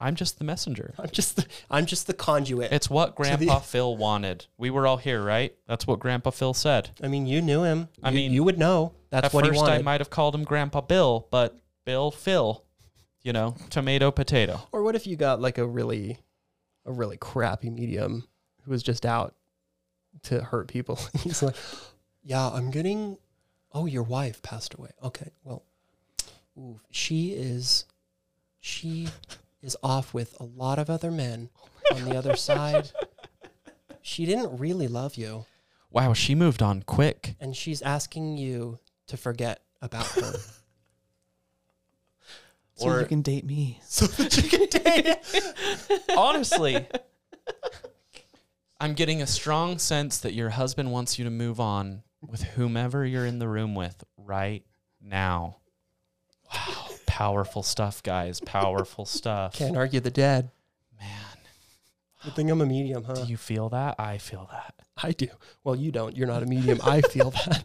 I'm 0.00 0.14
just 0.16 0.38
the 0.38 0.44
messenger. 0.44 0.94
I'm 0.98 1.08
just 1.10 1.36
the, 1.36 1.46
I'm 1.70 1.86
just 1.86 2.06
the 2.06 2.14
conduit. 2.14 2.72
It's 2.72 2.90
what 2.90 3.14
Grandpa 3.14 3.58
Phil 3.60 3.96
wanted. 3.96 4.46
We 4.58 4.70
were 4.70 4.86
all 4.86 4.96
here, 4.98 5.22
right? 5.22 5.54
That's 5.66 5.86
what 5.86 5.98
Grandpa 6.00 6.30
Phil 6.30 6.52
said. 6.54 6.90
I 7.02 7.08
mean, 7.08 7.26
you 7.26 7.40
knew 7.40 7.62
him. 7.62 7.88
I 8.02 8.10
You- 8.10 8.14
mean, 8.16 8.32
you 8.32 8.44
would 8.44 8.58
know. 8.58 8.92
That's 9.10 9.26
At 9.26 9.32
what 9.34 9.44
he 9.44 9.50
first, 9.50 9.62
I 9.64 9.78
might 9.82 10.00
have 10.00 10.10
called 10.10 10.34
him 10.34 10.44
Grandpa 10.44 10.80
Bill, 10.82 11.28
but 11.30 11.56
Bill 11.84 12.10
Phil, 12.10 12.64
you 13.22 13.32
know, 13.32 13.56
tomato 13.70 14.10
potato. 14.10 14.60
Or 14.72 14.82
what 14.82 14.94
if 14.96 15.06
you 15.06 15.16
got 15.16 15.40
like 15.40 15.58
a 15.58 15.66
really, 15.66 16.18
a 16.84 16.92
really 16.92 17.16
crappy 17.16 17.70
medium 17.70 18.24
who 18.64 18.70
was 18.70 18.82
just 18.82 19.04
out 19.06 19.34
to 20.24 20.42
hurt 20.42 20.68
people? 20.68 20.98
He's 21.20 21.42
like, 21.42 21.56
yeah, 22.22 22.48
I'm 22.48 22.70
getting. 22.70 23.18
Oh, 23.72 23.86
your 23.86 24.02
wife 24.04 24.40
passed 24.42 24.74
away. 24.74 24.90
Okay, 25.02 25.30
well, 25.42 25.64
ooh, 26.56 26.80
she 26.90 27.32
is, 27.32 27.84
she 28.60 29.08
is 29.62 29.76
off 29.82 30.14
with 30.14 30.36
a 30.38 30.44
lot 30.44 30.78
of 30.78 30.88
other 30.88 31.10
men 31.10 31.50
oh 31.90 31.96
on 31.96 32.04
the 32.04 32.16
other 32.16 32.36
side. 32.36 32.90
She 34.06 34.26
didn't 34.26 34.58
really 34.58 34.86
love 34.86 35.14
you, 35.16 35.46
Wow, 35.90 36.12
she 36.12 36.34
moved 36.34 36.60
on 36.62 36.82
quick. 36.82 37.36
and 37.40 37.56
she's 37.56 37.80
asking 37.80 38.36
you 38.36 38.78
to 39.06 39.16
forget 39.16 39.62
about 39.80 40.04
her. 40.08 40.34
So 42.76 42.88
Or- 42.88 43.00
you 43.00 43.06
can 43.06 43.22
date 43.22 43.44
me. 43.46 43.80
so 43.86 44.04
that 44.06 44.36
you 44.36 44.48
can 44.50 44.66
date. 44.68 45.16
Honestly, 46.16 46.86
I'm 48.84 48.92
getting 48.92 49.22
a 49.22 49.26
strong 49.26 49.78
sense 49.78 50.18
that 50.18 50.34
your 50.34 50.50
husband 50.50 50.92
wants 50.92 51.18
you 51.18 51.24
to 51.24 51.30
move 51.30 51.58
on 51.58 52.02
with 52.20 52.42
whomever 52.42 53.06
you're 53.06 53.24
in 53.24 53.38
the 53.38 53.48
room 53.48 53.74
with 53.74 54.04
right 54.18 54.62
now. 55.00 55.56
Wow, 56.52 56.88
powerful 57.06 57.62
stuff, 57.62 58.02
guys. 58.02 58.40
Powerful 58.40 59.06
stuff. 59.06 59.54
Can't 59.54 59.78
argue 59.78 60.00
the 60.00 60.10
dead. 60.10 60.50
Man, 61.00 61.08
Good 62.24 62.36
thing 62.36 62.50
I'm 62.50 62.60
a 62.60 62.66
medium, 62.66 63.04
huh? 63.04 63.14
do 63.14 63.24
you 63.24 63.38
feel 63.38 63.70
that? 63.70 63.94
I 63.98 64.18
feel 64.18 64.50
that. 64.52 64.74
I 65.02 65.12
do. 65.12 65.28
Well, 65.64 65.76
you 65.76 65.90
don't. 65.90 66.14
You're 66.14 66.28
not 66.28 66.42
a 66.42 66.46
medium. 66.46 66.78
I 66.84 67.00
feel 67.00 67.30
that. 67.30 67.64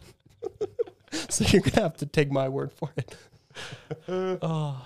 so 1.28 1.44
you're 1.48 1.60
gonna 1.60 1.82
have 1.82 1.98
to 1.98 2.06
take 2.06 2.32
my 2.32 2.48
word 2.48 2.72
for 2.72 2.90
it. 2.96 3.14
Oh. 4.40 4.82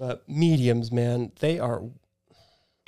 But 0.00 0.28
mediums, 0.28 0.90
man, 0.90 1.30
they 1.38 1.60
are. 1.60 1.80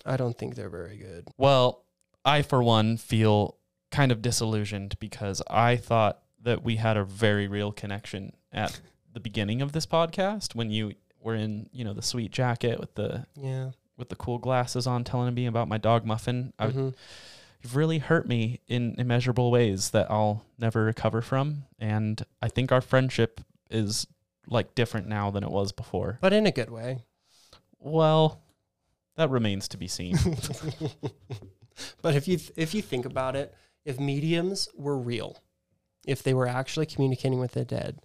I 0.04 0.16
don't 0.16 0.36
think 0.36 0.56
they're 0.56 0.68
very 0.68 0.96
good. 0.96 1.28
Well, 1.36 1.84
I, 2.24 2.42
for 2.42 2.62
one, 2.62 2.96
feel 2.96 3.56
kind 3.90 4.12
of 4.12 4.22
disillusioned 4.22 4.98
because 5.00 5.42
I 5.50 5.76
thought 5.76 6.20
that 6.42 6.62
we 6.64 6.76
had 6.76 6.96
a 6.96 7.04
very 7.04 7.46
real 7.48 7.72
connection 7.72 8.32
at 8.52 8.80
the 9.12 9.20
beginning 9.20 9.60
of 9.62 9.72
this 9.72 9.86
podcast 9.86 10.54
when 10.54 10.70
you 10.70 10.94
were 11.20 11.34
in, 11.34 11.68
you 11.72 11.84
know, 11.84 11.92
the 11.92 12.02
sweet 12.02 12.30
jacket 12.32 12.80
with 12.80 12.94
the 12.94 13.26
Yeah. 13.36 13.70
with 13.96 14.08
the 14.08 14.16
cool 14.16 14.38
glasses 14.38 14.86
on, 14.86 15.04
telling 15.04 15.32
me 15.34 15.46
about 15.46 15.68
my 15.68 15.78
dog 15.78 16.04
Muffin. 16.04 16.52
I, 16.58 16.68
Mhm. 16.68 16.94
You've 17.62 17.76
really 17.76 17.98
hurt 17.98 18.26
me 18.26 18.58
in 18.66 18.96
immeasurable 18.98 19.52
ways 19.52 19.90
that 19.90 20.10
I'll 20.10 20.44
never 20.58 20.82
recover 20.82 21.22
from, 21.22 21.66
and 21.78 22.20
I 22.40 22.48
think 22.48 22.72
our 22.72 22.80
friendship 22.80 23.40
is 23.70 24.06
like 24.48 24.74
different 24.74 25.06
now 25.06 25.30
than 25.30 25.44
it 25.44 25.50
was 25.50 25.70
before. 25.70 26.18
But 26.20 26.32
in 26.32 26.44
a 26.46 26.50
good 26.50 26.70
way. 26.70 27.04
Well, 27.78 28.40
that 29.14 29.30
remains 29.30 29.68
to 29.68 29.76
be 29.76 29.86
seen. 29.86 30.16
but 32.02 32.14
if 32.14 32.28
you 32.28 32.36
th- 32.36 32.52
if 32.56 32.74
you 32.74 32.82
think 32.82 33.04
about 33.04 33.36
it, 33.36 33.54
if 33.84 33.98
mediums 33.98 34.68
were 34.76 34.96
real, 34.96 35.42
if 36.06 36.22
they 36.22 36.34
were 36.34 36.46
actually 36.46 36.86
communicating 36.86 37.38
with 37.38 37.52
the 37.52 37.64
dead, 37.64 38.00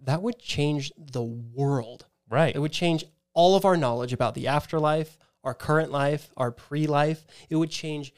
that 0.00 0.22
would 0.22 0.38
change 0.38 0.92
the 0.96 1.22
world. 1.22 2.06
right. 2.28 2.54
It 2.54 2.58
would 2.58 2.72
change 2.72 3.04
all 3.32 3.56
of 3.56 3.64
our 3.64 3.76
knowledge 3.76 4.12
about 4.12 4.34
the 4.34 4.48
afterlife, 4.48 5.18
our 5.44 5.54
current 5.54 5.90
life, 5.90 6.30
our 6.36 6.50
pre-life. 6.50 7.26
It 7.50 7.56
would 7.56 7.70
change 7.70 8.12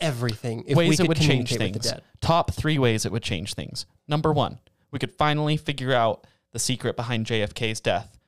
everything 0.00 0.64
if 0.66 0.76
we 0.76 0.88
ways 0.88 0.98
could 0.98 1.06
it 1.06 1.08
would 1.08 1.20
change 1.20 1.54
things. 1.54 1.92
Top 2.20 2.52
three 2.52 2.78
ways 2.78 3.06
it 3.06 3.12
would 3.12 3.22
change 3.22 3.54
things. 3.54 3.86
Number 4.06 4.32
one, 4.32 4.58
we 4.90 4.98
could 4.98 5.14
finally 5.14 5.56
figure 5.56 5.92
out 5.92 6.26
the 6.52 6.58
secret 6.58 6.96
behind 6.96 7.26
JFK's 7.26 7.80
death. 7.80 8.18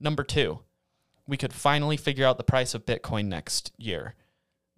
Number 0.00 0.24
two, 0.24 0.60
we 1.26 1.36
could 1.36 1.52
finally 1.52 1.96
figure 1.96 2.26
out 2.26 2.38
the 2.38 2.44
price 2.44 2.74
of 2.74 2.84
Bitcoin 2.84 3.26
next 3.26 3.72
year. 3.78 4.14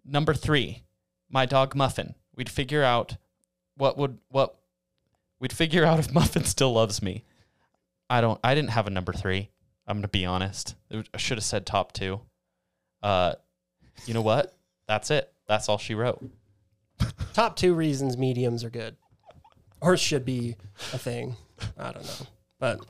Number 0.05 0.35
three, 0.35 0.83
my 1.31 1.47
dog 1.47 1.75
Muffin. 1.75 2.15
We'd 2.37 2.49
figure 2.49 2.83
out 2.83 3.17
what 3.77 3.97
would 3.97 4.19
what 4.29 4.57
we'd 5.41 5.53
figure 5.53 5.85
out 5.85 5.99
if 5.99 6.13
Muffin 6.15 6.45
still 6.45 6.73
loves 6.73 7.03
me. 7.03 7.25
I 8.11 8.21
don't. 8.21 8.39
I 8.45 8.55
didn't 8.55 8.71
have 8.71 8.87
a 8.87 8.91
number 8.91 9.13
three. 9.13 9.51
I'm 9.87 9.99
gonna 9.99 10.09
be 10.09 10.27
honest. 10.27 10.75
I 10.93 11.17
should 11.17 11.39
have 11.39 11.45
said 11.45 11.67
top 11.67 11.93
two. 11.93 12.21
Uh, 13.03 13.35
you 14.07 14.15
know 14.15 14.23
what? 14.23 14.55
That's 14.87 15.11
it. 15.11 15.33
That's 15.47 15.69
all 15.69 15.79
she 15.79 15.95
wrote. 15.95 16.25
Top 17.35 17.57
two 17.57 17.75
reasons 17.75 18.17
mediums 18.17 18.65
are 18.65 18.71
good, 18.71 18.97
or 19.81 19.97
should 19.97 20.25
be 20.25 20.57
a 20.93 20.99
thing. 20.99 21.37
I 21.77 21.93
don't 21.93 22.05
know, 22.05 22.27
but 22.59 22.81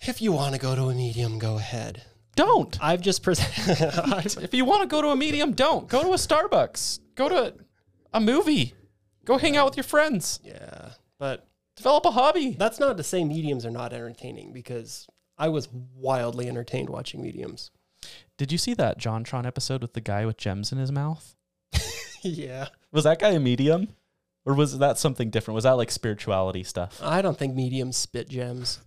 if 0.00 0.20
you 0.22 0.32
want 0.32 0.54
to 0.54 0.60
go 0.60 0.74
to 0.74 0.84
a 0.84 0.94
medium, 0.94 1.38
go 1.38 1.56
ahead. 1.56 2.02
Don't. 2.36 2.76
I've 2.82 3.00
just 3.00 3.22
presented. 3.22 4.42
If 4.42 4.54
you 4.54 4.64
want 4.64 4.82
to 4.82 4.86
go 4.88 5.02
to 5.02 5.08
a 5.08 5.16
medium, 5.16 5.52
don't. 5.52 5.88
Go 5.88 6.02
to 6.02 6.10
a 6.10 6.16
Starbucks. 6.16 7.00
Go 7.14 7.28
to 7.28 7.54
a 8.12 8.20
movie. 8.20 8.74
Go 9.24 9.36
hang 9.38 9.56
out 9.56 9.66
with 9.66 9.76
your 9.76 9.84
friends. 9.84 10.40
yeah, 10.42 10.90
but 11.18 11.46
Develop 11.76 12.04
a 12.04 12.10
hobby. 12.10 12.56
that's 12.58 12.78
not 12.80 12.96
to 12.96 13.02
say 13.02 13.24
mediums 13.24 13.64
are 13.64 13.70
not 13.70 13.92
entertaining 13.92 14.52
because 14.52 15.06
I 15.38 15.48
was 15.48 15.68
wildly 15.94 16.48
entertained 16.48 16.90
watching 16.90 17.22
mediums. 17.22 17.70
Did 18.36 18.52
you 18.52 18.58
see 18.58 18.74
that 18.74 18.98
JonTron 18.98 19.46
episode 19.46 19.82
with 19.82 19.92
the 19.94 20.00
guy 20.00 20.24
with 20.26 20.36
gems 20.36 20.72
in 20.72 20.78
his 20.78 20.90
mouth? 20.92 21.34
yeah. 22.22 22.68
Was 22.92 23.04
that 23.04 23.18
guy 23.18 23.30
a 23.30 23.40
medium? 23.40 23.88
Or 24.46 24.54
was 24.54 24.78
that 24.78 24.98
something 24.98 25.30
different? 25.30 25.54
Was 25.56 25.64
that 25.64 25.72
like 25.76 25.90
spirituality 25.90 26.62
stuff? 26.64 26.98
I 27.02 27.20
don't 27.22 27.38
think 27.38 27.54
mediums 27.54 27.96
spit 27.96 28.28
gems. 28.28 28.80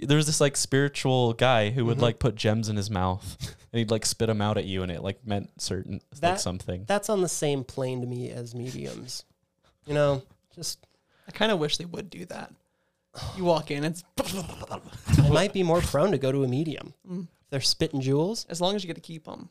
There 0.00 0.16
was 0.16 0.26
this 0.26 0.40
like 0.40 0.56
spiritual 0.56 1.32
guy 1.34 1.70
who 1.70 1.84
would 1.86 1.98
Mhm. 1.98 2.02
like 2.02 2.18
put 2.18 2.34
gems 2.34 2.68
in 2.68 2.76
his 2.76 2.90
mouth 2.90 3.36
and 3.72 3.78
he'd 3.78 3.90
like 3.90 4.06
spit 4.06 4.28
them 4.28 4.40
out 4.40 4.56
at 4.58 4.64
you 4.64 4.82
and 4.82 4.90
it 4.90 5.02
like 5.02 5.26
meant 5.26 5.50
certain 5.60 6.00
like 6.22 6.38
something. 6.38 6.84
That's 6.86 7.08
on 7.10 7.20
the 7.20 7.28
same 7.28 7.64
plane 7.64 8.00
to 8.00 8.06
me 8.06 8.30
as 8.30 8.54
mediums. 8.54 9.24
You 9.86 9.94
know, 9.94 10.22
just 10.54 10.86
I 11.28 11.32
kind 11.32 11.52
of 11.52 11.58
wish 11.58 11.76
they 11.76 11.84
would 11.84 12.10
do 12.10 12.24
that. 12.26 12.52
You 13.36 13.44
walk 13.44 13.70
in, 13.70 13.84
it's 13.84 14.04
I 15.18 15.28
might 15.30 15.52
be 15.52 15.62
more 15.62 15.80
prone 15.80 16.12
to 16.12 16.18
go 16.18 16.30
to 16.32 16.44
a 16.44 16.48
medium. 16.48 16.94
Mm. 17.08 17.26
They're 17.50 17.60
spitting 17.60 18.00
jewels. 18.00 18.46
as 18.48 18.60
long 18.60 18.76
as 18.76 18.82
you 18.84 18.86
get 18.86 18.94
to 18.94 19.00
keep 19.00 19.24
them. 19.24 19.50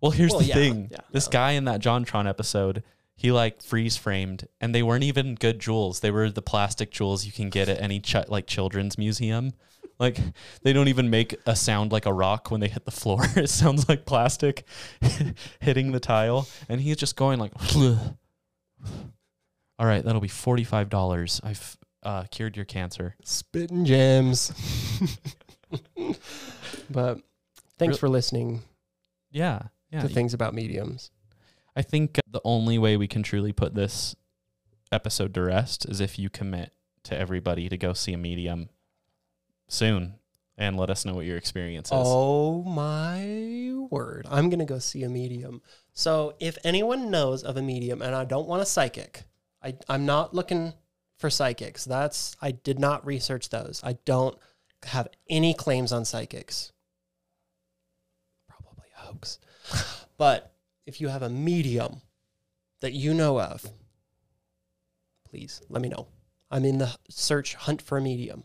Well, 0.00 0.10
here's 0.10 0.30
Well, 0.32 0.40
the 0.40 0.46
yeah, 0.46 0.54
thing. 0.54 0.88
yeah. 0.90 0.98
this 1.12 1.28
guy 1.28 1.52
in 1.52 1.64
that 1.66 1.80
JonTron 1.80 2.28
episode, 2.28 2.82
he 3.14 3.32
like 3.32 3.62
freeze 3.62 3.96
framed, 3.96 4.46
and 4.60 4.74
they 4.74 4.82
weren't 4.82 5.04
even 5.04 5.36
good 5.36 5.58
jewels. 5.60 6.00
They 6.00 6.10
were 6.10 6.28
the 6.30 6.42
plastic 6.42 6.90
jewels 6.90 7.24
you 7.24 7.32
can 7.32 7.48
get 7.48 7.68
at 7.68 7.80
any 7.80 8.00
ch- 8.00 8.28
like 8.28 8.46
children's 8.46 8.98
museum. 8.98 9.52
Like 9.98 10.18
they 10.62 10.72
don't 10.72 10.88
even 10.88 11.08
make 11.10 11.34
a 11.46 11.56
sound 11.56 11.92
like 11.92 12.06
a 12.06 12.12
rock 12.12 12.50
when 12.50 12.60
they 12.60 12.68
hit 12.68 12.84
the 12.84 12.90
floor. 12.90 13.20
it 13.36 13.48
sounds 13.48 13.88
like 13.88 14.04
plastic 14.04 14.66
hitting 15.60 15.92
the 15.92 16.00
tile, 16.00 16.46
and 16.68 16.80
he's 16.80 16.96
just 16.96 17.16
going 17.16 17.38
like. 17.38 17.52
All 19.78 19.86
right, 19.86 20.02
that'll 20.04 20.20
be 20.20 20.28
forty 20.28 20.64
five 20.64 20.88
dollars. 20.88 21.40
I've 21.44 21.76
uh, 22.02 22.24
cured 22.30 22.56
your 22.56 22.64
cancer. 22.64 23.14
Spitting 23.24 23.84
gems. 23.84 24.52
but 26.90 27.20
thanks 27.78 27.94
Real- 27.94 27.98
for 27.98 28.08
listening 28.08 28.62
Yeah, 29.30 29.62
yeah. 29.90 30.02
to 30.02 30.08
things 30.08 30.32
about 30.32 30.54
mediums. 30.54 31.10
I 31.74 31.82
think 31.82 32.18
the 32.30 32.40
only 32.44 32.78
way 32.78 32.96
we 32.96 33.08
can 33.08 33.22
truly 33.22 33.52
put 33.52 33.74
this 33.74 34.16
episode 34.92 35.34
to 35.34 35.42
rest 35.42 35.84
is 35.88 36.00
if 36.00 36.18
you 36.18 36.30
commit 36.30 36.72
to 37.04 37.18
everybody 37.18 37.68
to 37.68 37.76
go 37.76 37.92
see 37.92 38.12
a 38.12 38.18
medium 38.18 38.68
soon 39.68 40.14
and 40.58 40.76
let 40.76 40.90
us 40.90 41.04
know 41.04 41.14
what 41.14 41.26
your 41.26 41.36
experience 41.36 41.88
is. 41.88 41.92
Oh 41.94 42.62
my 42.62 43.74
word. 43.90 44.26
I'm 44.30 44.48
going 44.48 44.60
to 44.60 44.64
go 44.64 44.78
see 44.78 45.02
a 45.02 45.08
medium. 45.08 45.62
So 45.92 46.34
if 46.40 46.56
anyone 46.64 47.10
knows 47.10 47.42
of 47.42 47.56
a 47.56 47.62
medium, 47.62 48.02
and 48.02 48.14
I 48.14 48.24
don't 48.24 48.48
want 48.48 48.62
a 48.62 48.66
psychic, 48.66 49.24
I, 49.62 49.74
I'm 49.88 50.06
not 50.06 50.34
looking 50.34 50.72
for 51.18 51.30
psychics. 51.30 51.84
That's, 51.84 52.36
I 52.40 52.52
did 52.52 52.78
not 52.78 53.06
research 53.06 53.48
those. 53.50 53.80
I 53.84 53.98
don't 54.04 54.36
have 54.84 55.08
any 55.28 55.54
claims 55.54 55.92
on 55.92 56.04
psychics. 56.04 56.72
Probably 58.48 58.88
a 58.96 59.00
hoax. 59.00 59.38
But 60.18 60.54
if 60.86 60.98
you 60.98 61.08
have 61.08 61.20
a 61.20 61.28
medium 61.28 62.00
that 62.80 62.94
you 62.94 63.12
know 63.12 63.38
of, 63.38 63.66
please 65.28 65.60
let 65.68 65.82
me 65.82 65.90
know. 65.90 66.06
I'm 66.50 66.64
in 66.64 66.78
the 66.78 66.96
search 67.10 67.54
hunt 67.54 67.82
for 67.82 67.98
a 67.98 68.00
medium, 68.00 68.44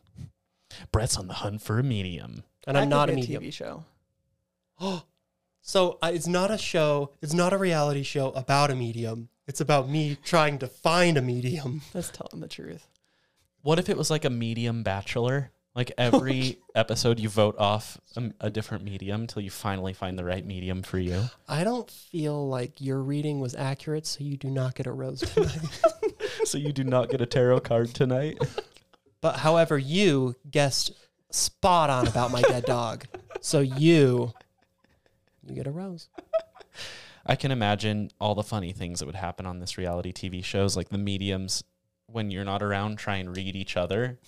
Brett's 0.91 1.17
on 1.17 1.27
the 1.27 1.33
hunt 1.35 1.61
for 1.61 1.79
a 1.79 1.83
medium. 1.83 2.43
and 2.67 2.75
That 2.75 2.81
I'm 2.81 2.87
could 2.87 2.89
not 2.89 3.09
a 3.09 3.13
medium. 3.13 3.43
TV 3.43 3.53
show. 3.53 3.83
Oh, 4.79 5.03
so 5.61 5.97
uh, 6.01 6.11
it's 6.13 6.27
not 6.27 6.51
a 6.51 6.57
show. 6.57 7.11
It's 7.21 7.33
not 7.33 7.53
a 7.53 7.57
reality 7.57 8.03
show 8.03 8.31
about 8.31 8.71
a 8.71 8.75
medium. 8.75 9.29
It's 9.47 9.61
about 9.61 9.89
me 9.89 10.17
trying 10.23 10.59
to 10.59 10.67
find 10.67 11.17
a 11.17 11.21
medium. 11.21 11.81
That's 11.93 12.09
telling 12.09 12.39
the 12.41 12.47
truth. 12.47 12.87
What 13.63 13.79
if 13.79 13.89
it 13.89 13.97
was 13.97 14.09
like 14.09 14.25
a 14.25 14.29
medium 14.29 14.81
bachelor? 14.83 15.51
Like 15.75 15.91
every 15.97 16.57
episode, 16.75 17.19
you 17.19 17.29
vote 17.29 17.55
off 17.57 17.97
a, 18.17 18.31
a 18.41 18.49
different 18.49 18.83
medium 18.83 19.25
till 19.27 19.41
you 19.41 19.49
finally 19.49 19.93
find 19.93 20.17
the 20.19 20.23
right 20.25 20.45
medium 20.45 20.83
for 20.83 20.97
you. 20.99 21.23
I 21.47 21.63
don't 21.63 21.89
feel 21.89 22.47
like 22.49 22.81
your 22.81 22.99
reading 23.01 23.39
was 23.39 23.55
accurate, 23.55 24.05
so 24.05 24.23
you 24.23 24.35
do 24.35 24.49
not 24.49 24.75
get 24.75 24.85
a 24.87 24.91
rose 24.91 25.19
tonight. 25.33 25.59
so 26.43 26.57
you 26.57 26.73
do 26.73 26.83
not 26.83 27.09
get 27.09 27.21
a 27.21 27.25
tarot 27.25 27.61
card 27.61 27.93
tonight. 27.93 28.37
But 29.21 29.37
however, 29.37 29.77
you 29.77 30.35
guessed 30.49 30.91
spot 31.29 31.89
on 31.89 32.07
about 32.07 32.31
my 32.31 32.41
dead 32.41 32.65
dog, 32.65 33.05
so 33.39 33.59
you 33.59 34.33
you 35.47 35.55
get 35.55 35.67
a 35.67 35.71
rose. 35.71 36.09
I 37.25 37.35
can 37.35 37.51
imagine 37.51 38.11
all 38.19 38.35
the 38.35 38.43
funny 38.43 38.73
things 38.73 38.99
that 38.99 39.05
would 39.05 39.15
happen 39.15 39.45
on 39.45 39.59
this 39.59 39.77
reality 39.77 40.11
TV 40.11 40.43
shows, 40.43 40.75
like 40.75 40.89
the 40.89 40.97
mediums 40.97 41.63
when 42.07 42.31
you're 42.31 42.45
not 42.45 42.61
around 42.61 42.97
try 42.97 43.17
and 43.17 43.35
read 43.35 43.55
each 43.55 43.77
other, 43.77 44.19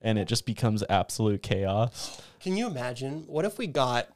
and 0.00 0.18
it 0.18 0.26
just 0.26 0.46
becomes 0.46 0.82
absolute 0.88 1.42
chaos. 1.42 2.20
Can 2.40 2.56
you 2.56 2.66
imagine? 2.66 3.24
What 3.26 3.44
if 3.44 3.58
we 3.58 3.66
got 3.66 4.08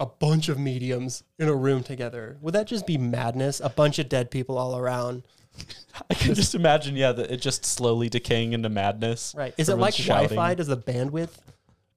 a 0.00 0.06
bunch 0.06 0.48
of 0.48 0.58
mediums 0.58 1.22
in 1.38 1.48
a 1.48 1.54
room 1.54 1.82
together? 1.82 2.36
Would 2.40 2.54
that 2.54 2.66
just 2.66 2.86
be 2.86 2.98
madness? 2.98 3.60
A 3.60 3.68
bunch 3.68 3.98
of 3.98 4.08
dead 4.08 4.30
people 4.30 4.58
all 4.58 4.76
around. 4.76 5.22
I 6.10 6.14
can 6.14 6.34
just 6.34 6.54
imagine, 6.54 6.96
yeah, 6.96 7.12
that 7.12 7.30
it 7.30 7.40
just 7.40 7.64
slowly 7.64 8.08
decaying 8.08 8.52
into 8.52 8.68
madness. 8.68 9.34
Right. 9.36 9.54
Is 9.58 9.68
it 9.68 9.76
like 9.76 9.94
Wi-Fi? 9.96 10.54
Does 10.54 10.66
the 10.66 10.76
bandwidth 10.76 11.38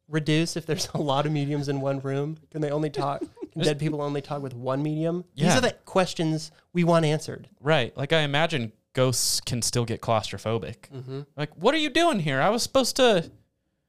reduce 0.07 0.55
if 0.55 0.65
there's 0.65 0.87
a 0.93 0.97
lot 1.01 1.25
of 1.25 1.31
mediums 1.31 1.69
in 1.69 1.81
one 1.81 1.99
room? 2.01 2.37
Can 2.51 2.61
they 2.61 2.71
only 2.71 2.89
talk? 2.89 3.21
Can 3.53 3.61
dead 3.61 3.79
people 3.79 4.01
only 4.01 4.21
talk 4.21 4.41
with 4.41 4.53
one 4.53 4.83
medium? 4.83 5.23
These 5.35 5.45
Yeah. 5.45 5.57
are 5.57 5.61
the 5.61 5.71
questions 5.85 6.51
we 6.73 6.83
want 6.83 7.05
answered. 7.05 7.47
Right. 7.61 7.95
Like 7.97 8.11
I 8.13 8.19
imagine 8.21 8.73
ghosts 8.93 9.39
can 9.39 9.61
still 9.61 9.85
get 9.85 10.01
claustrophobic. 10.01 10.89
Mm-hmm. 10.93 11.21
Like, 11.37 11.55
what 11.55 11.73
are 11.73 11.77
you 11.79 11.89
doing 11.89 12.19
here? 12.19 12.41
I 12.41 12.49
was 12.49 12.63
supposed 12.63 12.95
to. 12.97 13.29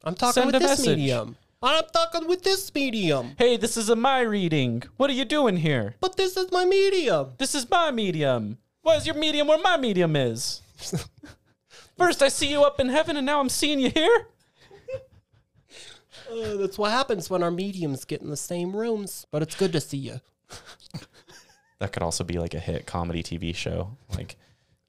I'm 0.05 0.15
talking 0.15 0.35
Send 0.35 0.47
with 0.47 0.55
a 0.57 0.59
this 0.61 0.71
message. 0.79 0.97
medium. 0.99 1.37
I'm 1.63 1.85
talking 1.93 2.29
with 2.29 2.43
this 2.43 2.73
medium. 2.75 3.33
Hey, 3.39 3.57
this 3.57 3.77
is 3.77 3.89
a 3.89 3.97
my 3.97 4.21
reading. 4.21 4.85
What 4.99 5.11
are 5.11 5.15
you 5.15 5.25
doing 5.25 5.57
here? 5.57 5.97
But 6.01 6.17
this 6.17 6.37
is 6.37 6.53
my 6.53 6.65
medium. 6.65 7.31
This 7.39 7.55
is 7.57 7.69
my 7.69 7.91
medium. 7.91 8.59
Why 8.87 8.95
is 8.95 9.05
your 9.05 9.17
medium 9.17 9.49
where 9.49 9.59
my 9.59 9.77
medium 9.77 10.15
is? 10.15 10.63
First, 11.99 12.23
I 12.23 12.29
see 12.29 12.47
you 12.47 12.63
up 12.63 12.79
in 12.79 12.89
heaven, 12.89 13.17
and 13.17 13.27
now 13.27 13.41
I'm 13.41 13.49
seeing 13.49 13.81
you 13.81 13.91
here. 13.91 14.29
Uh, 16.31 16.57
that's 16.57 16.79
what 16.79 16.93
happens 16.93 17.29
when 17.29 17.43
our 17.43 17.51
mediums 17.51 18.05
get 18.05 18.23
in 18.23 18.31
the 18.31 18.37
same 18.37 18.77
rooms. 18.77 19.27
But 19.33 19.43
it's 19.43 19.57
good 19.57 19.73
to 19.73 19.81
see 19.81 19.97
you. 19.97 20.21
That 21.79 21.93
could 21.93 22.03
also 22.03 22.25
be 22.25 22.39
like 22.39 22.55
a 22.55 22.59
hit 22.59 22.87
comedy 22.87 23.23
TV 23.23 23.55
show, 23.55 23.99
like 24.15 24.37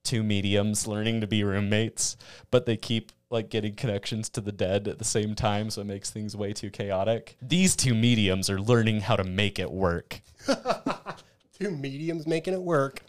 two 0.06 0.24
mediums 0.24 0.88
learning 0.88 1.20
to 1.20 1.28
be 1.28 1.44
roommates, 1.44 2.16
but 2.50 2.66
they 2.66 2.78
keep 2.78 3.12
like 3.30 3.50
getting 3.50 3.76
connections 3.76 4.30
to 4.30 4.42
the 4.42 4.54
dead 4.54 4.88
at 4.88 4.98
the 4.98 5.04
same 5.04 5.36
time, 5.36 5.70
so 5.70 5.82
it 5.82 5.88
makes 5.88 6.12
things 6.12 6.34
way 6.34 6.54
too 6.54 6.70
chaotic. 6.70 7.36
These 7.42 7.76
two 7.76 7.94
mediums 7.94 8.50
are 8.50 8.62
learning 8.62 9.02
how 9.02 9.18
to 9.18 9.26
make 9.26 9.60
it 9.60 9.70
work. 9.70 10.22
Two 11.60 11.72
mediums 11.72 12.28
making 12.28 12.54
it 12.54 12.62
work. 12.62 13.02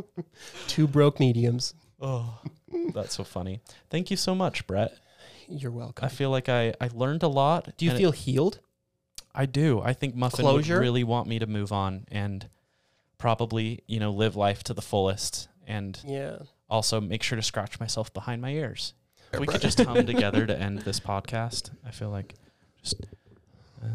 Two 0.68 0.86
broke 0.86 1.18
mediums. 1.20 1.74
Oh, 2.00 2.38
that's 2.94 3.14
so 3.16 3.24
funny. 3.24 3.60
Thank 3.90 4.10
you 4.10 4.16
so 4.16 4.34
much, 4.34 4.66
Brett. 4.66 4.96
You're 5.48 5.70
welcome. 5.72 6.04
I 6.04 6.08
feel 6.08 6.30
like 6.30 6.48
I, 6.48 6.74
I 6.80 6.90
learned 6.92 7.22
a 7.22 7.28
lot. 7.28 7.76
Do 7.76 7.84
you 7.86 7.90
and 7.92 7.98
it- 7.98 8.02
feel 8.02 8.12
healed? 8.12 8.60
I 9.34 9.46
do. 9.46 9.80
I 9.80 9.92
think 9.92 10.14
Muffin 10.16 10.44
Closure? 10.44 10.74
would 10.74 10.80
really 10.80 11.04
want 11.04 11.28
me 11.28 11.38
to 11.38 11.46
move 11.46 11.70
on 11.72 12.04
and 12.10 12.48
probably, 13.18 13.82
you 13.86 14.00
know, 14.00 14.10
live 14.10 14.34
life 14.36 14.62
to 14.64 14.74
the 14.74 14.82
fullest 14.82 15.48
and 15.66 15.98
Yeah. 16.04 16.38
also 16.68 17.00
make 17.00 17.22
sure 17.22 17.36
to 17.36 17.42
scratch 17.42 17.78
myself 17.78 18.12
behind 18.12 18.42
my 18.42 18.50
ears. 18.50 18.94
If 19.32 19.38
we 19.40 19.46
could 19.46 19.60
just 19.60 19.80
hum 19.80 20.06
together 20.06 20.44
to 20.46 20.58
end 20.58 20.80
this 20.80 20.98
podcast, 21.00 21.70
I 21.86 21.90
feel 21.92 22.10
like 22.10 22.34
just. 22.82 22.96
uh, 23.82 23.86